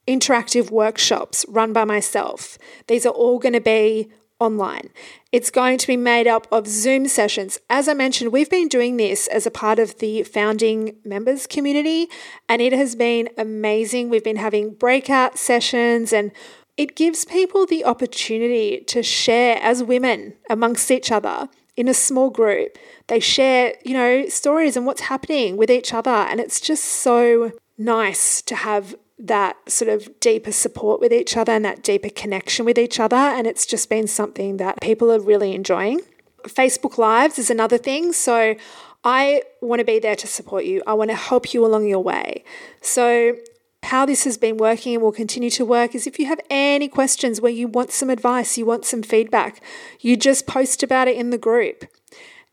interactive 0.08 0.70
workshops 0.70 1.46
run 1.48 1.74
by 1.74 1.86
myself. 1.86 2.58
These 2.88 3.06
are 3.06 3.14
all 3.14 3.40
going 3.40 3.54
to 3.54 3.62
be 3.62 4.12
online. 4.40 4.90
It's 5.32 5.50
going 5.50 5.78
to 5.78 5.88
be 5.88 5.98
made 5.98 6.28
up 6.28 6.48
of 6.52 6.68
Zoom 6.68 7.08
sessions. 7.08 7.58
As 7.70 7.88
I 7.88 7.94
mentioned, 7.94 8.32
we've 8.32 8.50
been 8.50 8.68
doing 8.68 8.98
this 8.98 9.28
as 9.28 9.46
a 9.46 9.52
part 9.52 9.80
of 9.80 10.00
the 10.00 10.24
founding 10.24 10.98
members 11.04 11.48
community, 11.48 12.08
and 12.48 12.62
it 12.62 12.74
has 12.74 12.96
been 12.96 13.30
amazing. 13.38 14.10
We've 14.10 14.24
been 14.24 14.36
having 14.36 14.74
breakout 14.74 15.40
sessions 15.40 16.14
and 16.14 16.32
it 16.76 16.96
gives 16.96 17.24
people 17.24 17.66
the 17.66 17.86
opportunity 17.86 18.80
to 18.88 19.04
share 19.04 19.60
as 19.62 19.84
women 19.84 20.34
amongst 20.50 20.90
each 20.90 21.12
other 21.12 21.50
in 21.76 21.88
a 21.88 21.94
small 21.94 22.30
group. 22.30 22.78
They 23.08 23.20
share, 23.20 23.76
you 23.84 23.94
know, 23.94 24.28
stories 24.28 24.78
and 24.78 24.86
what's 24.86 25.02
happening 25.02 25.58
with 25.58 25.72
each 25.72 25.94
other. 25.94 26.12
And 26.12 26.40
it's 26.40 26.62
just 26.62 26.84
so 26.84 27.52
nice 27.78 28.42
to 28.44 28.56
have 28.56 28.96
that 29.20 29.58
sort 29.70 29.90
of 29.90 30.20
deeper 30.20 30.52
support 30.52 31.00
with 31.00 31.14
each 31.14 31.38
other 31.38 31.52
and 31.52 31.64
that 31.66 31.84
deeper 31.84 32.10
connection 32.10 32.66
with 32.66 32.78
each 32.78 33.00
other. 33.00 33.16
And 33.16 33.48
it's 33.48 33.66
just 33.66 33.90
been 33.90 34.08
something 34.08 34.58
that 34.58 34.82
people 34.82 35.12
are 35.12 35.20
really 35.20 35.54
enjoying. 35.54 36.02
Facebook 36.44 36.98
Lives 36.98 37.40
is 37.40 37.50
another 37.50 37.78
thing. 37.78 38.12
So 38.12 38.56
I 39.04 39.44
want 39.62 39.80
to 39.80 39.86
be 39.86 40.00
there 40.00 40.16
to 40.16 40.28
support 40.28 40.66
you. 40.66 40.82
I 40.86 40.94
want 40.94 41.10
to 41.10 41.16
help 41.16 41.54
you 41.54 41.66
along 41.66 41.88
your 41.88 42.00
way. 42.00 42.44
So 42.82 43.36
how 43.84 44.06
this 44.06 44.24
has 44.24 44.38
been 44.38 44.58
working 44.58 44.94
and 44.94 45.04
will 45.04 45.12
continue 45.12 45.50
to 45.52 45.66
work 45.66 45.94
is 45.94 46.08
if 46.08 46.20
you 46.20 46.26
have 46.26 46.40
any 46.50 46.88
questions 46.88 47.42
where 47.42 47.52
you 47.52 47.68
want 47.68 47.92
some 47.92 48.10
advice, 48.10 48.58
you 48.58 48.66
want 48.66 48.86
some 48.86 49.04
feedback, 49.04 49.62
you 50.00 50.16
just 50.16 50.48
post 50.48 50.84
about 50.84 51.08
it 51.08 51.18
in 51.18 51.30
the 51.30 51.38
group. 51.38 51.86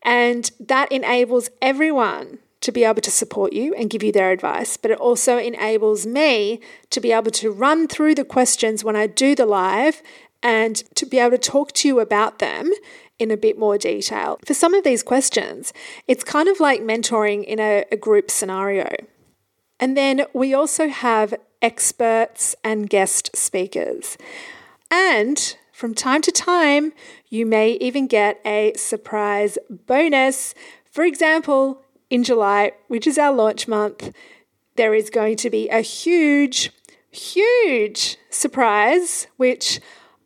And 0.03 0.51
that 0.59 0.91
enables 0.91 1.49
everyone 1.61 2.39
to 2.61 2.71
be 2.71 2.83
able 2.83 3.01
to 3.01 3.11
support 3.11 3.53
you 3.53 3.73
and 3.73 3.89
give 3.89 4.03
you 4.03 4.11
their 4.11 4.31
advice, 4.31 4.77
but 4.77 4.91
it 4.91 4.99
also 4.99 5.37
enables 5.37 6.05
me 6.05 6.59
to 6.91 6.99
be 6.99 7.11
able 7.11 7.31
to 7.31 7.51
run 7.51 7.87
through 7.87 8.15
the 8.15 8.23
questions 8.23 8.83
when 8.83 8.95
I 8.95 9.07
do 9.07 9.35
the 9.35 9.45
live 9.45 10.01
and 10.43 10.75
to 10.95 11.05
be 11.05 11.19
able 11.19 11.31
to 11.31 11.37
talk 11.37 11.71
to 11.73 11.87
you 11.87 11.99
about 11.99 12.39
them 12.39 12.71
in 13.19 13.31
a 13.31 13.37
bit 13.37 13.57
more 13.57 13.77
detail. 13.77 14.39
For 14.45 14.53
some 14.53 14.73
of 14.73 14.83
these 14.83 15.03
questions, 15.03 15.73
it's 16.07 16.23
kind 16.23 16.47
of 16.47 16.59
like 16.59 16.81
mentoring 16.81 17.43
in 17.43 17.59
a, 17.59 17.85
a 17.91 17.97
group 17.97 18.31
scenario. 18.31 18.89
And 19.81 19.97
then 19.97 20.25
we 20.31 20.53
also 20.53 20.87
have 20.87 21.33
experts 21.61 22.55
and 22.63 22.89
guest 22.89 23.35
speakers. 23.35 24.17
And 24.91 25.57
from 25.71 25.95
time 25.95 26.21
to 26.21 26.31
time, 26.31 26.93
you 27.29 27.47
may 27.47 27.71
even 27.73 28.05
get 28.05 28.39
a 28.45 28.73
surprise 28.75 29.57
bonus. 29.69 30.53
For 30.91 31.03
example, 31.03 31.81
in 32.11 32.23
July, 32.23 32.73
which 32.87 33.07
is 33.07 33.17
our 33.17 33.33
launch 33.33 33.67
month, 33.67 34.13
there 34.75 34.93
is 34.93 35.09
going 35.09 35.37
to 35.37 35.49
be 35.49 35.67
a 35.69 35.81
huge, 35.81 36.71
huge 37.09 38.17
surprise, 38.29 39.25
which 39.37 39.79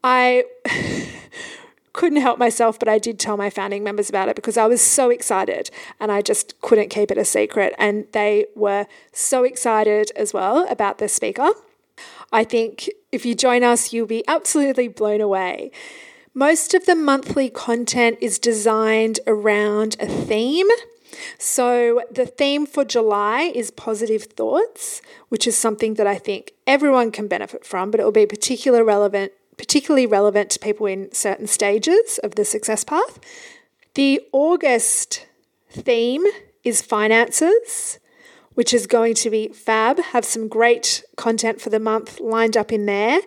I 0.03 0.43
couldn't 1.95 2.21
help 2.21 2.37
myself, 2.37 2.77
but 2.77 2.89
I 2.89 2.99
did 2.99 3.17
tell 3.17 3.37
my 3.37 3.49
founding 3.49 3.83
members 3.83 4.09
about 4.09 4.27
it 4.27 4.35
because 4.35 4.57
I 4.57 4.67
was 4.67 4.81
so 4.81 5.09
excited 5.09 5.71
and 5.99 6.11
I 6.11 6.21
just 6.21 6.59
couldn't 6.61 6.89
keep 6.89 7.09
it 7.09 7.17
a 7.17 7.23
secret. 7.25 7.73
And 7.79 8.05
they 8.11 8.47
were 8.53 8.85
so 9.13 9.43
excited 9.45 10.11
as 10.15 10.33
well 10.33 10.67
about 10.69 10.97
the 10.97 11.07
speaker. 11.07 11.49
I 12.33 12.43
think 12.43 12.89
if 13.13 13.25
you 13.25 13.33
join 13.33 13.63
us, 13.63 13.93
you'll 13.93 14.07
be 14.07 14.27
absolutely 14.27 14.89
blown 14.89 15.21
away. 15.21 15.71
Most 16.33 16.73
of 16.73 16.85
the 16.85 16.95
monthly 16.95 17.49
content 17.49 18.17
is 18.19 18.39
designed 18.39 19.21
around 19.25 19.95
a 20.01 20.05
theme. 20.05 20.67
So, 21.37 22.01
the 22.11 22.25
theme 22.25 22.65
for 22.65 22.83
July 22.83 23.53
is 23.55 23.71
positive 23.71 24.23
thoughts, 24.23 25.01
which 25.29 25.47
is 25.47 25.57
something 25.57 25.93
that 25.93 26.07
I 26.07 26.17
think 26.17 26.51
everyone 26.67 27.09
can 27.09 27.29
benefit 27.29 27.65
from, 27.65 27.89
but 27.89 28.01
it 28.01 28.03
will 28.03 28.11
be 28.11 28.25
particularly 28.25 28.83
relevant, 28.83 29.31
particularly 29.57 30.05
relevant 30.05 30.49
to 30.51 30.59
people 30.59 30.85
in 30.85 31.11
certain 31.13 31.47
stages 31.47 32.19
of 32.23 32.35
the 32.35 32.45
success 32.45 32.83
path. 32.83 33.19
The 33.93 34.21
August 34.31 35.25
theme 35.69 36.23
is 36.63 36.81
finances 36.81 37.99
which 38.55 38.73
is 38.73 38.87
going 38.87 39.13
to 39.13 39.29
be 39.29 39.49
fab. 39.49 39.99
Have 39.99 40.25
some 40.25 40.47
great 40.47 41.03
content 41.15 41.61
for 41.61 41.69
the 41.69 41.79
month 41.79 42.19
lined 42.19 42.57
up 42.57 42.71
in 42.71 42.85
there. 42.85 43.21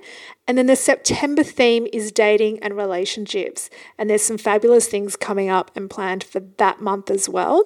And 0.47 0.57
then 0.57 0.67
the 0.67 0.77
September 0.77 1.43
theme 1.43 1.87
is 1.93 2.11
dating 2.11 2.59
and 2.61 2.77
relationships. 2.77 3.71
And 3.99 4.11
there's 4.11 4.23
some 4.23 4.38
fabulous 4.38 4.88
things 4.88 5.14
coming 5.14 5.51
up 5.51 5.71
and 5.77 5.88
planned 5.88 6.25
for 6.25 6.41
that 6.41 6.81
month 6.81 7.11
as 7.11 7.29
well. 7.29 7.64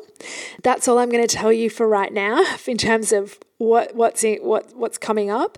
That's 0.63 0.89
all 0.89 0.99
I'm 0.99 1.09
going 1.09 1.27
to 1.27 1.35
tell 1.35 1.53
you 1.53 1.71
for 1.71 1.89
right 1.89 2.13
now 2.13 2.45
in 2.67 2.77
terms 2.77 3.13
of 3.13 3.39
what, 3.59 3.95
what's, 3.95 4.23
in, 4.25 4.39
what, 4.43 4.77
what's 4.77 4.99
coming 4.99 5.31
up. 5.31 5.57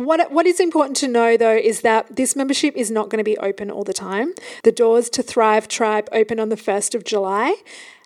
What, 0.00 0.32
what 0.32 0.46
is 0.46 0.60
important 0.60 0.96
to 0.98 1.08
know 1.08 1.36
though 1.36 1.54
is 1.54 1.82
that 1.82 2.16
this 2.16 2.34
membership 2.34 2.74
is 2.74 2.90
not 2.90 3.10
going 3.10 3.18
to 3.18 3.24
be 3.24 3.36
open 3.36 3.70
all 3.70 3.84
the 3.84 3.92
time. 3.92 4.32
The 4.64 4.72
doors 4.72 5.10
to 5.10 5.22
Thrive 5.22 5.68
Tribe 5.68 6.08
open 6.10 6.40
on 6.40 6.48
the 6.48 6.56
1st 6.56 6.94
of 6.94 7.04
July 7.04 7.56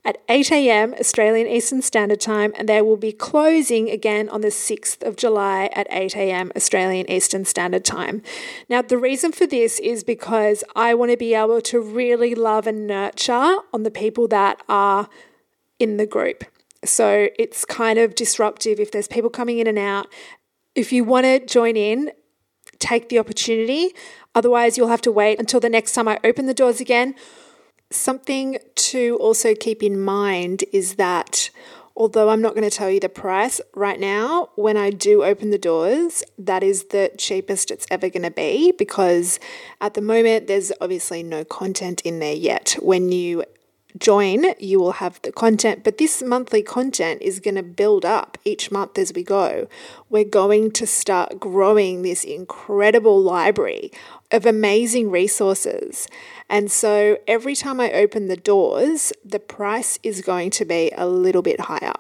at 0.05 0.19
8 0.29 0.51
a.m. 0.51 0.95
Australian 0.99 1.47
Eastern 1.47 1.83
Standard 1.83 2.21
Time, 2.21 2.53
and 2.57 2.69
they 2.69 2.83
will 2.83 2.97
be 2.97 3.13
closing 3.13 3.91
again 3.91 4.29
on 4.29 4.41
the 4.41 4.49
6th 4.49 5.07
of 5.07 5.15
July 5.15 5.71
at 5.73 5.87
8 5.89 6.17
a.m. 6.17 6.51
Australian 6.57 7.09
Eastern 7.09 7.45
Standard 7.45 7.85
Time. 7.85 8.23
Now, 8.69 8.83
the 8.83 8.99
reason 8.99 9.31
for 9.31 9.47
this 9.47 9.79
is 9.79 10.03
because 10.03 10.65
I 10.75 10.95
want 10.95 11.13
to 11.13 11.17
be 11.17 11.33
able 11.33 11.61
to 11.61 11.81
really 11.81 12.35
love 12.35 12.67
and 12.67 12.89
nurture 12.89 13.59
on 13.73 13.85
the 13.85 13.91
people 13.93 14.27
that 14.29 14.61
are 14.69 15.09
in 15.79 15.97
the 15.97 16.07
group. 16.07 16.43
So 16.85 17.29
it's 17.39 17.65
kind 17.65 17.99
of 18.01 18.17
disruptive 18.17 18.81
if 18.81 18.91
there's 18.91 19.09
people 19.09 19.31
coming 19.31 19.59
in 19.59 19.69
and 19.69 19.79
out. 19.79 20.09
If 20.75 20.93
you 20.93 21.05
want 21.05 21.25
to 21.25 21.45
join 21.45 21.77
in, 21.77 22.11
take 22.79 23.09
the 23.09 23.19
opportunity. 23.19 23.95
Otherwise, 24.35 24.77
you'll 24.77 24.89
have 24.89 25.03
to 25.03 25.13
wait 25.13 25.39
until 25.39 25.61
the 25.61 25.69
next 25.69 25.93
time 25.93 26.09
I 26.09 26.19
open 26.25 26.47
the 26.47 26.55
doors 26.55 26.81
again 26.81 27.15
Something 27.95 28.59
to 28.75 29.17
also 29.21 29.55
keep 29.55 29.83
in 29.83 30.01
mind 30.01 30.65
is 30.73 30.97
that 30.97 31.51
although 31.97 32.29
I'm 32.29 32.43
not 32.43 32.57
going 32.57 32.69
to 32.69 32.77
tell 32.77 32.91
you 32.91 32.99
the 32.99 33.09
price 33.09 33.61
right 33.75 34.01
now, 34.01 34.51
when 34.57 34.77
I 34.77 34.91
do 34.91 35.23
open 35.23 35.51
the 35.51 35.59
doors, 35.59 36.25
that 36.37 36.65
is 36.65 36.87
the 36.87 37.13
cheapest 37.17 37.71
it's 37.71 37.87
ever 37.91 38.09
going 38.09 38.25
to 38.25 38.33
be 38.33 38.73
because 38.73 39.39
at 39.81 39.95
the 39.95 40.01
moment 40.01 40.49
there's 40.49 40.73
obviously 40.81 41.23
no 41.23 41.45
content 41.45 42.01
in 42.03 42.19
there 42.19 42.35
yet. 42.35 42.77
When 42.81 43.13
you 43.13 43.45
join, 43.99 44.55
you 44.59 44.81
will 44.81 44.93
have 44.93 45.21
the 45.23 45.33
content, 45.33 45.85
but 45.85 45.99
this 45.99 46.23
monthly 46.23 46.63
content 46.63 47.23
is 47.23 47.41
going 47.41 47.55
to 47.55 47.63
build 47.63 48.05
up 48.05 48.39
each 48.45 48.71
month 48.71 48.99
as 48.99 49.13
we 49.13 49.23
go. 49.23 49.69
We're 50.11 50.25
going 50.25 50.73
to 50.73 50.87
start 50.87 51.39
growing 51.39 52.03
this 52.03 52.25
incredible 52.25 53.21
library 53.21 53.93
of 54.33 54.47
amazing 54.47 55.11
resources. 55.11 56.09
And 56.49 56.71
so 56.71 57.19
every 57.29 57.55
time 57.55 57.81
I 57.81 57.93
open 57.93 58.29
the 58.29 58.37
doors, 58.37 59.13
the 59.25 59.39
price 59.39 59.99
is 60.03 60.23
going 60.23 60.51
to 60.51 60.65
be 60.65 60.91
a 60.97 61.07
little 61.07 61.43
bit 61.43 61.61
higher. 61.61 61.95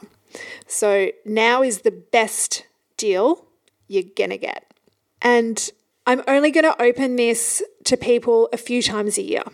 So 0.66 1.10
now 1.24 1.62
is 1.62 1.82
the 1.82 1.92
best 1.92 2.66
deal 2.96 3.46
you're 3.86 4.02
going 4.16 4.30
to 4.30 4.38
get. 4.38 4.72
And 5.22 5.70
I'm 6.06 6.22
only 6.26 6.50
going 6.50 6.64
to 6.64 6.82
open 6.82 7.16
this 7.16 7.62
to 7.84 7.96
people 7.96 8.48
a 8.52 8.56
few 8.56 8.82
times 8.82 9.16
a 9.16 9.22
year. 9.22 9.44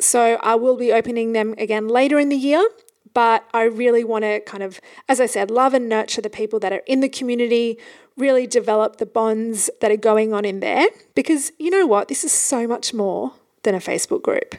So 0.00 0.38
I 0.42 0.54
will 0.54 0.76
be 0.76 0.92
opening 0.92 1.32
them 1.32 1.54
again 1.58 1.88
later 1.88 2.18
in 2.18 2.28
the 2.28 2.36
year, 2.36 2.66
but 3.12 3.44
I 3.52 3.64
really 3.64 4.04
want 4.04 4.24
to 4.24 4.40
kind 4.40 4.62
of, 4.62 4.80
as 5.08 5.20
I 5.20 5.26
said, 5.26 5.50
love 5.50 5.74
and 5.74 5.88
nurture 5.88 6.20
the 6.20 6.30
people 6.30 6.58
that 6.60 6.72
are 6.72 6.82
in 6.86 7.00
the 7.00 7.08
community, 7.08 7.78
really 8.16 8.46
develop 8.46 8.96
the 8.96 9.06
bonds 9.06 9.70
that 9.80 9.90
are 9.90 9.96
going 9.96 10.32
on 10.32 10.44
in 10.44 10.60
there. 10.60 10.86
Because 11.14 11.52
you 11.58 11.70
know 11.70 11.86
what? 11.86 12.08
This 12.08 12.24
is 12.24 12.32
so 12.32 12.66
much 12.66 12.94
more 12.94 13.32
than 13.62 13.74
a 13.74 13.78
Facebook 13.78 14.22
group. 14.22 14.54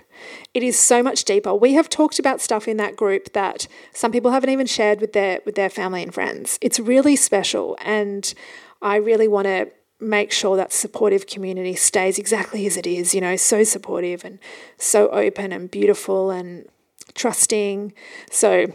It 0.53 0.63
is 0.63 0.77
so 0.77 1.01
much 1.01 1.23
deeper. 1.23 1.53
We 1.55 1.73
have 1.73 1.89
talked 1.89 2.19
about 2.19 2.41
stuff 2.41 2.67
in 2.67 2.77
that 2.77 2.95
group 2.95 3.33
that 3.33 3.67
some 3.93 4.11
people 4.11 4.31
haven't 4.31 4.51
even 4.51 4.67
shared 4.67 5.01
with 5.01 5.13
their 5.13 5.39
with 5.45 5.55
their 5.55 5.69
family 5.69 6.03
and 6.03 6.13
friends. 6.13 6.59
It's 6.61 6.79
really 6.79 7.15
special 7.15 7.77
and 7.81 8.33
I 8.81 8.97
really 8.97 9.27
want 9.27 9.45
to 9.45 9.71
make 10.01 10.31
sure 10.31 10.57
that 10.57 10.73
supportive 10.73 11.27
community 11.27 11.75
stays 11.75 12.17
exactly 12.17 12.65
as 12.65 12.75
it 12.75 12.87
is, 12.87 13.13
you 13.13 13.21
know, 13.21 13.35
so 13.35 13.63
supportive 13.63 14.25
and 14.25 14.39
so 14.77 15.07
open 15.09 15.51
and 15.51 15.69
beautiful 15.69 16.31
and 16.31 16.67
trusting. 17.13 17.93
So, 18.31 18.73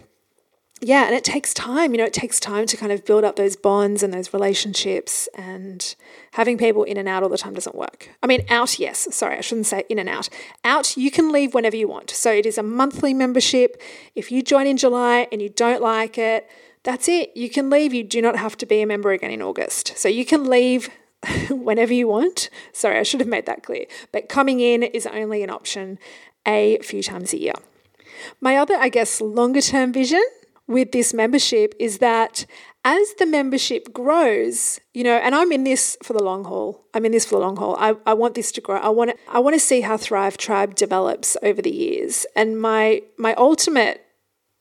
yeah, 0.81 1.07
and 1.07 1.15
it 1.15 1.25
takes 1.25 1.55
time, 1.55 1.93
you 1.93 1.99
know, 1.99 2.05
it 2.05 2.13
takes 2.13 2.39
time 2.39 2.67
to 2.67 2.77
kind 2.77 2.93
of 2.93 3.05
build 3.05 3.25
up 3.25 3.37
those 3.37 3.57
bonds 3.57 4.03
and 4.03 4.13
those 4.13 4.35
relationships, 4.35 5.27
and 5.35 5.97
having 6.33 6.59
people 6.59 6.85
in 6.85 6.99
and 6.99 7.09
out 7.09 7.23
all 7.23 7.31
the 7.31 7.39
time 7.39 7.55
doesn't 7.55 7.75
work. 7.75 8.11
I 8.23 8.27
mean, 8.27 8.45
out, 8.51 8.79
yes, 8.79 9.09
sorry, 9.15 9.39
I 9.39 9.41
shouldn't 9.41 9.67
say 9.67 9.85
in 9.89 9.99
and 9.99 10.09
out. 10.09 10.29
Out, 10.65 10.97
you 10.97 11.11
can 11.11 11.33
leave 11.33 11.55
whenever 11.55 11.77
you 11.77 11.89
want. 11.89 12.11
So, 12.11 12.31
it 12.31 12.45
is 12.45 12.59
a 12.59 12.63
monthly 12.63 13.15
membership. 13.15 13.81
If 14.15 14.31
you 14.31 14.43
join 14.43 14.67
in 14.67 14.77
July 14.77 15.29
and 15.33 15.41
you 15.41 15.49
don't 15.49 15.83
like 15.83 16.19
it, 16.19 16.49
that's 16.83 17.09
it. 17.09 17.35
You 17.35 17.49
can 17.49 17.71
leave. 17.71 17.95
You 17.95 18.05
do 18.05 18.21
not 18.21 18.37
have 18.37 18.57
to 18.59 18.67
be 18.67 18.83
a 18.83 18.87
member 18.87 19.13
again 19.13 19.31
in 19.31 19.41
August. 19.41 19.97
So, 19.97 20.11
you 20.11 20.27
can 20.27 20.45
leave 20.45 20.91
whenever 21.51 21.93
you 21.93 22.09
want. 22.09 22.51
Sorry, 22.73 22.99
I 22.99 23.03
should 23.03 23.21
have 23.21 23.29
made 23.29 23.47
that 23.47 23.63
clear. 23.63 23.87
But 24.13 24.29
coming 24.29 24.61
in 24.61 24.83
is 24.83 25.07
only 25.07 25.43
an 25.43 25.51
option 25.51 25.99
a 26.47 26.79
few 26.79 27.03
times 27.03 27.33
a 27.33 27.39
year. 27.39 27.55
My 28.41 28.57
other, 28.57 28.75
I 28.77 28.89
guess, 28.89 29.21
longer 29.21 29.61
term 29.61 29.93
vision 29.93 30.23
with 30.67 30.93
this 30.93 31.15
membership 31.15 31.75
is 31.79 31.99
that 31.99 32.47
as 32.85 33.15
the 33.15 33.27
membership 33.27 33.93
grows, 33.93 34.79
you 34.95 35.03
know, 35.03 35.17
and 35.17 35.35
I'm 35.35 35.51
in 35.51 35.65
this 35.65 35.97
for 36.05 36.13
the 36.13 36.23
long 36.23 36.45
haul. 36.45 36.87
I'm 36.95 37.05
in 37.05 37.13
this 37.13 37.27
for 37.27 37.35
the 37.35 37.41
long 37.41 37.57
haul. 37.57 37.77
I, 37.79 37.97
I 38.07 38.15
want 38.15 38.35
this 38.35 38.53
to 38.53 38.61
grow. 38.61 38.77
I 38.77 38.91
want 38.91 39.11
I 39.29 39.41
want 39.41 39.55
to 39.55 39.61
see 39.61 39.81
how 39.81 39.97
Thrive 39.97 40.37
Tribe 40.37 40.77
develops 40.77 41.37
over 41.43 41.61
the 41.61 41.75
years. 41.75 42.27
And 42.37 42.61
my 42.61 43.03
my 43.19 43.35
ultimate 43.35 44.06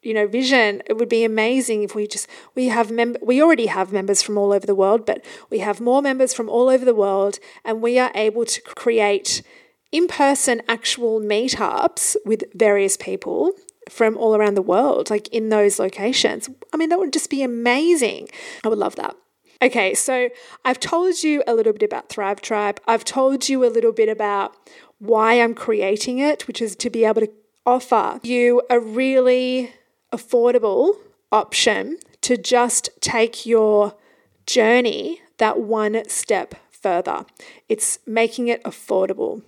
you 0.05 0.13
know 0.13 0.27
vision 0.27 0.81
it 0.85 0.93
would 0.97 1.09
be 1.09 1.23
amazing 1.23 1.83
if 1.83 1.95
we 1.95 2.07
just 2.07 2.27
we 2.53 2.67
have 2.67 2.91
mem- 2.91 3.17
we 3.21 3.41
already 3.41 3.65
have 3.65 3.91
members 3.91 4.21
from 4.21 4.37
all 4.37 4.53
over 4.53 4.65
the 4.65 4.75
world 4.75 5.05
but 5.05 5.23
we 5.49 5.59
have 5.59 5.81
more 5.81 6.01
members 6.01 6.33
from 6.33 6.47
all 6.49 6.69
over 6.69 6.85
the 6.85 6.95
world 6.95 7.39
and 7.63 7.81
we 7.81 7.97
are 7.97 8.11
able 8.15 8.45
to 8.45 8.61
create 8.61 9.41
in-person 9.91 10.61
actual 10.67 11.19
meetups 11.19 12.15
with 12.25 12.43
various 12.53 12.97
people 12.97 13.51
from 13.89 14.17
all 14.17 14.35
around 14.35 14.55
the 14.55 14.61
world 14.61 15.09
like 15.09 15.27
in 15.29 15.49
those 15.49 15.79
locations. 15.79 16.49
I 16.73 16.77
mean 16.77 16.89
that 16.89 16.99
would 16.99 17.13
just 17.13 17.29
be 17.29 17.43
amazing. 17.43 18.27
I 18.63 18.67
would 18.67 18.77
love 18.77 18.95
that. 18.95 19.15
Okay, 19.61 19.93
so 19.93 20.29
I've 20.65 20.81
told 20.81 21.23
you 21.23 21.41
a 21.47 21.53
little 21.53 21.71
bit 21.71 21.83
about 21.83 22.09
Thrive 22.09 22.41
Tribe. 22.41 22.81
I've 22.87 23.05
told 23.05 23.47
you 23.47 23.63
a 23.63 23.71
little 23.71 23.93
bit 23.93 24.09
about 24.09 24.53
why 24.99 25.35
I'm 25.35 25.55
creating 25.55 26.19
it, 26.19 26.45
which 26.45 26.61
is 26.61 26.75
to 26.75 26.89
be 26.89 27.05
able 27.05 27.21
to 27.21 27.31
offer 27.65 28.19
you 28.21 28.61
a 28.69 28.79
really 28.79 29.73
affordable 30.15 30.93
option 31.32 31.97
to 32.21 32.38
just 32.38 32.89
take 33.01 33.45
your 33.45 33.95
journey 34.45 35.21
that 35.38 35.60
one 35.60 36.08
step 36.08 36.56
further. 36.71 37.25
It's 37.67 37.99
making 38.06 38.47
it 38.47 38.63
affordable. 38.63 39.41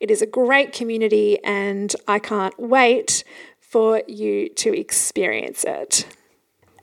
It 0.00 0.10
is 0.10 0.22
a 0.22 0.26
great 0.26 0.72
community, 0.72 1.42
and 1.44 1.94
I 2.06 2.18
can't 2.18 2.58
wait 2.58 3.24
for 3.60 4.02
you 4.06 4.48
to 4.50 4.78
experience 4.78 5.64
it. 5.64 6.06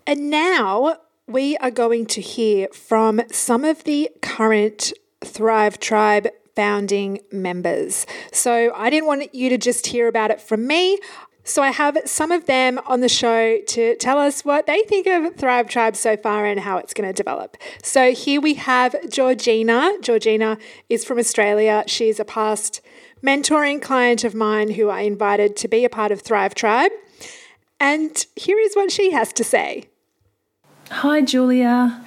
And 0.06 0.30
now 0.30 0.98
we 1.28 1.56
are 1.58 1.72
going 1.72 2.06
to 2.08 2.22
hear 2.22 2.68
from 2.70 3.22
some 3.32 3.64
of 3.64 3.84
the 3.86 4.10
current 4.22 4.92
Thrive 5.24 5.80
Tribe 5.80 6.28
founding 6.56 7.20
members. 7.32 8.06
So 8.32 8.74
I 8.76 8.90
didn't 8.90 9.08
want 9.08 9.34
you 9.34 9.50
to 9.50 9.58
just 9.58 9.88
hear 9.88 10.08
about 10.08 10.32
it 10.32 10.42
from 10.42 10.68
me. 10.68 11.00
So 11.44 11.64
I 11.64 11.72
have 11.72 11.98
some 12.06 12.32
of 12.32 12.46
them 12.46 12.80
on 12.86 13.02
the 13.02 13.10
show 13.10 13.60
to 13.60 13.96
tell 13.96 14.20
us 14.20 14.46
what 14.46 14.68
they 14.68 14.84
think 14.84 15.08
of 15.08 15.36
Thrive 15.36 15.68
Tribe 15.68 15.96
so 15.96 16.16
far 16.16 16.46
and 16.46 16.60
how 16.60 16.78
it's 16.78 16.94
going 16.94 17.10
to 17.10 17.14
develop. 17.14 17.58
So 17.84 18.12
here 18.12 18.40
we 18.40 18.54
have 18.56 18.96
Georgina. 19.10 19.94
Georgina 20.02 20.58
is 20.90 21.04
from 21.04 21.18
Australia. 21.18 21.84
She's 21.88 22.20
a 22.20 22.26
past 22.26 22.82
mentoring 23.24 23.82
client 23.82 24.24
of 24.24 24.36
mine 24.36 24.72
who 24.72 24.90
I 24.90 25.02
invited 25.02 25.56
to 25.58 25.68
be 25.68 25.84
a 25.84 25.90
part 25.90 26.12
of 26.12 26.22
Thrive 26.22 26.54
Tribe. 26.54 26.92
And 27.80 28.26
here 28.36 28.60
is 28.60 28.76
what 28.76 28.92
she 28.92 29.12
has 29.12 29.34
to 29.34 29.44
say. 29.44 29.86
Hi, 30.92 31.22
Julia. 31.22 32.06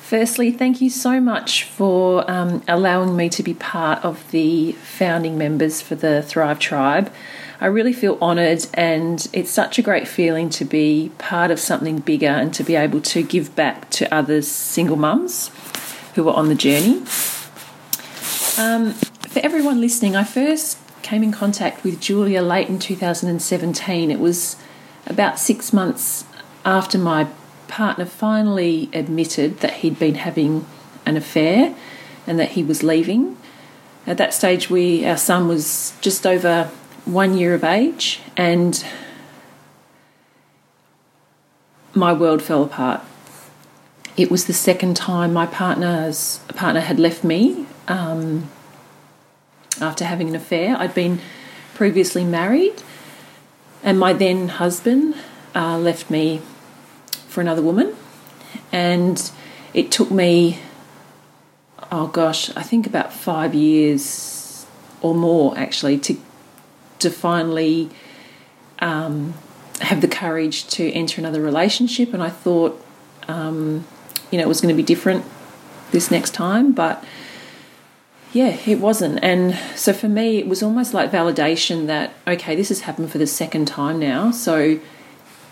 Firstly, 0.00 0.52
thank 0.52 0.80
you 0.80 0.88
so 0.88 1.20
much 1.20 1.64
for 1.64 2.30
um, 2.30 2.62
allowing 2.68 3.16
me 3.16 3.28
to 3.30 3.42
be 3.42 3.54
part 3.54 4.04
of 4.04 4.30
the 4.30 4.70
founding 4.72 5.36
members 5.36 5.82
for 5.82 5.96
the 5.96 6.22
Thrive 6.22 6.60
Tribe. 6.60 7.12
I 7.58 7.66
really 7.66 7.94
feel 7.94 8.18
honoured, 8.20 8.66
and 8.74 9.26
it's 9.32 9.50
such 9.50 9.78
a 9.78 9.82
great 9.82 10.06
feeling 10.06 10.50
to 10.50 10.64
be 10.64 11.10
part 11.18 11.50
of 11.50 11.58
something 11.58 12.00
bigger 12.00 12.26
and 12.26 12.52
to 12.54 12.62
be 12.62 12.76
able 12.76 13.00
to 13.02 13.22
give 13.22 13.56
back 13.56 13.88
to 13.90 14.12
other 14.14 14.42
single 14.42 14.96
mums 14.96 15.50
who 16.14 16.28
are 16.28 16.34
on 16.34 16.48
the 16.48 16.54
journey. 16.54 17.02
Um, 18.58 18.92
for 18.92 19.40
everyone 19.40 19.80
listening, 19.80 20.16
I 20.16 20.24
first 20.24 20.78
came 21.02 21.22
in 21.22 21.32
contact 21.32 21.82
with 21.82 22.00
Julia 22.00 22.42
late 22.42 22.68
in 22.68 22.78
2017. 22.78 24.10
It 24.10 24.18
was 24.18 24.56
about 25.06 25.38
six 25.38 25.72
months 25.72 26.24
after 26.64 26.98
my 26.98 27.28
partner 27.68 28.04
finally 28.04 28.90
admitted 28.92 29.60
that 29.60 29.74
he'd 29.74 29.98
been 29.98 30.16
having 30.16 30.66
an 31.06 31.16
affair 31.16 31.74
and 32.26 32.38
that 32.38 32.50
he 32.50 32.62
was 32.62 32.82
leaving. 32.82 33.36
At 34.06 34.18
that 34.18 34.34
stage, 34.34 34.68
we 34.68 35.06
our 35.06 35.16
son 35.16 35.48
was 35.48 35.94
just 36.00 36.26
over 36.26 36.70
one 37.06 37.38
year 37.38 37.54
of 37.54 37.64
age, 37.64 38.20
and 38.36 38.84
my 41.94 42.12
world 42.12 42.42
fell 42.42 42.64
apart. 42.64 43.00
It 44.16 44.30
was 44.30 44.46
the 44.46 44.52
second 44.52 44.96
time 44.96 45.32
my 45.32 45.46
partner's 45.46 46.40
partner 46.54 46.80
had 46.80 46.98
left 46.98 47.22
me 47.22 47.66
um, 47.86 48.50
after 49.80 50.04
having 50.04 50.28
an 50.28 50.34
affair. 50.34 50.76
I'd 50.78 50.94
been 50.94 51.20
previously 51.74 52.24
married, 52.24 52.82
and 53.82 53.98
my 53.98 54.12
then 54.12 54.48
husband 54.48 55.14
uh, 55.54 55.78
left 55.78 56.10
me 56.10 56.40
for 57.28 57.40
another 57.40 57.62
woman, 57.62 57.94
and 58.72 59.30
it 59.72 59.92
took 59.92 60.10
me, 60.10 60.58
oh 61.92 62.08
gosh, 62.08 62.50
I 62.56 62.62
think 62.62 62.86
about 62.86 63.12
five 63.12 63.54
years 63.54 64.66
or 65.02 65.14
more 65.14 65.56
actually 65.56 65.98
to 65.98 66.16
to 66.98 67.10
finally 67.10 67.90
um, 68.78 69.34
have 69.80 70.00
the 70.00 70.08
courage 70.08 70.66
to 70.68 70.90
enter 70.92 71.20
another 71.20 71.40
relationship. 71.40 72.14
And 72.14 72.22
I 72.22 72.30
thought, 72.30 72.82
um, 73.28 73.86
you 74.30 74.38
know, 74.38 74.44
it 74.44 74.48
was 74.48 74.60
going 74.60 74.74
to 74.74 74.76
be 74.76 74.86
different 74.86 75.24
this 75.92 76.10
next 76.10 76.30
time, 76.34 76.72
but 76.72 77.04
yeah, 78.32 78.58
it 78.66 78.80
wasn't. 78.80 79.18
And 79.22 79.58
so 79.76 79.92
for 79.92 80.08
me, 80.08 80.38
it 80.38 80.46
was 80.46 80.62
almost 80.62 80.92
like 80.92 81.10
validation 81.10 81.86
that, 81.86 82.12
okay, 82.26 82.54
this 82.54 82.68
has 82.68 82.80
happened 82.80 83.10
for 83.10 83.18
the 83.18 83.26
second 83.26 83.66
time 83.66 83.98
now. 83.98 84.30
So 84.30 84.78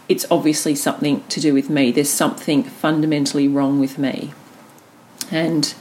it's 0.08 0.26
obviously 0.30 0.74
something 0.74 1.24
to 1.28 1.40
do 1.40 1.54
with 1.54 1.70
me. 1.70 1.92
There's 1.92 2.10
something 2.10 2.62
fundamentally 2.62 3.48
wrong 3.48 3.80
with 3.80 3.96
me. 3.98 4.32
And 5.30 5.74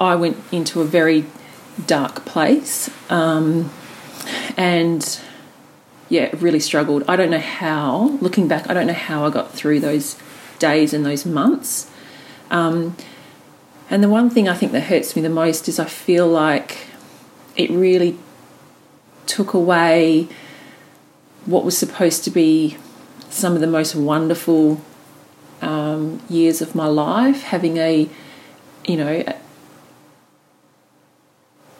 I 0.00 0.16
went 0.16 0.36
into 0.50 0.80
a 0.80 0.84
very 0.84 1.26
dark 1.86 2.24
place. 2.24 2.90
Um, 3.08 3.70
and 4.56 5.20
yeah, 6.08 6.30
really 6.38 6.60
struggled. 6.60 7.02
I 7.08 7.16
don't 7.16 7.30
know 7.30 7.38
how, 7.38 8.18
looking 8.20 8.48
back, 8.48 8.68
I 8.68 8.74
don't 8.74 8.86
know 8.86 8.92
how 8.92 9.24
I 9.24 9.30
got 9.30 9.52
through 9.52 9.80
those 9.80 10.16
days 10.58 10.92
and 10.92 11.04
those 11.04 11.24
months. 11.26 11.90
Um, 12.50 12.96
and 13.90 14.02
the 14.02 14.08
one 14.08 14.30
thing 14.30 14.48
I 14.48 14.54
think 14.54 14.72
that 14.72 14.82
hurts 14.82 15.16
me 15.16 15.22
the 15.22 15.28
most 15.28 15.68
is 15.68 15.78
I 15.78 15.86
feel 15.86 16.28
like 16.28 16.86
it 17.56 17.70
really 17.70 18.18
took 19.26 19.54
away 19.54 20.28
what 21.46 21.64
was 21.64 21.76
supposed 21.76 22.24
to 22.24 22.30
be 22.30 22.76
some 23.30 23.54
of 23.54 23.60
the 23.60 23.66
most 23.66 23.94
wonderful 23.94 24.80
um, 25.60 26.20
years 26.28 26.62
of 26.62 26.74
my 26.74 26.86
life, 26.86 27.42
having 27.42 27.78
a, 27.78 28.08
you 28.86 28.96
know, 28.96 29.24
a, 29.26 29.36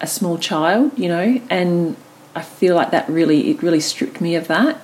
a 0.01 0.07
small 0.07 0.39
child, 0.39 0.99
you 0.99 1.09
know, 1.09 1.41
and 1.49 1.97
I 2.35 2.43
feel 2.43 2.75
like 2.75 2.91
that 2.91 3.09
really 3.09 3.51
it 3.51 3.63
really 3.63 3.81
stripped 3.81 4.21
me 4.21 4.35
of 4.35 4.49
that, 4.49 4.77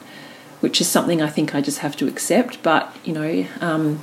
which 0.61 0.81
is 0.81 0.89
something 0.89 1.21
I 1.21 1.29
think 1.29 1.55
I 1.55 1.61
just 1.61 1.79
have 1.79 1.97
to 1.97 2.09
accept. 2.09 2.63
But 2.63 2.95
you 3.05 3.13
know, 3.13 3.47
um, 3.61 4.03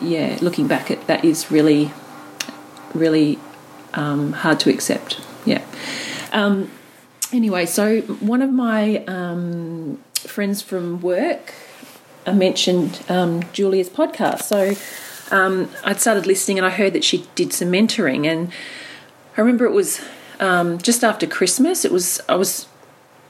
yeah, 0.00 0.38
looking 0.40 0.66
back 0.66 0.90
at 0.90 1.06
that 1.06 1.24
is 1.24 1.50
really, 1.50 1.92
really 2.94 3.38
um, 3.94 4.32
hard 4.32 4.60
to 4.60 4.70
accept. 4.70 5.20
Yeah. 5.44 5.64
Um, 6.32 6.70
anyway, 7.32 7.66
so 7.66 8.00
one 8.02 8.42
of 8.42 8.50
my 8.50 9.04
um, 9.04 10.02
friends 10.14 10.62
from 10.62 11.00
work 11.00 11.54
I 12.26 12.32
mentioned 12.32 13.02
um, 13.08 13.42
Julia's 13.52 13.88
podcast, 13.88 14.42
so. 14.42 14.74
Um, 15.30 15.68
I'd 15.84 16.00
started 16.00 16.26
listening 16.26 16.56
and 16.56 16.66
I 16.66 16.70
heard 16.70 16.94
that 16.94 17.04
she 17.04 17.26
did 17.34 17.52
some 17.52 17.68
mentoring 17.68 18.26
and 18.26 18.50
I 19.36 19.42
remember 19.42 19.66
it 19.66 19.72
was 19.72 20.00
um, 20.40 20.78
just 20.78 21.04
after 21.04 21.26
Christmas. 21.26 21.84
It 21.84 21.92
was 21.92 22.20
I 22.28 22.34
was 22.34 22.66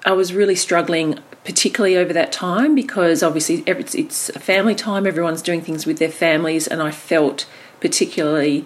I 0.04 0.12
was 0.12 0.32
really 0.32 0.54
struggling, 0.54 1.18
particularly 1.44 1.96
over 1.96 2.12
that 2.12 2.32
time 2.32 2.74
because 2.74 3.22
obviously 3.22 3.62
it's, 3.66 3.94
it's 3.94 4.28
a 4.30 4.38
family 4.38 4.74
time. 4.74 5.06
Everyone's 5.06 5.42
doing 5.42 5.60
things 5.60 5.86
with 5.86 5.98
their 5.98 6.10
families, 6.10 6.66
and 6.66 6.82
I 6.82 6.90
felt 6.90 7.46
particularly 7.80 8.64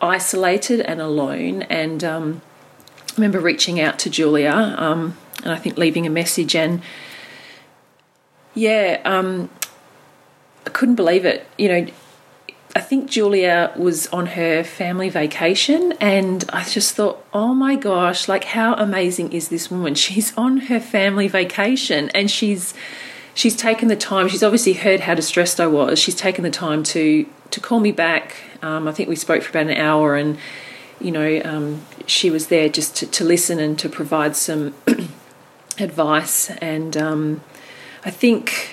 isolated 0.00 0.80
and 0.80 1.00
alone. 1.00 1.62
And 1.62 2.02
um, 2.02 2.42
I 3.10 3.14
remember 3.16 3.40
reaching 3.40 3.80
out 3.80 3.98
to 4.00 4.10
Julia 4.10 4.74
um, 4.78 5.16
and 5.42 5.52
I 5.52 5.56
think 5.56 5.78
leaving 5.78 6.06
a 6.06 6.10
message 6.10 6.54
and 6.54 6.82
yeah, 8.54 9.00
um, 9.04 9.48
I 10.66 10.70
couldn't 10.70 10.96
believe 10.96 11.24
it. 11.24 11.46
You 11.56 11.68
know, 11.68 11.86
I 12.74 12.80
think 12.80 13.10
Julia 13.10 13.72
was 13.76 14.06
on 14.08 14.26
her 14.26 14.64
family 14.64 15.10
vacation, 15.10 15.92
and 16.00 16.44
I 16.52 16.64
just 16.64 16.94
thought, 16.94 17.24
oh 17.34 17.54
my 17.54 17.76
gosh, 17.76 18.28
like 18.28 18.44
how 18.44 18.74
amazing 18.74 19.32
is 19.32 19.48
this 19.48 19.70
woman? 19.70 19.94
She's 20.06 20.36
on 20.36 20.56
her 20.58 20.80
family 20.80 21.28
vacation, 21.28 22.10
and 22.14 22.30
she's 22.30 22.72
she's 23.34 23.56
taken 23.56 23.88
the 23.88 23.96
time. 23.96 24.28
She's 24.28 24.42
obviously 24.42 24.72
heard 24.72 25.00
how 25.00 25.14
distressed 25.14 25.60
I 25.60 25.66
was. 25.66 25.98
She's 25.98 26.14
taken 26.14 26.44
the 26.44 26.50
time 26.50 26.82
to 26.84 27.26
to 27.50 27.60
call 27.60 27.80
me 27.80 27.92
back. 27.92 28.36
Um, 28.62 28.88
I 28.88 28.92
think 28.92 29.08
we 29.08 29.16
spoke 29.16 29.42
for 29.42 29.50
about 29.50 29.70
an 29.70 29.76
hour, 29.76 30.16
and 30.16 30.38
you 30.98 31.10
know, 31.10 31.42
um, 31.44 31.82
she 32.06 32.30
was 32.30 32.46
there 32.46 32.68
just 32.68 32.96
to, 32.96 33.06
to, 33.06 33.24
listen 33.24 33.58
and 33.58 33.78
to 33.80 33.88
provide 33.88 34.36
some 34.36 34.74
advice. 35.78 36.50
And 36.50 36.96
um, 36.96 37.40
I 38.04 38.10
think 38.10 38.70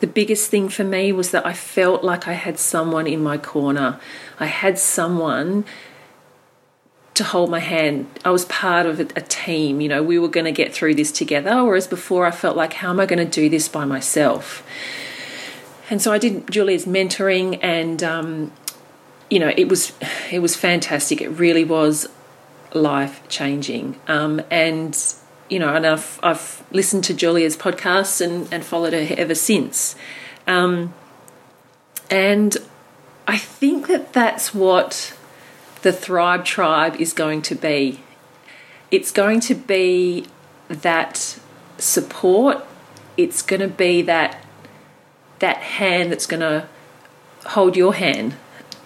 the 0.00 0.06
biggest 0.06 0.50
thing 0.50 0.68
for 0.68 0.84
me 0.84 1.12
was 1.12 1.30
that 1.30 1.46
I 1.46 1.52
felt 1.52 2.04
like 2.04 2.28
I 2.28 2.34
had 2.34 2.58
someone 2.58 3.06
in 3.06 3.22
my 3.22 3.38
corner. 3.38 3.98
I 4.38 4.46
had 4.46 4.78
someone 4.78 5.64
to 7.14 7.24
hold 7.24 7.50
my 7.50 7.60
hand. 7.60 8.06
I 8.24 8.30
was 8.30 8.44
part 8.44 8.86
of 8.86 9.00
a, 9.00 9.04
team, 9.06 9.80
you 9.80 9.88
know, 9.88 10.02
we 10.02 10.18
were 10.18 10.28
going 10.28 10.44
to 10.44 10.52
get 10.52 10.74
through 10.74 10.96
this 10.96 11.10
together. 11.10 11.64
Whereas 11.64 11.86
before, 11.86 12.26
I 12.26 12.30
felt 12.30 12.56
like, 12.56 12.74
how 12.74 12.90
am 12.90 13.00
I 13.00 13.06
going 13.06 13.18
to 13.18 13.40
do 13.40 13.48
this 13.48 13.68
by 13.68 13.84
myself? 13.84 14.66
And 15.88 16.02
so 16.02 16.12
I 16.12 16.18
did 16.18 16.50
Julia's 16.50 16.84
mentoring, 16.84 17.60
and 17.62 18.02
um, 18.02 18.52
you 19.30 19.38
know, 19.38 19.52
it 19.56 19.68
was 19.68 19.92
it 20.32 20.40
was 20.40 20.56
fantastic. 20.56 21.20
It 21.20 21.28
really 21.28 21.64
was 21.64 22.08
life 22.74 23.22
changing. 23.28 23.98
Um, 24.08 24.42
and 24.50 24.94
you 25.48 25.58
know, 25.58 25.74
and 25.74 25.86
I've, 25.86 26.20
I've 26.22 26.64
listened 26.70 27.04
to 27.04 27.14
Julia's 27.14 27.56
podcasts 27.56 28.20
and, 28.20 28.52
and 28.52 28.64
followed 28.64 28.92
her 28.92 29.06
ever 29.16 29.34
since. 29.34 29.96
Um, 30.46 30.94
and 32.10 32.56
I 33.26 33.38
think 33.38 33.88
that 33.88 34.12
that's 34.12 34.54
what 34.54 35.16
the 35.82 35.92
Thrive 35.92 36.44
Tribe 36.44 36.96
is 37.00 37.12
going 37.12 37.42
to 37.42 37.54
be. 37.54 38.00
It's 38.90 39.10
going 39.10 39.40
to 39.40 39.54
be 39.54 40.26
that 40.68 41.38
support. 41.78 42.64
It's 43.16 43.42
going 43.42 43.60
to 43.60 43.68
be 43.68 44.02
that 44.02 44.42
that 45.38 45.58
hand 45.58 46.10
that's 46.10 46.26
going 46.26 46.40
to 46.40 46.66
hold 47.50 47.76
your 47.76 47.94
hand 47.94 48.34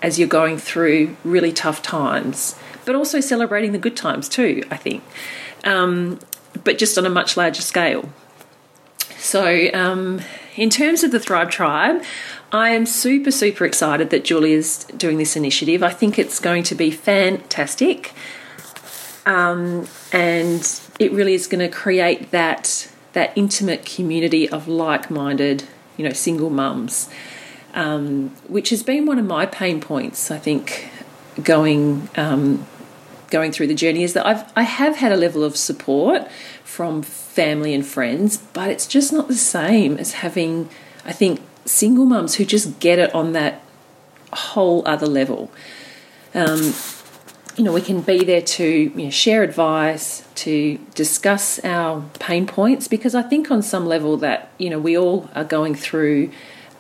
as 0.03 0.19
you're 0.19 0.29
going 0.29 0.59
through 0.59 1.17
really 1.23 1.53
tough 1.53 1.81
times, 1.81 2.57
but 2.85 2.97
also 2.97 3.21
celebrating 3.21 3.73
the 3.73 3.79
good 3.79 3.97
times 3.97 4.29
too. 4.29 4.65
I 4.71 4.77
think. 4.77 5.05
Um, 5.65 6.19
but 6.65 6.79
just 6.79 6.97
on 6.99 7.07
a 7.07 7.11
much 7.11 7.37
larger 7.37 7.63
scale. 7.63 8.09
So, 9.19 9.69
um, 9.75 10.21
in 10.57 10.71
terms 10.71 11.05
of 11.05 11.13
the 11.13 11.21
Thrive 11.21 11.51
Tribe, 11.51 12.03
I 12.53 12.71
am 12.71 12.87
super, 12.87 13.31
super 13.31 13.65
excited 13.65 14.11
that 14.11 14.25
Julia's 14.25 14.85
doing 14.97 15.19
this 15.19 15.37
initiative. 15.37 15.83
I 15.83 15.91
think 15.91 16.19
it's 16.19 16.41
going 16.41 16.65
to 16.65 16.75
be 16.75 16.91
fantastic. 16.91 18.13
Um, 19.27 19.87
and 20.13 20.81
it 20.99 21.13
really 21.13 21.35
is 21.35 21.47
going 21.47 21.61
to 21.61 21.69
create 21.69 22.31
that 22.31 22.89
that 23.13 23.33
intimate 23.37 23.85
community 23.85 24.49
of 24.49 24.69
like-minded, 24.69 25.65
you 25.97 26.05
know, 26.05 26.13
single 26.13 26.49
mums, 26.49 27.09
um, 27.75 28.29
which 28.47 28.71
has 28.71 28.85
been 28.85 29.05
one 29.05 29.19
of 29.19 29.27
my 29.27 29.47
pain 29.47 29.81
points. 29.81 30.31
I 30.31 30.39
think 30.39 30.91
going 31.43 32.09
um, 32.17 32.67
going 33.31 33.53
through 33.53 33.69
the 33.69 33.75
journey 33.75 34.03
is 34.03 34.13
that 34.15 34.27
I've 34.27 34.45
I 34.57 34.63
have 34.63 34.97
had 34.97 35.13
a 35.13 35.17
level 35.17 35.43
of 35.43 35.57
support 35.57 36.31
from 36.65 37.03
family 37.03 37.73
and 37.75 37.87
friends, 37.87 38.37
but 38.37 38.69
it's 38.69 38.87
just 38.87 39.13
not 39.13 39.29
the 39.29 39.35
same 39.35 39.97
as 39.97 40.15
having 40.15 40.69
I 41.05 41.13
think 41.13 41.41
single 41.65 42.05
mums 42.05 42.35
who 42.35 42.45
just 42.45 42.81
get 42.81 42.99
it 42.99 43.15
on 43.15 43.33
that 43.33 43.63
whole 44.33 44.83
other 44.87 45.07
level. 45.07 45.51
Um, 46.35 46.75
you 47.57 47.65
know, 47.65 47.73
we 47.73 47.81
can 47.81 48.01
be 48.01 48.25
there 48.25 48.43
to 48.43 48.65
you 48.65 49.05
know, 49.05 49.11
share 49.11 49.43
advice, 49.43 50.25
to 50.37 50.79
discuss 50.95 51.59
our 51.65 52.03
pain 52.19 52.47
points, 52.47 52.89
because 52.89 53.15
I 53.15 53.23
think 53.23 53.51
on 53.51 53.63
some 53.63 53.87
level 53.87 54.17
that 54.19 54.51
you 54.59 54.71
know 54.71 54.79
we 54.79 54.97
all 54.97 55.29
are 55.35 55.45
going 55.45 55.75
through 55.75 56.31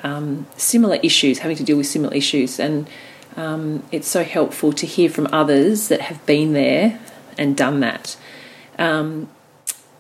um, 0.02 0.46
similar 0.56 0.96
issues, 1.02 1.38
having 1.38 1.56
to 1.56 1.64
deal 1.64 1.76
with 1.76 1.86
similar 1.86 2.14
issues, 2.14 2.58
and 2.58 2.88
um, 3.36 3.82
it's 3.92 4.08
so 4.08 4.24
helpful 4.24 4.72
to 4.72 4.86
hear 4.86 5.08
from 5.08 5.28
others 5.32 5.88
that 5.88 6.02
have 6.02 6.24
been 6.26 6.52
there 6.52 7.00
and 7.38 7.56
done 7.56 7.80
that. 7.80 8.16
Um, 8.78 9.28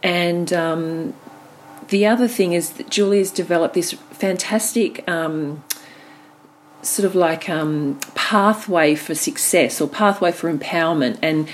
and 0.02 0.52
um, 0.52 1.14
the 1.88 2.06
other 2.06 2.28
thing 2.28 2.52
is 2.52 2.70
that 2.70 2.90
Julie's 2.90 3.30
developed 3.30 3.74
this 3.74 3.92
fantastic 3.92 5.08
um, 5.08 5.62
sort 6.82 7.06
of 7.06 7.14
like 7.14 7.48
um, 7.48 7.98
pathway 8.14 8.94
for 8.94 9.14
success 9.14 9.80
or 9.80 9.88
pathway 9.88 10.32
for 10.32 10.52
empowerment 10.52 11.18
and 11.22 11.48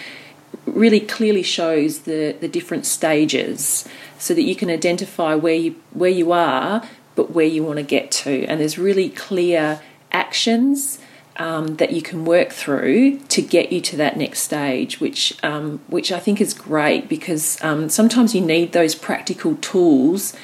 really 0.64 1.00
clearly 1.00 1.42
shows 1.42 2.00
the, 2.00 2.36
the 2.40 2.48
different 2.48 2.86
stages 2.86 3.88
so 4.18 4.34
that 4.34 4.42
you 4.42 4.54
can 4.54 4.70
identify 4.70 5.34
where 5.34 5.54
you 5.54 5.74
where 5.92 6.10
you 6.10 6.32
are 6.32 6.82
but 7.14 7.30
where 7.30 7.46
you 7.46 7.62
want 7.62 7.78
to 7.78 7.82
get 7.82 8.10
to 8.10 8.44
and 8.46 8.60
there's 8.60 8.78
really 8.78 9.08
clear 9.08 9.80
actions 10.12 10.98
um, 11.38 11.76
that 11.76 11.92
you 11.92 12.02
can 12.02 12.24
work 12.24 12.50
through 12.50 13.18
to 13.18 13.42
get 13.42 13.72
you 13.72 13.80
to 13.82 13.96
that 13.96 14.16
next 14.16 14.40
stage, 14.40 15.00
which 15.00 15.36
um, 15.44 15.80
which 15.88 16.10
I 16.10 16.18
think 16.18 16.40
is 16.40 16.54
great 16.54 17.08
because 17.08 17.62
um, 17.62 17.88
sometimes 17.88 18.34
you 18.34 18.40
need 18.40 18.72
those 18.72 18.94
practical 18.94 19.56
tools 19.56 20.34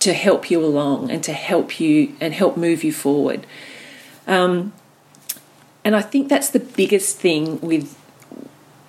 to 0.00 0.14
help 0.14 0.50
you 0.50 0.64
along 0.64 1.10
and 1.10 1.22
to 1.24 1.32
help 1.32 1.78
you 1.78 2.14
and 2.20 2.32
help 2.32 2.56
move 2.56 2.82
you 2.82 2.92
forward. 2.92 3.46
Um, 4.26 4.72
and 5.84 5.94
I 5.94 6.02
think 6.02 6.28
that's 6.28 6.50
the 6.50 6.60
biggest 6.60 7.18
thing 7.18 7.60
with 7.60 7.96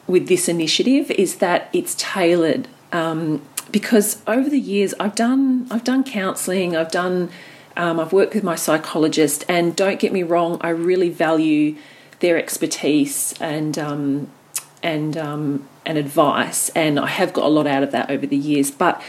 with 0.08 0.28
this 0.28 0.50
initiative 0.50 1.12
is 1.12 1.38
that 1.38 1.70
it's 1.74 1.96
tailored 1.96 2.68
um, 2.92 3.42
because 3.72 4.22
over 4.28 4.50
the 4.50 4.60
years 4.60 4.94
I've 5.00 5.16
done 5.16 5.68
I've 5.70 5.84
done 5.84 6.04
counselling, 6.04 6.76
I've 6.76 6.92
done 6.92 7.30
um, 7.78 8.00
I've 8.00 8.14
worked 8.14 8.34
with 8.34 8.44
my 8.44 8.56
psychologist, 8.56 9.46
and 9.48 9.76
don't 9.76 10.00
get 10.00 10.12
me 10.12 10.24
wrong, 10.24 10.58
I 10.62 10.70
really 10.70 11.10
value 11.10 11.76
their 12.20 12.38
expertise 12.38 13.34
and 13.40 13.78
um, 13.78 14.32
and 14.84 15.18
um, 15.18 15.68
and 15.86 15.98
advice, 15.98 16.70
and 16.70 17.00
I 17.00 17.08
have 17.08 17.34
got 17.34 17.46
a 17.46 17.50
lot 17.50 17.68
out 17.68 17.84
of 17.84 17.92
that 17.92 18.10
over 18.10 18.26
the 18.26 18.38
years. 18.38 18.72
But 18.72 19.02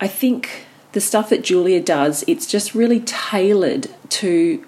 I 0.00 0.08
think 0.08 0.66
the 0.92 1.00
stuff 1.00 1.30
that 1.30 1.42
Julia 1.42 1.80
does, 1.80 2.24
it's 2.26 2.46
just 2.46 2.74
really 2.74 3.00
tailored 3.00 3.88
to 4.10 4.66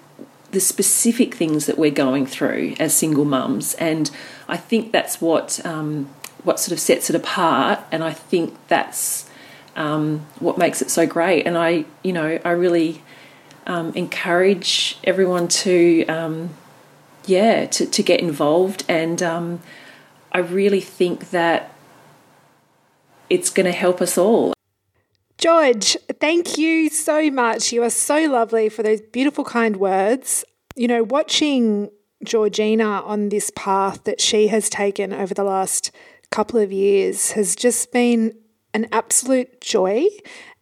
the 0.51 0.59
specific 0.59 1.33
things 1.33 1.65
that 1.65 1.77
we're 1.77 1.91
going 1.91 2.25
through 2.25 2.75
as 2.79 2.93
single 2.93 3.25
mums, 3.25 3.73
and 3.75 4.11
I 4.47 4.57
think 4.57 4.91
that's 4.91 5.19
what 5.19 5.63
um, 5.65 6.09
what 6.43 6.59
sort 6.59 6.73
of 6.73 6.79
sets 6.79 7.09
it 7.09 7.15
apart, 7.15 7.79
and 7.91 8.03
I 8.03 8.13
think 8.13 8.55
that's 8.67 9.29
um, 9.75 10.25
what 10.39 10.57
makes 10.57 10.81
it 10.81 10.89
so 10.89 11.07
great. 11.07 11.47
And 11.47 11.57
I, 11.57 11.85
you 12.03 12.13
know, 12.13 12.39
I 12.45 12.51
really 12.51 13.01
um, 13.65 13.93
encourage 13.93 14.97
everyone 15.03 15.47
to, 15.47 16.05
um, 16.07 16.49
yeah, 17.25 17.65
to, 17.65 17.85
to 17.85 18.03
get 18.03 18.19
involved. 18.19 18.83
And 18.87 19.21
um, 19.21 19.61
I 20.31 20.39
really 20.39 20.81
think 20.81 21.31
that 21.31 21.73
it's 23.29 23.49
going 23.49 23.65
to 23.65 23.71
help 23.71 24.01
us 24.01 24.17
all. 24.17 24.53
George, 25.37 25.97
thank 26.19 26.57
you 26.57 26.89
so 26.89 27.29
much. 27.29 27.73
You 27.73 27.83
are 27.83 27.89
so 27.89 28.25
lovely 28.29 28.69
for 28.69 28.83
those 28.83 29.01
beautiful, 29.01 29.43
kind 29.43 29.77
words. 29.77 30.45
You 30.75 30.87
know, 30.87 31.03
watching 31.03 31.89
Georgina 32.23 33.01
on 33.01 33.29
this 33.29 33.51
path 33.55 34.03
that 34.05 34.21
she 34.21 34.47
has 34.47 34.69
taken 34.69 35.11
over 35.11 35.33
the 35.33 35.43
last 35.43 35.91
couple 36.31 36.59
of 36.59 36.71
years 36.71 37.31
has 37.31 37.55
just 37.55 37.91
been 37.91 38.35
an 38.73 38.87
absolute 38.91 39.61
joy 39.61 40.05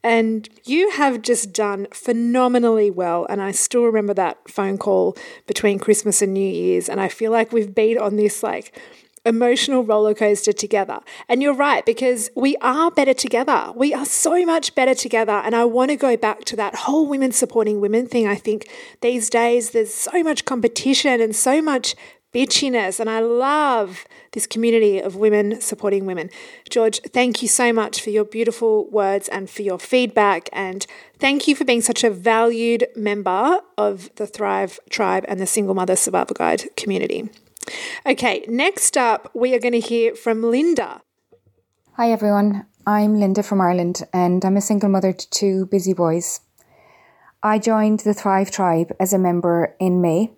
and 0.03 0.49
you 0.63 0.91
have 0.91 1.21
just 1.21 1.53
done 1.53 1.87
phenomenally 1.93 2.89
well. 2.89 3.25
And 3.29 3.41
I 3.41 3.51
still 3.51 3.83
remember 3.83 4.13
that 4.15 4.49
phone 4.49 4.77
call 4.77 5.15
between 5.47 5.79
Christmas 5.79 6.21
and 6.21 6.33
New 6.33 6.49
Year's. 6.49 6.89
And 6.89 6.99
I 6.99 7.07
feel 7.07 7.31
like 7.31 7.51
we've 7.51 7.73
been 7.73 7.97
on 7.97 8.15
this 8.15 8.41
like 8.41 8.79
emotional 9.25 9.83
roller 9.83 10.15
coaster 10.15 10.51
together. 10.51 10.99
And 11.29 11.43
you're 11.43 11.53
right, 11.53 11.85
because 11.85 12.31
we 12.35 12.55
are 12.57 12.89
better 12.89 13.13
together. 13.13 13.71
We 13.75 13.93
are 13.93 14.05
so 14.05 14.45
much 14.45 14.73
better 14.73 14.95
together. 14.95 15.33
And 15.33 15.55
I 15.55 15.65
want 15.65 15.91
to 15.91 15.95
go 15.95 16.17
back 16.17 16.43
to 16.45 16.55
that 16.55 16.73
whole 16.75 17.05
women 17.05 17.31
supporting 17.31 17.79
women 17.79 18.07
thing. 18.07 18.27
I 18.27 18.35
think 18.35 18.67
these 19.01 19.29
days 19.29 19.71
there's 19.71 19.93
so 19.93 20.23
much 20.23 20.45
competition 20.45 21.21
and 21.21 21.35
so 21.35 21.61
much 21.61 21.95
bitchiness. 22.33 22.99
And 22.99 23.09
I 23.09 23.19
love 23.19 24.05
this 24.31 24.47
community 24.47 24.99
of 24.99 25.15
women 25.15 25.59
supporting 25.61 26.05
women. 26.05 26.29
George, 26.69 27.01
thank 27.01 27.41
you 27.41 27.47
so 27.47 27.73
much 27.73 28.01
for 28.01 28.09
your 28.09 28.23
beautiful 28.23 28.89
words 28.89 29.27
and 29.29 29.49
for 29.49 29.61
your 29.61 29.79
feedback. 29.79 30.49
And 30.53 30.85
thank 31.19 31.47
you 31.47 31.55
for 31.55 31.65
being 31.65 31.81
such 31.81 32.03
a 32.03 32.09
valued 32.09 32.87
member 32.95 33.59
of 33.77 34.13
the 34.15 34.27
Thrive 34.27 34.79
Tribe 34.89 35.25
and 35.27 35.39
the 35.39 35.47
Single 35.47 35.75
Mother 35.75 35.95
Survival 35.95 36.33
Guide 36.33 36.75
community. 36.75 37.29
Okay, 38.05 38.43
next 38.47 38.97
up, 38.97 39.29
we 39.33 39.53
are 39.53 39.59
going 39.59 39.73
to 39.73 39.79
hear 39.79 40.15
from 40.15 40.41
Linda. 40.41 41.01
Hi, 41.93 42.11
everyone. 42.11 42.65
I'm 42.87 43.19
Linda 43.19 43.43
from 43.43 43.61
Ireland, 43.61 44.01
and 44.11 44.43
I'm 44.43 44.57
a 44.57 44.61
single 44.61 44.89
mother 44.89 45.13
to 45.13 45.29
two 45.29 45.67
busy 45.67 45.93
boys. 45.93 46.39
I 47.43 47.59
joined 47.59 47.99
the 47.99 48.15
Thrive 48.15 48.49
Tribe 48.49 48.95
as 48.99 49.13
a 49.13 49.19
member 49.19 49.75
in 49.79 50.01
May 50.01 50.31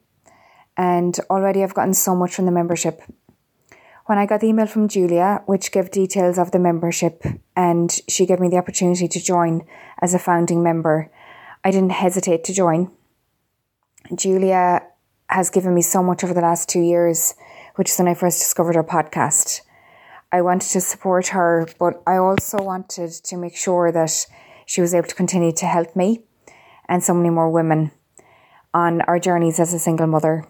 and 0.77 1.17
already 1.29 1.63
I've 1.63 1.73
gotten 1.73 1.93
so 1.93 2.15
much 2.15 2.35
from 2.35 2.45
the 2.45 2.51
membership. 2.51 3.01
When 4.05 4.17
I 4.17 4.25
got 4.25 4.41
the 4.41 4.47
email 4.47 4.67
from 4.67 4.89
Julia, 4.89 5.41
which 5.45 5.71
gave 5.71 5.89
details 5.89 6.37
of 6.37 6.51
the 6.51 6.59
membership, 6.59 7.23
and 7.55 7.89
she 8.09 8.25
gave 8.25 8.39
me 8.39 8.49
the 8.49 8.57
opportunity 8.57 9.07
to 9.07 9.23
join 9.23 9.65
as 10.01 10.13
a 10.13 10.19
founding 10.19 10.61
member, 10.61 11.09
I 11.63 11.71
didn't 11.71 11.91
hesitate 11.91 12.43
to 12.45 12.53
join. 12.53 12.91
Julia 14.13 14.81
has 15.29 15.49
given 15.49 15.73
me 15.73 15.81
so 15.81 16.03
much 16.03 16.23
over 16.23 16.33
the 16.33 16.41
last 16.41 16.67
two 16.67 16.81
years, 16.81 17.35
which 17.75 17.89
is 17.89 17.97
when 17.97 18.09
I 18.09 18.13
first 18.13 18.39
discovered 18.39 18.75
her 18.75 18.83
podcast. 18.83 19.61
I 20.33 20.41
wanted 20.41 20.69
to 20.71 20.81
support 20.81 21.27
her, 21.27 21.67
but 21.79 22.03
I 22.05 22.17
also 22.17 22.57
wanted 22.57 23.11
to 23.11 23.37
make 23.37 23.55
sure 23.55 23.91
that 23.91 24.25
she 24.65 24.81
was 24.81 24.93
able 24.93 25.07
to 25.07 25.15
continue 25.15 25.51
to 25.53 25.65
help 25.65 25.95
me 25.95 26.23
and 26.89 27.03
so 27.03 27.13
many 27.13 27.29
more 27.29 27.49
women 27.49 27.91
on 28.73 29.01
our 29.01 29.19
journeys 29.19 29.59
as 29.59 29.73
a 29.73 29.79
single 29.79 30.07
mother. 30.07 30.45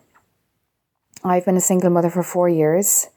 I've 1.25 1.45
been 1.45 1.55
a 1.55 1.61
single 1.61 1.89
mother 1.89 2.09
for 2.09 2.21
four 2.21 2.49
years, 2.49 3.07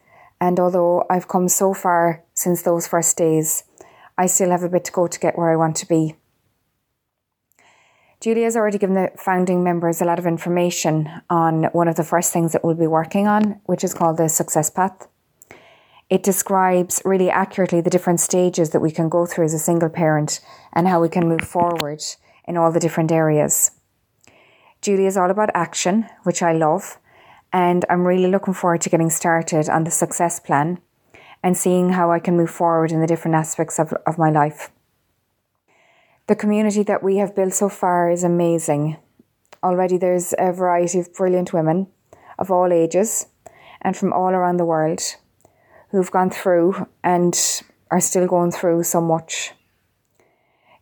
and 0.41 0.61
although 0.61 1.05
I've 1.11 1.27
come 1.27 1.49
so 1.49 1.75
far 1.75 2.23
since 2.35 2.63
those 2.63 2.87
first 2.87 3.17
days, 3.17 3.65
I 4.17 4.27
still 4.27 4.51
have 4.51 4.63
a 4.63 4.69
bit 4.69 4.85
to 4.85 4.93
go 4.93 5.09
to 5.09 5.19
get 5.19 5.37
where 5.37 5.51
I 5.51 5.57
want 5.57 5.75
to 5.77 5.87
be. 5.87 6.15
Julie 8.21 8.45
has 8.45 8.57
already 8.57 8.79
given 8.79 8.95
the 8.95 9.11
founding 9.17 9.65
members 9.65 10.01
a 10.01 10.05
lot 10.05 10.21
of 10.21 10.27
information 10.27 11.11
on 11.29 11.65
one 11.73 11.89
of 11.89 11.97
the 11.97 12.05
first 12.05 12.33
things 12.33 12.53
that 12.53 12.65
we'll 12.65 12.77
be 12.77 12.87
working 12.87 13.27
on, 13.27 13.61
which 13.65 13.83
is 13.83 13.93
called 13.93 14.19
the 14.19 14.29
Success 14.29 14.71
Path. 14.71 15.09
It 16.09 16.23
describes 16.23 17.03
really 17.05 17.29
accurately 17.29 17.81
the 17.81 17.91
different 17.91 18.21
stages 18.21 18.71
that 18.71 18.81
we 18.81 18.93
can 18.93 19.09
go 19.09 19.27
through 19.27 19.47
as 19.47 19.55
a 19.55 19.59
single 19.59 19.89
parent 19.89 20.41
and 20.73 20.87
how 20.87 21.03
we 21.03 21.09
can 21.09 21.29
move 21.29 21.43
forward 21.43 22.03
in 22.45 22.57
all 22.57 22.71
the 22.71 22.81
different 22.81 23.11
areas. 23.11 23.73
Julia 24.81 25.09
is 25.09 25.17
all 25.17 25.31
about 25.31 25.51
action, 25.55 26.07
which 26.23 26.43
I 26.43 26.53
love, 26.53 26.99
and 27.57 27.87
I'm 27.89 28.07
really 28.07 28.31
looking 28.31 28.53
forward 28.53 28.83
to 28.83 28.91
getting 28.91 29.09
started 29.09 29.71
on 29.71 29.85
the 29.85 29.91
success 29.91 30.39
plan 30.39 30.79
and 31.43 31.57
seeing 31.57 31.89
how 31.89 32.13
I 32.13 32.19
can 32.19 32.37
move 32.37 32.51
forward 32.51 32.93
in 32.93 33.01
the 33.01 33.07
different 33.07 33.35
aspects 33.35 33.79
of, 33.79 33.95
of 34.07 34.19
my 34.19 34.31
life. 34.31 34.71
The 36.27 36.37
community 36.37 36.83
that 36.83 37.03
we 37.03 37.17
have 37.17 37.35
built 37.35 37.55
so 37.55 37.71
far 37.71 38.11
is 38.11 38.23
amazing. 38.23 38.99
Already 39.63 39.97
there's 39.97 40.35
a 40.39 40.53
variety 40.53 40.99
of 40.99 41.15
brilliant 41.15 41.55
women 41.55 41.87
of 42.39 42.51
all 42.51 42.75
ages 42.75 43.25
and 43.81 43.97
from 43.97 44.13
all 44.13 44.35
around 44.35 44.59
the 44.59 44.67
world 44.67 45.01
who've 45.93 46.11
gone 46.11 46.29
through 46.29 46.87
and 47.03 47.35
are 47.91 48.03
still 48.03 48.27
going 48.27 48.51
through 48.51 48.83
so 48.83 49.01
much. 49.01 49.53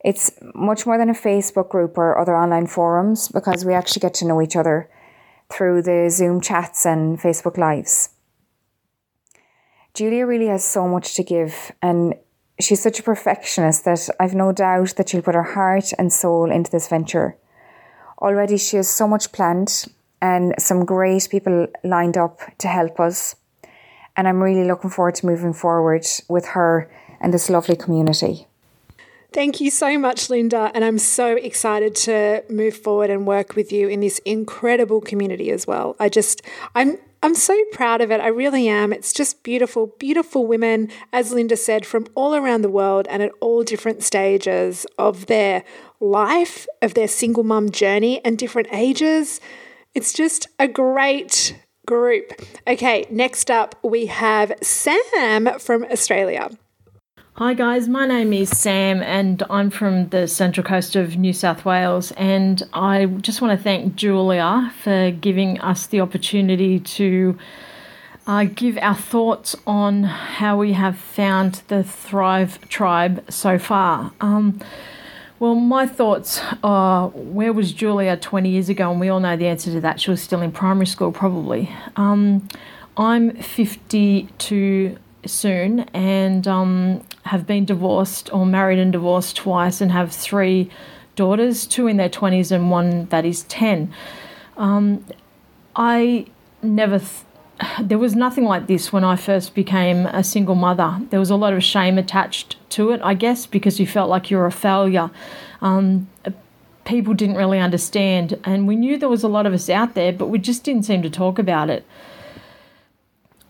It's 0.05 0.33
much 0.57 0.87
more 0.87 0.99
than 0.99 1.09
a 1.09 1.15
Facebook 1.15 1.69
group 1.69 1.97
or 1.97 2.19
other 2.19 2.37
online 2.37 2.67
forums 2.67 3.29
because 3.29 3.65
we 3.65 3.75
actually 3.75 4.01
get 4.01 4.15
to 4.15 4.27
know 4.27 4.43
each 4.43 4.57
other 4.57 4.91
through 5.55 5.83
the 5.83 6.09
Zoom 6.11 6.41
chats 6.41 6.85
and 6.85 7.19
Facebook 7.19 7.57
Lives. 7.57 8.11
Julia 9.95 10.27
really 10.27 10.49
has 10.49 10.65
so 10.65 10.89
much 10.89 11.15
to 11.15 11.23
give, 11.23 11.71
and 11.81 12.15
she's 12.61 12.83
such 12.83 12.99
a 12.99 13.05
perfectionist 13.05 13.85
that 13.85 14.09
I've 14.19 14.35
no 14.35 14.51
doubt 14.51 14.97
that 14.97 15.09
she'll 15.09 15.23
put 15.23 15.37
her 15.37 15.55
heart 15.55 15.93
and 15.99 16.13
soul 16.13 16.51
into 16.51 16.71
this 16.71 16.89
venture. 16.89 17.37
Already, 18.21 18.57
she 18.57 18.77
has 18.77 18.89
so 18.89 19.07
much 19.07 19.31
planned 19.31 19.87
and 20.21 20.55
some 20.59 20.85
great 20.85 21.29
people 21.31 21.69
lined 21.85 22.17
up 22.17 22.41
to 22.59 22.69
help 22.69 22.99
us. 22.99 23.37
And 24.17 24.27
I'm 24.27 24.43
really 24.43 24.67
looking 24.67 24.91
forward 24.91 25.17
to 25.17 25.27
moving 25.27 25.53
forward 25.53 26.07
with 26.29 26.47
her 26.47 26.91
and 27.21 27.33
this 27.33 27.51
lovely 27.51 27.77
community. 27.77 28.47
Thank 29.35 29.61
you 29.61 29.69
so 29.73 29.99
much, 29.99 30.31
Linda. 30.31 30.71
And 30.77 30.85
I'm 30.85 30.97
so 30.97 31.35
excited 31.35 31.97
to 31.97 32.45
move 32.49 32.77
forward 32.77 33.11
and 33.11 33.27
work 33.27 33.57
with 33.57 33.73
you 33.73 33.89
in 33.89 33.99
this 33.99 34.21
incredible 34.21 35.01
community 35.01 35.51
as 35.51 35.67
well. 35.67 35.97
I 35.99 36.09
just, 36.09 36.41
I'm, 36.77 36.99
I'm 37.21 37.35
so 37.35 37.61
proud 37.73 38.01
of 38.01 38.13
it. 38.13 38.21
I 38.21 38.29
really 38.29 38.69
am. 38.69 38.93
It's 38.93 39.13
just 39.13 39.43
beautiful, 39.43 39.89
beautiful 39.99 40.47
women, 40.47 40.89
as 41.13 41.33
Linda 41.33 41.57
said, 41.57 41.85
from 41.85 42.07
all 42.15 42.37
around 42.37 42.63
the 42.63 42.71
world 42.71 43.09
and 43.11 43.25
at 43.25 43.33
all 43.41 43.65
different 43.65 44.05
stages 44.05 44.87
of 44.99 45.27
their 45.27 45.65
life, 45.99 46.69
of 46.81 46.95
their 46.95 47.09
single 47.09 47.43
mum 47.43 47.71
journey 47.71 48.25
and 48.25 48.39
different 48.39 48.69
ages. 48.71 49.41
It's 49.95 50.13
just 50.13 50.47
a 50.61 50.69
great 50.69 51.59
group. 51.89 52.35
Okay, 52.69 53.05
next 53.11 53.51
up 53.51 53.75
we 53.83 54.07
have 54.07 54.53
Sam 54.63 55.59
from 55.59 55.83
Australia. 55.91 56.51
Hi 57.37 57.53
guys, 57.53 57.89
my 57.89 58.07
name 58.07 58.33
is 58.33 58.57
Sam 58.57 59.03
and 59.03 59.43
I'm 59.51 59.69
from 59.69 60.09
the 60.11 60.29
central 60.29 60.65
coast 60.65 60.95
of 60.95 61.17
New 61.17 61.33
South 61.33 61.65
Wales 61.65 62.13
and 62.13 62.63
I 62.73 63.07
just 63.07 63.43
want 63.43 63.59
to 63.59 63.61
thank 63.61 63.97
Julia 63.97 64.73
for 64.81 65.11
giving 65.11 65.61
us 65.61 65.89
the 65.89 66.01
opportunity 66.01 66.79
to 66.79 67.37
uh, 68.29 68.45
give 68.45 68.79
our 68.79 68.95
thoughts 68.95 69.57
on 69.67 70.05
how 70.05 70.57
we 70.57 70.75
have 70.75 70.97
found 70.97 71.63
the 71.67 71.83
Thrive 71.83 72.61
Tribe 72.69 73.25
so 73.29 73.59
far. 73.59 74.13
Um, 74.21 74.61
well, 75.41 75.57
my 75.57 75.89
thoughts 75.89 76.41
are 76.63 77.09
where 77.09 77.53
was 77.53 77.73
Julia 77.73 78.17
20 78.17 78.49
years 78.49 78.69
ago? 78.69 78.93
And 78.93 79.01
we 79.01 79.09
all 79.09 79.19
know 79.19 79.37
the 79.37 79.49
answer 79.49 79.73
to 79.73 79.81
that. 79.81 80.01
She 80.01 80.09
was 80.09 80.23
still 80.23 80.41
in 80.41 80.53
primary 80.53 80.87
school, 80.87 81.11
probably. 81.11 81.69
Um, 81.97 82.49
I'm 82.97 83.35
52 83.35 84.99
soon 85.29 85.81
and 85.95 86.47
um, 86.47 87.03
have 87.25 87.47
been 87.47 87.65
divorced 87.65 88.33
or 88.33 88.47
married 88.47 88.79
and 88.79 88.93
divorced 88.93 89.37
twice 89.37 89.81
and 89.81 89.93
have 89.93 90.13
three 90.13 90.71
daughters, 91.17 91.67
two 91.67 91.87
in 91.87 91.97
their 91.97 92.09
20s 92.09 92.51
and 92.51 92.71
one 92.71 93.07
that 93.07 93.25
is 93.25 93.45
10. 93.45 93.93
Um, 94.57 95.05
I 95.77 96.27
never, 96.63 96.99
th- 96.99 97.23
there 97.81 97.99
was 97.99 98.15
nothing 98.15 98.45
like 98.45 98.67
this 98.67 98.93
when 98.93 99.05
I 99.05 99.17
first 99.17 99.55
became 99.55 100.07
a 100.07 100.25
single 100.25 100.55
mother. 100.55 101.01
There 101.11 101.21
was 101.21 101.31
a 101.31 101.37
lot 101.37 101.53
of 101.53 101.63
shame 101.63 101.99
attached 101.99 102.57
to 102.71 102.91
it, 102.91 103.01
I 103.03 103.15
guess, 103.15 103.47
because 103.47 103.79
you 103.79 103.87
felt 103.87 104.11
like 104.11 104.31
you 104.31 104.37
were 104.37 104.47
a 104.47 104.53
failure. 104.53 105.11
Um, 105.61 106.09
people 106.85 107.15
didn't 107.15 107.37
really 107.37 107.59
understand, 107.59 108.39
and 108.45 108.67
we 108.67 108.77
knew 108.77 108.99
there 108.99 109.09
was 109.09 109.23
a 109.23 109.29
lot 109.29 109.47
of 109.47 109.53
us 109.53 109.71
out 109.71 109.95
there, 109.95 110.13
but 110.13 110.27
we 110.27 110.39
just 110.39 110.65
didn't 110.65 110.85
seem 110.85 111.03
to 111.03 111.11
talk 111.11 111.39
about 111.39 111.71
it. 111.71 111.85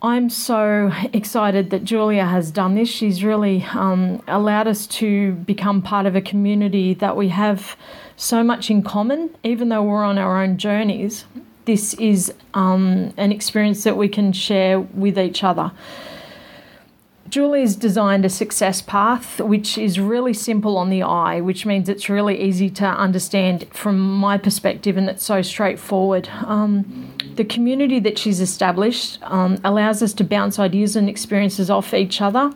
I'm 0.05 0.28
so 0.28 0.92
excited 1.14 1.70
that 1.70 1.82
Julia 1.82 2.26
has 2.26 2.50
done 2.50 2.74
this. 2.74 2.90
She's 2.90 3.24
really 3.24 3.64
um, 3.72 4.22
allowed 4.28 4.68
us 4.68 4.86
to 4.98 5.32
become 5.32 5.80
part 5.80 6.05
of 6.05 6.14
a 6.14 6.20
community 6.20 6.92
that 6.92 7.16
we 7.16 7.30
have 7.30 7.74
so 8.14 8.44
much 8.44 8.70
in 8.70 8.82
common, 8.82 9.34
even 9.42 9.70
though 9.70 9.82
we're 9.82 10.05
on 10.05 10.18
our 10.18 10.42
own 10.42 10.59
journeys. 10.59 11.24
This 11.64 11.94
is 11.94 12.34
um, 12.52 13.14
an 13.16 13.32
experience 13.32 13.82
that 13.84 13.96
we 13.96 14.11
can 14.11 14.34
share 14.34 14.78
with 14.78 15.18
each 15.18 15.42
other. 15.42 15.72
Julie's 17.30 17.74
designed 17.74 18.26
a 18.26 18.28
success 18.28 18.82
path 18.82 19.40
which 19.40 19.78
is 19.78 19.98
really 19.98 20.34
simple 20.34 20.76
on 20.76 20.90
the 20.90 21.02
eye, 21.02 21.40
which 21.40 21.64
means 21.64 21.88
it's 21.88 22.11
really 22.11 22.42
easy 22.42 22.68
to 22.68 22.84
understand 22.84 23.66
from 23.72 23.98
my 23.98 24.36
perspective 24.36 24.98
and 24.98 25.09
it's 25.09 25.24
so 25.24 25.40
straightforward. 25.40 26.28
Um, 26.44 27.14
the 27.37 27.45
community 27.45 28.01
that 28.01 28.18
she's 28.18 28.41
established 28.41 29.18
um, 29.22 29.59
allows 29.64 30.03
us 30.03 30.12
to 30.14 30.24
bounce 30.24 30.59
ideas 30.59 30.97
and 30.97 31.09
experiences 31.09 31.70
off 31.70 31.95
each 31.95 32.20
other. 32.20 32.53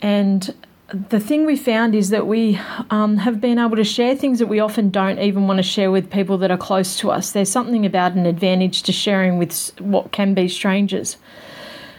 And 0.00 0.54
the 0.92 1.20
thing 1.20 1.46
we 1.46 1.56
found 1.56 1.94
is 1.94 2.10
that 2.10 2.26
we 2.26 2.60
um, 2.90 3.16
have 3.18 3.40
been 3.40 3.58
able 3.58 3.76
to 3.76 3.84
share 3.84 4.14
things 4.14 4.38
that 4.38 4.46
we 4.46 4.60
often 4.60 4.90
don't 4.90 5.18
even 5.18 5.46
want 5.46 5.58
to 5.58 5.62
share 5.62 5.90
with 5.90 6.10
people 6.10 6.36
that 6.38 6.50
are 6.50 6.58
close 6.58 6.98
to 6.98 7.10
us. 7.10 7.32
There's 7.32 7.50
something 7.50 7.86
about 7.86 8.12
an 8.12 8.26
advantage 8.26 8.82
to 8.84 8.92
sharing 8.92 9.38
with 9.38 9.70
what 9.80 10.12
can 10.12 10.34
be 10.34 10.48
strangers. 10.48 11.16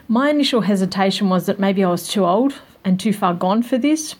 My 0.08 0.30
initial 0.30 0.62
hesitation 0.62 1.30
was 1.30 1.46
that 1.48 1.60
maybe 1.60 1.84
I 1.84 1.90
was 1.90 2.08
too 2.08 2.26
old 2.26 2.54
and 2.84 3.00
too 3.00 3.14
far 3.14 3.34
gone 3.34 3.64
for 3.64 3.78
this, 3.78 4.16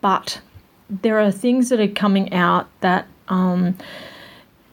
but 0.00 0.40
there 0.88 1.18
are 1.18 1.32
things 1.32 1.70
that 1.70 1.80
are 1.80 1.88
coming 1.88 2.32
out 2.32 2.68
that 2.82 3.06
um, 3.28 3.76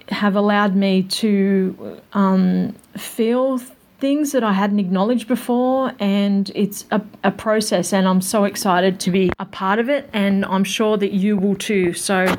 have 0.10 0.36
allowed 0.36 0.76
me 0.76 1.04
to 1.04 2.02
um, 2.14 2.76
feel 2.98 3.60
things 4.00 4.34
that 4.34 4.44
I 4.44 4.52
hadn't 4.52 4.80
acknowledged 4.80 5.30
before, 5.30 5.94
and 5.98 6.52
it's 6.56 6.86
a, 6.92 7.02
a, 7.24 7.32
process, 7.32 7.94
and 7.94 8.06
I'm 8.06 8.20
so 8.20 8.44
excited 8.44 9.00
to 9.00 9.12
be 9.12 9.32
a 9.40 9.46
part 9.46 9.80
of 9.80 9.90
it, 9.90 10.10
and 10.12 10.44
I'm 10.44 10.66
sure 10.66 10.98
that 10.98 11.14
you 11.14 11.38
will 11.38 11.56
too. 11.56 11.94
So 11.94 12.36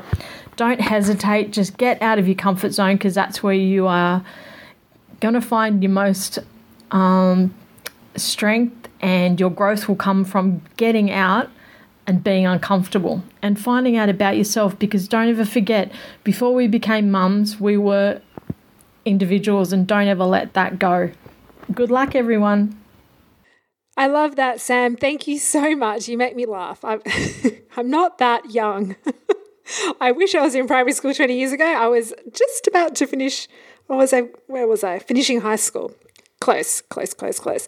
don't 0.57 0.79
hesitate, 0.79 1.51
just 1.51 1.77
get 1.77 1.99
out 2.03 2.19
of 2.19 2.27
your 2.27 2.35
comfort 2.35 2.71
zone 2.71 2.97
because 2.97 3.15
that's 3.15 3.41
where 3.41 3.55
you 3.55 3.87
are 3.87 4.23
going 5.21 5.33
to 5.33 5.41
find 5.41 5.81
your 5.81 5.91
most 5.91 6.37
um, 6.91 7.53
strength, 8.15 8.87
and 9.01 9.39
your 9.39 9.49
growth 9.49 9.87
will 9.87 9.95
come 9.95 10.23
from 10.23 10.61
getting 10.77 11.09
out 11.09 11.49
and 12.07 12.23
being 12.23 12.45
uncomfortable 12.45 13.23
and 13.41 13.59
finding 13.59 13.97
out 13.97 14.09
about 14.09 14.37
yourself 14.37 14.77
because 14.77 15.07
don't 15.07 15.29
ever 15.29 15.45
forget 15.45 15.91
before 16.23 16.53
we 16.53 16.67
became 16.67 17.09
mums 17.09 17.59
we 17.59 17.77
were 17.77 18.21
individuals 19.05 19.71
and 19.71 19.87
don't 19.87 20.07
ever 20.07 20.25
let 20.25 20.53
that 20.53 20.79
go. 20.79 21.11
Good 21.73 21.91
luck 21.91 22.15
everyone. 22.15 22.79
I 23.97 24.07
love 24.07 24.35
that 24.35 24.59
sam. 24.59 24.97
Thank 24.97 25.27
you 25.27 25.39
so 25.39 25.75
much. 25.75 26.09
You 26.09 26.17
make 26.17 26.35
me 26.35 26.45
laugh. 26.45 26.83
I'm, 26.83 27.01
I'm 27.77 27.89
not 27.89 28.17
that 28.17 28.51
young. 28.51 28.95
I 30.01 30.11
wish 30.11 30.35
i 30.35 30.41
was 30.41 30.53
in 30.53 30.67
primary 30.67 30.91
school 30.91 31.13
20 31.13 31.35
years 31.35 31.51
ago. 31.51 31.65
I 31.65 31.87
was 31.87 32.13
just 32.31 32.67
about 32.67 32.95
to 32.95 33.07
finish 33.07 33.47
what 33.87 33.97
was 33.97 34.13
i 34.13 34.21
where 34.47 34.67
was 34.67 34.83
i? 34.83 34.99
Finishing 34.99 35.41
high 35.41 35.55
school 35.55 35.91
close, 36.39 36.81
close, 36.81 37.13
close, 37.13 37.39
close. 37.39 37.67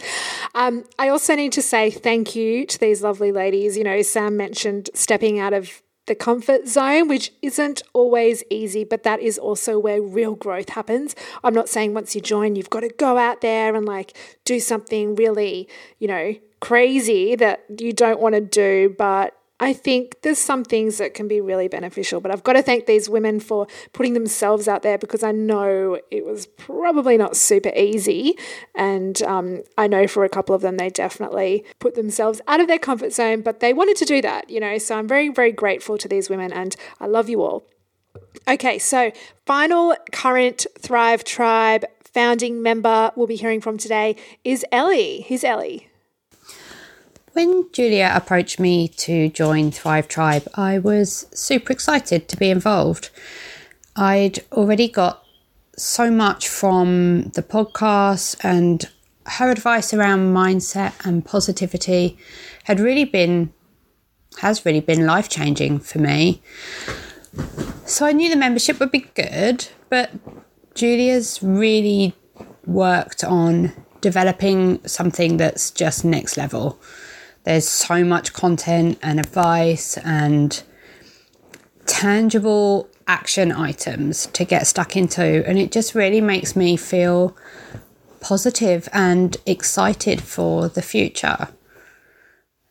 Um, 0.55 0.84
I 0.99 1.09
also 1.09 1.36
need 1.36 1.51
to 1.53 1.61
say 1.61 1.89
thank 1.89 2.36
you 2.36 2.65
to 2.65 2.80
these 2.80 3.01
lovely 3.01 3.32
ladies. 3.32 3.78
You 3.78 3.84
know, 3.84 4.01
Sam 4.01 4.38
mentioned 4.38 4.89
stepping 4.93 5.39
out 5.39 5.53
of 5.53 5.82
the 6.07 6.15
comfort 6.15 6.68
zone, 6.68 7.07
which 7.07 7.34
isn't 7.41 7.84
always 7.93 8.43
easy, 8.49 8.84
but 8.84 9.03
that 9.03 9.20
is 9.20 9.38
also 9.38 9.78
where 9.78 10.01
real 10.01 10.36
growth 10.36 10.70
happens. 10.70 11.15
I'm 11.43 11.53
not 11.53 11.70
saying 11.70 11.93
once 11.93 12.15
you 12.15 12.22
join, 12.22 12.55
you've 12.55 12.70
got 12.70 12.80
to 12.80 12.89
go 12.89 13.18
out 13.18 13.41
there 13.41 13.76
and 13.76 13.86
like 13.86 14.18
do 14.45 14.59
something 14.59 15.15
really, 15.15 15.68
you 15.99 16.07
know, 16.07 16.36
crazy 16.59 17.36
that 17.36 17.65
you 17.78 17.93
don't 17.93 18.20
want 18.20 18.36
to 18.36 18.41
do, 18.41 18.95
but 18.97 19.37
I 19.60 19.74
think 19.74 20.22
there's 20.22 20.38
some 20.38 20.64
things 20.64 20.99
that 20.99 21.16
can 21.16 21.28
be 21.28 21.41
really 21.41 21.68
beneficial, 21.68 22.22
but 22.22 22.32
I've 22.32 22.43
got 22.43 22.53
to 22.53 22.62
thank 22.62 22.86
these 22.86 23.10
women 23.10 23.39
for 23.39 23.66
putting 23.91 24.14
themselves 24.14 24.68
out 24.68 24.84
there 24.84 24.99
because 24.99 25.24
I 25.24 25.32
know 25.32 25.99
it 26.12 26.26
was 26.26 26.45
probably 26.45 27.18
not 27.18 27.36
super 27.36 27.72
easy. 27.76 28.38
And 28.76 29.20
um, 29.24 29.64
I 29.76 29.88
know 29.88 30.05
for 30.08 30.24
a 30.24 30.30
couple 30.30 30.53
of 30.53 30.62
them, 30.62 30.78
they 30.78 30.89
definitely 30.89 31.66
put 31.80 31.95
themselves 31.95 32.39
out 32.47 32.60
of 32.60 32.68
their 32.68 32.78
comfort 32.78 33.14
zone, 33.14 33.41
but 33.41 33.60
they 33.60 33.74
wanted 33.74 33.97
to 33.97 34.05
do 34.05 34.22
that, 34.22 34.49
you 34.49 34.60
know. 34.60 34.78
So 34.78 34.95
I'm 34.95 35.08
very, 35.08 35.30
very 35.30 35.51
grateful 35.51 35.97
to 35.97 36.08
these 36.08 36.30
women 36.30 36.53
and 36.53 36.76
I 36.99 37.08
love 37.08 37.28
you 37.28 37.41
all. 37.41 37.66
Okay, 38.47 38.78
so 38.78 39.12
final 39.45 39.95
current 40.12 40.68
Thrive 40.80 41.24
Tribe 41.24 41.86
founding 42.14 42.62
member 42.62 43.12
we'll 43.16 43.28
be 43.28 43.36
hearing 43.36 43.62
from 43.62 43.78
today 43.78 44.16
is 44.43 44.66
Ellie. 44.72 45.26
Who's 45.28 45.43
Ellie? 45.43 45.89
When 47.38 47.72
Julia 47.72 48.12
approached 48.16 48.60
me 48.60 48.88
to 49.06 49.30
join 49.30 49.70
Thrive 49.70 50.08
Tribe, 50.08 50.48
I 50.56 50.80
was 50.80 51.28
super 51.36 51.72
excited 51.72 52.28
to 52.30 52.36
be 52.36 52.50
involved. 52.50 53.12
I'd 53.96 54.40
already 54.52 54.88
got 54.88 55.24
so 55.78 56.10
much 56.10 56.48
from 56.48 57.30
the 57.36 57.44
podcast, 57.44 58.44
and 58.44 58.90
her 59.28 59.52
advice 59.52 59.94
around 59.94 60.34
mindset 60.34 60.94
and 61.06 61.24
positivity 61.24 62.18
had 62.64 62.80
really 62.80 63.04
been, 63.04 63.54
has 64.40 64.66
really 64.66 64.82
been 64.82 65.06
life 65.06 65.30
changing 65.30 65.78
for 65.78 66.00
me. 66.00 66.42
So 67.86 68.08
I 68.08 68.14
knew 68.14 68.32
the 68.32 68.36
membership 68.36 68.80
would 68.80 68.92
be 68.92 69.12
good, 69.14 69.68
but 69.90 70.10
Julia's 70.74 71.44
really 71.44 72.16
worked 72.66 73.24
on 73.24 73.74
developing 74.02 74.84
something 74.88 75.38
that's 75.38 75.70
just 75.70 76.04
next 76.04 76.36
level 76.36 76.80
There's 77.48 77.66
so 77.70 78.04
much 78.04 78.34
content 78.34 79.00
and 79.02 79.22
advice 79.22 79.98
and 80.00 80.62
tangible 81.86 82.89
action 83.08 83.54
items 83.54 84.26
to 84.34 84.43
get 84.43 84.68
stuck 84.68 84.98
into, 84.98 85.48
and 85.48 85.58
it 85.58 85.72
just 85.72 85.95
really 85.95 86.20
makes 86.20 86.58
me 86.58 86.76
feel 86.76 87.38
positive 88.20 88.89
and 88.91 89.38
excited 89.45 90.20
for 90.20 90.68
the 90.68 90.82
future. 90.82 91.48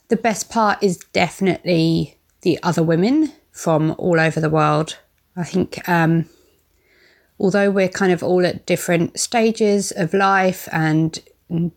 The 0.08 0.16
best 0.16 0.50
part 0.50 0.82
is 0.82 0.98
definitely 1.14 2.18
the 2.42 2.58
other 2.62 2.82
women 2.82 3.32
from 3.52 3.94
all 3.96 4.20
over 4.20 4.40
the 4.40 4.50
world. 4.50 4.98
I 5.34 5.44
think, 5.44 5.88
um, 5.88 6.28
although 7.40 7.70
we're 7.70 7.88
kind 7.88 8.12
of 8.12 8.22
all 8.22 8.44
at 8.44 8.66
different 8.66 9.18
stages 9.18 9.90
of 9.90 10.12
life 10.12 10.68
and 10.70 11.18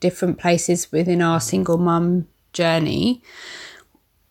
different 0.01 0.37
places 0.37 0.91
within 0.91 1.21
our 1.21 1.39
single 1.39 1.77
mum 1.77 2.27
journey, 2.53 3.23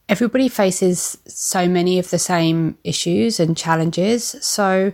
everybody 0.09 0.49
faces 0.49 1.19
so 1.27 1.69
many 1.69 1.99
of 1.99 2.11
the 2.11 2.19
same 2.19 2.79
issues 2.85 3.39
and 3.39 3.57
challenges. 3.57 4.37
So 4.41 4.93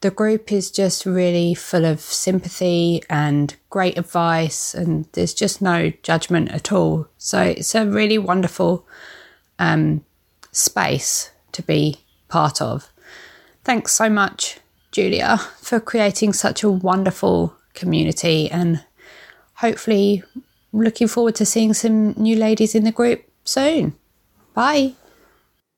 the 0.00 0.10
group 0.10 0.52
is 0.52 0.70
just 0.70 1.06
really 1.06 1.54
full 1.54 1.86
of 1.86 2.00
sympathy 2.00 3.02
and 3.08 3.56
great 3.70 3.96
advice, 3.96 4.74
and 4.74 5.06
there's 5.12 5.32
just 5.32 5.62
no 5.62 5.92
judgment 6.02 6.50
at 6.50 6.72
all. 6.72 7.08
So 7.16 7.40
it's 7.40 7.74
a 7.74 7.86
really 7.86 8.18
wonderful 8.18 8.86
um, 9.58 10.04
space 10.52 11.30
to 11.52 11.62
be 11.62 11.96
part 12.28 12.60
of. 12.60 12.90
Thanks 13.64 13.92
so 13.92 14.10
much, 14.10 14.58
Julia, 14.92 15.38
for 15.62 15.80
creating 15.80 16.34
such 16.34 16.62
a 16.62 16.70
wonderful 16.70 17.56
community 17.72 18.50
and 18.50 18.84
hopefully 19.54 20.22
looking 20.82 21.08
forward 21.08 21.34
to 21.36 21.46
seeing 21.46 21.74
some 21.74 22.12
new 22.12 22.36
ladies 22.36 22.74
in 22.74 22.84
the 22.84 22.92
group 22.92 23.24
soon. 23.44 23.94
Bye. 24.54 24.94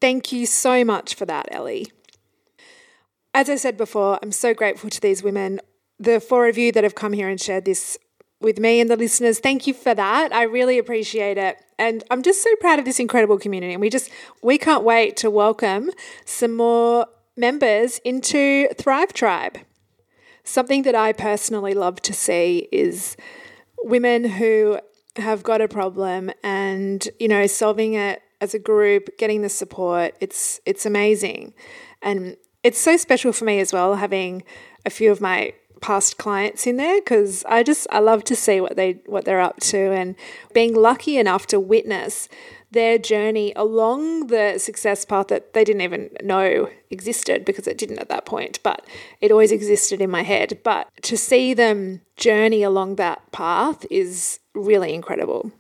Thank 0.01 0.32
you 0.32 0.47
so 0.47 0.84
much 0.84 1.14
for 1.14 1.26
that, 1.26 1.49
Ellie. 1.51 1.90
As 3.34 3.51
I 3.51 3.57
said 3.57 3.76
before, 3.76 4.18
I'm 4.22 4.32
so 4.32 4.55
grateful 4.55 4.90
to 4.90 5.01
these 5.01 5.22
women. 5.22 5.61
The 5.99 6.20
four 6.20 6.49
of 6.49 6.59
you 6.59 6.72
that 6.72 6.84
have 6.84 6.94
come 6.94 7.12
here 7.12 7.28
and 7.28 7.40
shared 7.40 7.64
this 7.64 7.99
with 8.40 8.59
me 8.59 8.80
and 8.80 8.90
the 8.90 8.97
listeners, 8.97 9.38
thank 9.38 9.66
you 9.66 9.74
for 9.74 9.94
that. 9.94 10.32
I 10.32 10.42
really 10.42 10.78
appreciate 10.78 11.38
it. 11.38 11.59
And 11.78 12.05
I'm 12.11 12.22
just 12.22 12.42
so 12.42 12.55
proud 12.61 12.78
of 12.78 12.84
this 12.84 13.01
incredible 13.01 13.38
community. 13.38 13.72
And 13.72 13.80
we 13.80 13.90
just, 13.90 14.11
we 14.42 14.59
can't 14.59 14.84
wait 14.84 15.16
to 15.18 15.30
welcome 15.30 15.90
some 16.24 16.55
more 16.55 17.07
members 17.36 17.99
into 17.99 18.68
Thrive 18.78 19.12
Tribe. 19.12 19.59
Something 20.44 20.82
that 20.82 20.94
I 20.94 21.12
personally 21.12 21.74
love 21.74 22.01
to 22.03 22.12
see 22.12 22.68
is 22.70 23.16
women 23.87 24.24
who 24.24 24.78
have 25.16 25.43
got 25.43 25.61
a 25.61 25.68
problem 25.68 26.30
and, 26.43 27.09
you 27.18 27.28
know, 27.28 27.47
solving 27.47 27.95
it 27.95 28.20
as 28.41 28.53
a 28.53 28.59
group, 28.59 29.09
getting 29.16 29.43
the 29.43 29.49
support, 29.49 30.14
it's 30.20 30.61
it's 30.66 30.84
amazing. 30.84 31.55
And 32.03 32.37
it's 32.62 32.78
so 32.78 32.97
special 32.97 33.32
for 33.32 33.45
me 33.45 33.61
as 33.61 33.72
well 33.72 33.95
having 33.95 34.43
a 34.84 34.91
few 34.91 35.11
of 35.11 35.20
my 35.20 35.55
past 35.80 36.18
clients 36.18 36.66
in 36.66 36.76
there 36.78 37.01
because 37.01 37.45
I 37.45 37.62
just 37.62 37.87
I 37.91 38.01
love 38.01 38.24
to 38.24 38.37
see 38.37 38.61
what 38.61 38.76
they 38.76 39.01
what 39.07 39.24
they're 39.24 39.41
up 39.41 39.61
to 39.61 39.93
and 39.93 40.16
being 40.53 40.74
lucky 40.74 41.16
enough 41.16 41.47
to 41.49 41.61
witness 41.61 42.28
their 42.77 42.99
journey 42.99 43.53
along 43.57 44.27
the 44.29 44.59
success 44.59 45.05
path 45.05 45.29
that 45.29 45.55
they 45.55 45.64
didn't 45.64 45.83
even 45.83 46.11
know 46.22 46.68
existed 46.91 47.45
because 47.45 47.66
it 47.66 47.79
didn't 47.79 47.99
at 47.99 48.09
that 48.11 48.27
point, 48.27 48.61
but 48.62 48.87
it 49.20 49.33
always 49.33 49.51
existed 49.51 50.01
in 50.01 50.11
my 50.11 50.22
head. 50.22 50.61
But 50.62 50.89
to 51.03 51.16
see 51.16 51.55
them 51.55 52.03
journey 52.16 52.62
along 52.62 52.97
that 52.97 53.33
path 53.33 53.87
is 53.91 54.39
really 54.55 54.95
incredible. 54.95 55.51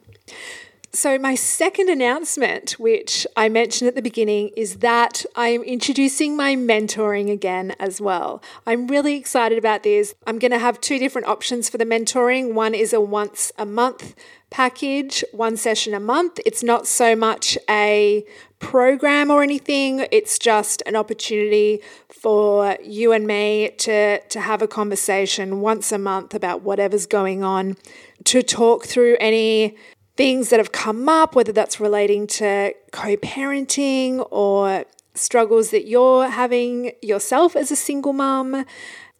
So, 0.92 1.18
my 1.18 1.34
second 1.34 1.90
announcement, 1.90 2.78
which 2.78 3.26
I 3.36 3.50
mentioned 3.50 3.88
at 3.88 3.96
the 3.96 4.02
beginning, 4.02 4.48
is 4.56 4.76
that 4.76 5.26
I'm 5.34 5.62
introducing 5.62 6.36
my 6.36 6.56
mentoring 6.56 7.30
again 7.30 7.74
as 7.78 8.00
well. 8.00 8.42
I'm 8.66 8.86
really 8.86 9.16
excited 9.16 9.58
about 9.58 9.82
this. 9.82 10.14
I'm 10.26 10.38
going 10.38 10.52
to 10.52 10.58
have 10.58 10.80
two 10.80 10.98
different 10.98 11.28
options 11.28 11.68
for 11.68 11.76
the 11.76 11.84
mentoring. 11.84 12.54
One 12.54 12.74
is 12.74 12.94
a 12.94 13.00
once 13.00 13.52
a 13.58 13.66
month 13.66 14.14
package, 14.56 15.22
one 15.32 15.54
session 15.54 15.92
a 15.92 16.00
month. 16.00 16.40
It's 16.46 16.62
not 16.62 16.86
so 16.86 17.14
much 17.14 17.58
a 17.68 18.24
program 18.58 19.30
or 19.30 19.42
anything, 19.42 20.06
it's 20.10 20.38
just 20.38 20.82
an 20.86 20.96
opportunity 20.96 21.82
for 22.08 22.78
you 22.82 23.12
and 23.12 23.26
me 23.26 23.72
to, 23.76 24.18
to 24.18 24.40
have 24.40 24.62
a 24.62 24.66
conversation 24.66 25.60
once 25.60 25.92
a 25.92 25.98
month 25.98 26.32
about 26.32 26.62
whatever's 26.62 27.04
going 27.04 27.44
on, 27.44 27.76
to 28.24 28.42
talk 28.42 28.86
through 28.86 29.18
any 29.20 29.76
things 30.16 30.48
that 30.48 30.58
have 30.58 30.72
come 30.72 31.06
up, 31.06 31.34
whether 31.34 31.52
that's 31.52 31.78
relating 31.78 32.26
to 32.26 32.72
co 32.92 33.14
parenting 33.18 34.26
or 34.30 34.86
struggles 35.12 35.68
that 35.68 35.86
you're 35.86 36.28
having 36.28 36.92
yourself 37.02 37.56
as 37.56 37.70
a 37.70 37.76
single 37.76 38.14
mum. 38.14 38.64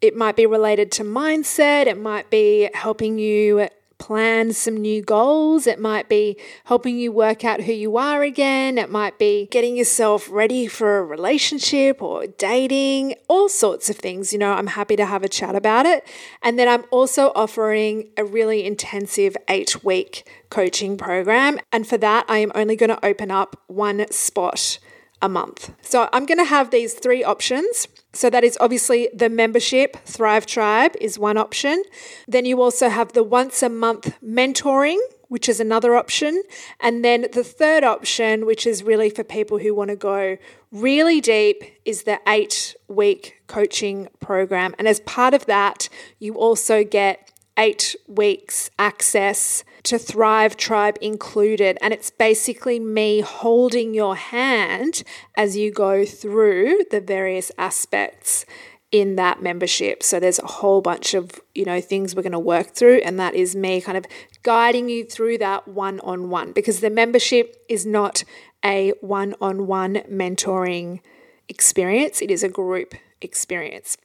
It 0.01 0.16
might 0.16 0.37
be 0.37 0.47
related 0.47 0.91
to 0.93 1.05
mindset, 1.05 1.84
it 1.84 1.99
might 1.99 2.30
be 2.30 2.70
helping 2.72 3.18
you 3.18 3.68
plan 3.99 4.53
some 4.53 4.76
new 4.76 5.03
goals. 5.03 5.66
It 5.66 5.80
might 5.80 6.09
be 6.09 6.36
helping 6.64 6.99
you 6.99 7.12
work 7.12 7.44
out 7.44 7.62
who 7.62 7.72
you 7.72 7.97
are 7.97 8.22
again. 8.22 8.78
It 8.78 8.90
might 8.90 9.18
be 9.18 9.49
getting 9.51 9.76
yourself 9.76 10.28
ready 10.30 10.66
for 10.66 10.99
a 10.99 11.05
relationship 11.05 12.03
or 12.03 12.26
dating, 12.26 13.14
all 13.28 13.49
sorts 13.49 13.88
of 13.90 13.97
things. 13.97 14.32
You 14.32 14.38
know, 14.38 14.53
I'm 14.53 14.68
happy 14.68 14.97
to 14.97 15.07
have 15.07 15.22
a 15.22 15.28
chat 15.28 15.55
about 15.55 15.86
it. 15.86 16.07
And 16.42 16.59
then 16.59 16.68
I'm 16.68 16.84
also 16.90 17.32
offering 17.34 18.11
a 18.16 18.24
really 18.24 18.64
intensive 18.64 19.36
eight 19.49 19.84
week 19.84 20.28
coaching 20.51 20.97
program. 20.97 21.59
And 21.72 21.86
for 21.86 21.99
that, 21.99 22.26
I 22.28 22.38
am 22.38 22.53
only 22.55 22.76
going 22.76 22.90
to 22.90 23.05
open 23.05 23.30
up 23.30 23.61
one 23.66 24.11
spot 24.11 24.78
a 25.22 25.28
month. 25.28 25.74
So 25.82 26.08
I'm 26.12 26.26
going 26.26 26.38
to 26.38 26.44
have 26.44 26.70
these 26.70 26.94
three 26.94 27.24
options. 27.24 27.88
So 28.12 28.30
that 28.30 28.44
is 28.44 28.56
obviously 28.60 29.08
the 29.14 29.28
membership, 29.28 29.96
Thrive 30.04 30.46
Tribe 30.46 30.94
is 31.00 31.18
one 31.18 31.36
option. 31.36 31.82
Then 32.26 32.44
you 32.44 32.60
also 32.62 32.88
have 32.88 33.12
the 33.12 33.22
once 33.22 33.62
a 33.62 33.68
month 33.68 34.16
mentoring, 34.22 34.98
which 35.28 35.48
is 35.48 35.60
another 35.60 35.96
option. 35.96 36.42
And 36.80 37.04
then 37.04 37.26
the 37.32 37.44
third 37.44 37.84
option, 37.84 38.46
which 38.46 38.66
is 38.66 38.82
really 38.82 39.10
for 39.10 39.24
people 39.24 39.58
who 39.58 39.74
want 39.74 39.90
to 39.90 39.96
go 39.96 40.38
really 40.70 41.20
deep, 41.20 41.62
is 41.84 42.04
the 42.04 42.20
eight 42.26 42.76
week 42.88 43.42
coaching 43.46 44.08
program. 44.20 44.74
And 44.78 44.86
as 44.86 45.00
part 45.00 45.34
of 45.34 45.46
that, 45.46 45.88
you 46.18 46.34
also 46.34 46.84
get 46.84 47.32
eight 47.58 47.96
weeks 48.06 48.70
access 48.78 49.64
to 49.87 49.99
Thrive 49.99 50.57
Tribe 50.57 50.99
included. 51.01 51.78
And 51.80 51.95
it's 51.95 52.11
basically 52.11 52.78
me 52.78 53.20
holding 53.20 53.95
your 53.95 54.16
hand 54.16 55.03
as 55.37 55.57
you 55.57 55.72
go 55.72 56.05
through 56.05 56.84
the 56.91 57.01
various 57.01 57.51
aspects 57.57 58.45
in 58.93 59.16
that 59.16 59.43
membership. 59.43 60.03
So 60.03 60.20
there's 60.20 60.39
a 60.39 60.47
whole 60.47 60.80
bunch 60.80 61.14
of, 61.14 61.41
you 61.55 61.64
know, 61.64 61.80
things 61.80 62.14
we're 62.14 62.22
going 62.22 62.32
to 62.32 62.39
work 62.39 62.74
through 62.74 62.99
and 62.99 63.18
that 63.18 63.34
is 63.34 63.57
me 63.57 63.80
kind 63.80 63.99
of 63.99 64.07
guiding 64.43 64.89
you 64.89 65.05
through 65.05 65.39
that 65.39 65.66
one-on-one 65.66 66.53
because 66.53 66.80
the 66.80 66.91
membership 66.91 67.57
is 67.68 67.84
not 67.84 68.24
a 68.64 68.93
one-on-one 69.01 69.95
mentoring 70.11 71.01
experience, 71.49 72.22
it 72.22 72.30
is 72.30 72.43
a 72.43 72.49
group 72.49 72.95
experience. 73.20 73.97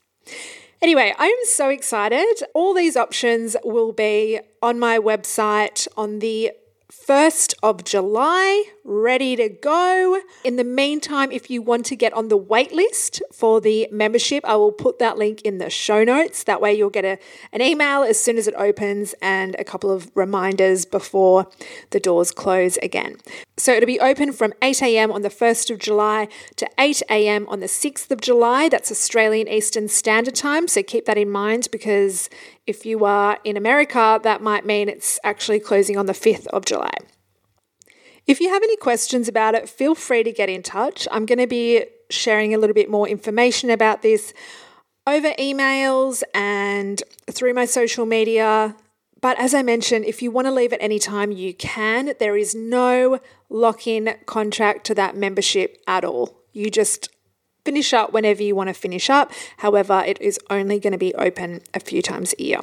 Anyway, 0.82 1.14
I 1.20 1.28
am 1.28 1.46
so 1.46 1.70
excited. 1.70 2.42
All 2.56 2.74
these 2.74 2.98
options 2.98 3.56
will 3.64 3.92
be 3.92 4.40
on 4.64 4.80
my 4.80 4.98
website 4.98 5.88
on 5.96 6.20
the 6.20 6.54
1st 6.92 7.54
of 7.62 7.84
July, 7.84 8.64
ready 8.84 9.36
to 9.36 9.50
go. 9.50 10.22
In 10.44 10.56
the 10.56 10.64
meantime, 10.64 11.32
if 11.32 11.50
you 11.50 11.62
want 11.62 11.86
to 11.88 11.96
get 11.96 12.14
on 12.14 12.28
the 12.28 12.38
wait 12.38 12.72
list 12.74 13.22
for 13.32 13.62
the 13.62 13.88
membership, 13.92 14.44
I 14.46 14.56
will 14.56 14.72
put 14.72 15.00
that 15.00 15.18
link 15.18 15.42
in 15.42 15.58
the 15.58 15.70
show 15.70 16.04
notes. 16.04 16.44
That 16.44 16.62
way, 16.62 16.74
you'll 16.74 16.90
get 16.90 17.06
a, 17.06 17.18
an 17.52 17.62
email 17.62 18.04
as 18.04 18.22
soon 18.22 18.38
as 18.38 18.48
it 18.48 18.56
opens 18.58 19.14
and 19.22 19.56
a 19.60 19.64
couple 19.64 19.92
of 19.92 20.12
reminders 20.16 20.86
before 20.86 21.48
the 21.92 22.00
doors 22.00 22.32
close 22.32 22.78
again. 22.78 23.18
So 23.58 23.74
it'll 23.74 23.88
be 23.88 24.00
open 24.00 24.34
from 24.34 24.54
8 24.62 24.82
a.m. 24.82 25.12
on 25.12 25.22
the 25.22 25.30
1st 25.30 25.70
of 25.70 25.80
July 25.80 26.28
to 26.56 26.68
8 26.80 27.04
a.m. 27.10 27.48
on 27.48 27.60
the 27.60 27.68
6th 27.68 28.10
of 28.10 28.20
July. 28.20 28.70
That's 28.70 28.92
Australian 28.92 29.48
Eastern 29.48 29.88
Standard 29.88 30.36
Time. 30.36 30.68
So 30.68 30.82
keep 30.82 31.06
that 31.06 31.18
in 31.18 31.30
mind 31.30 31.68
because 31.72 32.30
if 32.66 32.86
you 32.86 33.06
are 33.06 33.40
in 33.44 33.58
America, 33.58 34.20
that 34.24 34.42
might 34.42 34.66
mean 34.66 34.90
it's 34.90 35.20
actually 35.24 35.60
closing 35.60 35.98
on 35.98 36.06
the 36.08 36.14
5th 36.14 36.48
of 36.48 36.66
July. 36.66 36.94
If 38.28 38.40
you 38.40 38.50
have 38.50 38.64
any 38.64 38.78
questions 38.78 39.28
about 39.28 39.56
it, 39.56 39.68
feel 39.68 39.96
free 39.96 40.24
to 40.24 40.32
get 40.32 40.50
in 40.50 40.64
touch. 40.64 41.08
I'm 41.12 41.26
going 41.26 41.40
to 41.40 41.48
be 41.48 41.86
sharing 42.10 42.54
a 42.54 42.58
little 42.58 42.74
bit 42.74 42.90
more 42.90 43.08
information 43.08 43.70
about 43.70 44.02
this 44.02 44.34
over 45.08 45.32
emails 45.34 46.22
and 46.34 47.02
through 47.30 47.54
my 47.54 47.66
social 47.66 48.06
media. 48.06 48.76
But 49.22 49.40
as 49.40 49.54
I 49.54 49.62
mentioned, 49.62 50.06
if 50.06 50.22
you 50.22 50.32
want 50.32 50.48
to 50.48 50.52
leave 50.52 50.74
at 50.74 50.82
any 50.82 51.00
time, 51.00 51.32
you 51.32 51.54
can. 51.54 52.14
There 52.20 52.38
is 52.38 52.56
no 52.56 53.20
lock 53.50 53.88
in 53.88 54.16
contract 54.26 54.86
to 54.88 54.96
that 54.96 55.16
membership 55.16 55.82
at 55.88 56.04
all. 56.04 56.42
You 56.54 56.70
just 56.70 57.10
finish 57.64 57.94
up 57.94 58.12
whenever 58.12 58.42
you 58.42 58.56
want 58.56 58.70
to 58.70 58.74
finish 58.74 59.10
up. 59.10 59.32
However, 59.58 60.04
it 60.06 60.20
is 60.22 60.40
only 60.50 60.80
going 60.80 60.94
to 60.94 60.98
be 60.98 61.14
open 61.16 61.62
a 61.74 61.80
few 61.80 62.02
times 62.02 62.34
a 62.38 62.44
year. 62.44 62.62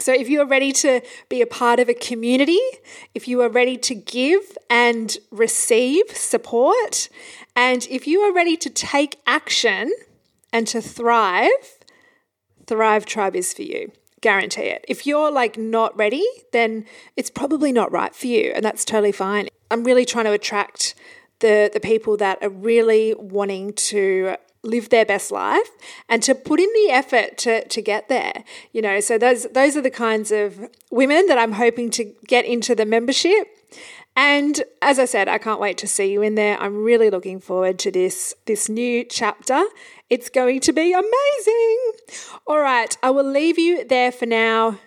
So, 0.00 0.12
if 0.12 0.28
you 0.28 0.40
are 0.40 0.46
ready 0.46 0.72
to 0.72 1.02
be 1.28 1.42
a 1.42 1.46
part 1.46 1.78
of 1.78 1.88
a 1.88 1.94
community, 1.94 2.60
if 3.14 3.28
you 3.28 3.42
are 3.42 3.48
ready 3.48 3.76
to 3.78 3.94
give 3.94 4.56
and 4.68 5.16
receive 5.30 6.10
support, 6.10 7.08
and 7.54 7.86
if 7.90 8.06
you 8.06 8.20
are 8.20 8.32
ready 8.34 8.56
to 8.56 8.70
take 8.70 9.20
action 9.26 9.92
and 10.52 10.66
to 10.68 10.80
thrive, 10.80 11.50
Thrive 12.66 13.04
Tribe 13.04 13.34
is 13.34 13.52
for 13.52 13.62
you. 13.62 13.90
Guarantee 14.20 14.62
it. 14.62 14.84
If 14.86 15.04
you're 15.04 15.32
like 15.32 15.58
not 15.58 15.96
ready, 15.96 16.24
then 16.52 16.84
it's 17.16 17.30
probably 17.30 17.72
not 17.72 17.90
right 17.90 18.14
for 18.14 18.28
you, 18.28 18.52
and 18.54 18.64
that's 18.64 18.84
totally 18.84 19.12
fine. 19.12 19.48
I'm 19.70 19.82
really 19.82 20.04
trying 20.04 20.26
to 20.26 20.32
attract 20.32 20.94
the, 21.40 21.70
the 21.72 21.80
people 21.80 22.16
that 22.18 22.38
are 22.42 22.48
really 22.48 23.14
wanting 23.18 23.72
to 23.72 24.36
live 24.62 24.90
their 24.90 25.06
best 25.06 25.30
life 25.30 25.70
and 26.08 26.22
to 26.22 26.34
put 26.34 26.60
in 26.60 26.68
the 26.74 26.90
effort 26.90 27.38
to, 27.38 27.66
to 27.68 27.80
get 27.80 28.08
there 28.08 28.44
you 28.72 28.82
know. 28.82 29.00
So 29.00 29.18
those 29.18 29.44
those 29.52 29.76
are 29.76 29.82
the 29.82 29.90
kinds 29.90 30.30
of 30.30 30.68
women 30.90 31.26
that 31.26 31.38
i'm 31.38 31.52
hoping 31.52 31.90
to 31.90 32.04
get 32.26 32.44
into 32.44 32.74
the 32.74 32.86
membership. 32.86 33.48
And 34.16 34.62
as 34.82 34.98
i 34.98 35.04
said 35.04 35.28
i 35.28 35.38
can't 35.38 35.60
wait 35.60 35.78
to 35.78 35.86
see 35.86 36.12
you 36.12 36.22
in 36.22 36.34
there. 36.34 36.60
I'm 36.60 36.84
really 36.84 37.10
looking 37.10 37.40
forward 37.40 37.78
to 37.80 37.90
this 37.90 38.34
this 38.46 38.68
new 38.68 39.04
chapter. 39.04 39.64
It's 40.08 40.28
going 40.28 40.60
to 40.60 40.72
be 40.72 40.92
amazing. 40.92 41.78
All 42.46 42.60
right 42.60 42.96
i 43.02 43.10
will 43.10 43.30
leave 43.30 43.58
you 43.58 43.84
there 43.84 44.12
for 44.12 44.26
now. 44.26 44.78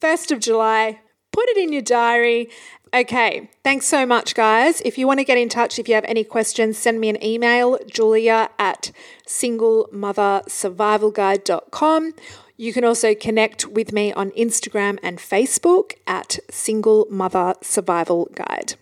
1st 0.00 0.32
of 0.32 0.40
july 0.40 1.00
put 1.34 1.48
it 1.50 1.58
in 1.58 1.72
your 1.72 1.82
diary 1.82 2.48
Okay, 2.94 3.50
thanks 3.64 3.88
so 3.88 4.06
much, 4.06 4.36
guys. 4.36 4.80
If 4.82 4.98
you 4.98 5.08
want 5.08 5.18
to 5.18 5.24
get 5.24 5.36
in 5.36 5.48
touch, 5.48 5.80
if 5.80 5.88
you 5.88 5.96
have 5.96 6.04
any 6.04 6.22
questions, 6.22 6.78
send 6.78 7.00
me 7.00 7.08
an 7.08 7.20
email, 7.24 7.76
julia 7.88 8.50
at 8.56 8.92
singlemothersurvivalguide.com. 9.26 12.14
You 12.56 12.72
can 12.72 12.84
also 12.84 13.16
connect 13.16 13.66
with 13.66 13.92
me 13.92 14.12
on 14.12 14.30
Instagram 14.30 15.00
and 15.02 15.18
Facebook 15.18 15.94
at 16.06 16.38
Single 16.52 17.08
Mother 17.10 17.54
Survival 17.62 18.28
Guide. 18.32 18.74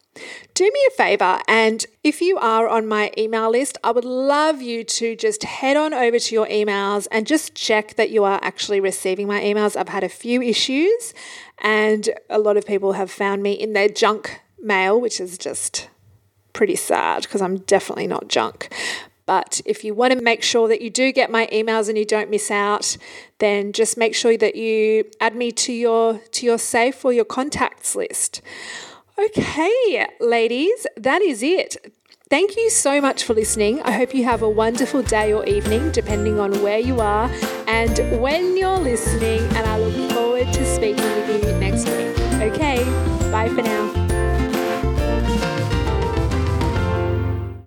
Do 0.53 0.65
me 0.65 0.79
a 0.87 0.91
favor, 0.91 1.39
and 1.47 1.85
if 2.03 2.19
you 2.19 2.37
are 2.37 2.67
on 2.67 2.85
my 2.85 3.11
email 3.17 3.49
list, 3.49 3.77
I 3.83 3.91
would 3.91 4.05
love 4.05 4.61
you 4.61 4.83
to 4.83 5.15
just 5.15 5.43
head 5.43 5.77
on 5.77 5.93
over 5.93 6.19
to 6.19 6.35
your 6.35 6.47
emails 6.47 7.07
and 7.11 7.25
just 7.25 7.55
check 7.55 7.95
that 7.95 8.09
you 8.09 8.25
are 8.25 8.39
actually 8.43 8.81
receiving 8.81 9.27
my 9.27 9.39
emails. 9.39 9.77
I've 9.77 9.89
had 9.89 10.03
a 10.03 10.09
few 10.09 10.41
issues, 10.41 11.13
and 11.59 12.09
a 12.29 12.39
lot 12.39 12.57
of 12.57 12.65
people 12.65 12.93
have 12.93 13.09
found 13.09 13.41
me 13.41 13.53
in 13.53 13.73
their 13.73 13.87
junk 13.87 14.41
mail, 14.61 14.99
which 14.99 15.21
is 15.21 15.37
just 15.37 15.87
pretty 16.51 16.75
sad 16.75 17.23
because 17.23 17.41
I'm 17.41 17.59
definitely 17.59 18.07
not 18.07 18.27
junk. 18.27 18.73
But 19.25 19.61
if 19.65 19.85
you 19.85 19.93
want 19.93 20.11
to 20.11 20.21
make 20.21 20.43
sure 20.43 20.67
that 20.67 20.81
you 20.81 20.89
do 20.89 21.13
get 21.13 21.31
my 21.31 21.47
emails 21.53 21.87
and 21.87 21.97
you 21.97 22.05
don't 22.05 22.29
miss 22.29 22.51
out, 22.51 22.97
then 23.37 23.71
just 23.71 23.97
make 23.97 24.13
sure 24.13 24.35
that 24.35 24.57
you 24.57 25.05
add 25.21 25.35
me 25.35 25.53
to 25.53 25.71
your 25.71 26.17
to 26.17 26.45
your 26.45 26.57
safe 26.57 27.05
or 27.05 27.13
your 27.13 27.23
contacts 27.23 27.95
list. 27.95 28.41
Okay, 29.17 30.07
ladies, 30.19 30.87
that 30.97 31.21
is 31.21 31.43
it. 31.43 31.93
Thank 32.29 32.55
you 32.55 32.69
so 32.69 33.01
much 33.01 33.23
for 33.23 33.33
listening. 33.33 33.81
I 33.81 33.91
hope 33.91 34.15
you 34.15 34.23
have 34.23 34.41
a 34.41 34.49
wonderful 34.49 35.03
day 35.03 35.33
or 35.33 35.45
evening, 35.45 35.91
depending 35.91 36.39
on 36.39 36.63
where 36.63 36.79
you 36.79 37.01
are 37.01 37.29
and 37.67 38.21
when 38.21 38.55
you're 38.57 38.79
listening. 38.79 39.41
And 39.55 39.67
I 39.67 39.77
look 39.79 40.11
forward 40.11 40.51
to 40.53 40.65
speaking 40.65 41.03
with 41.03 41.43
you 41.43 41.59
next 41.59 41.85
week. 41.87 42.17
Okay, 42.41 42.83
bye 43.31 43.49
for 43.49 43.61
now. 43.61 44.10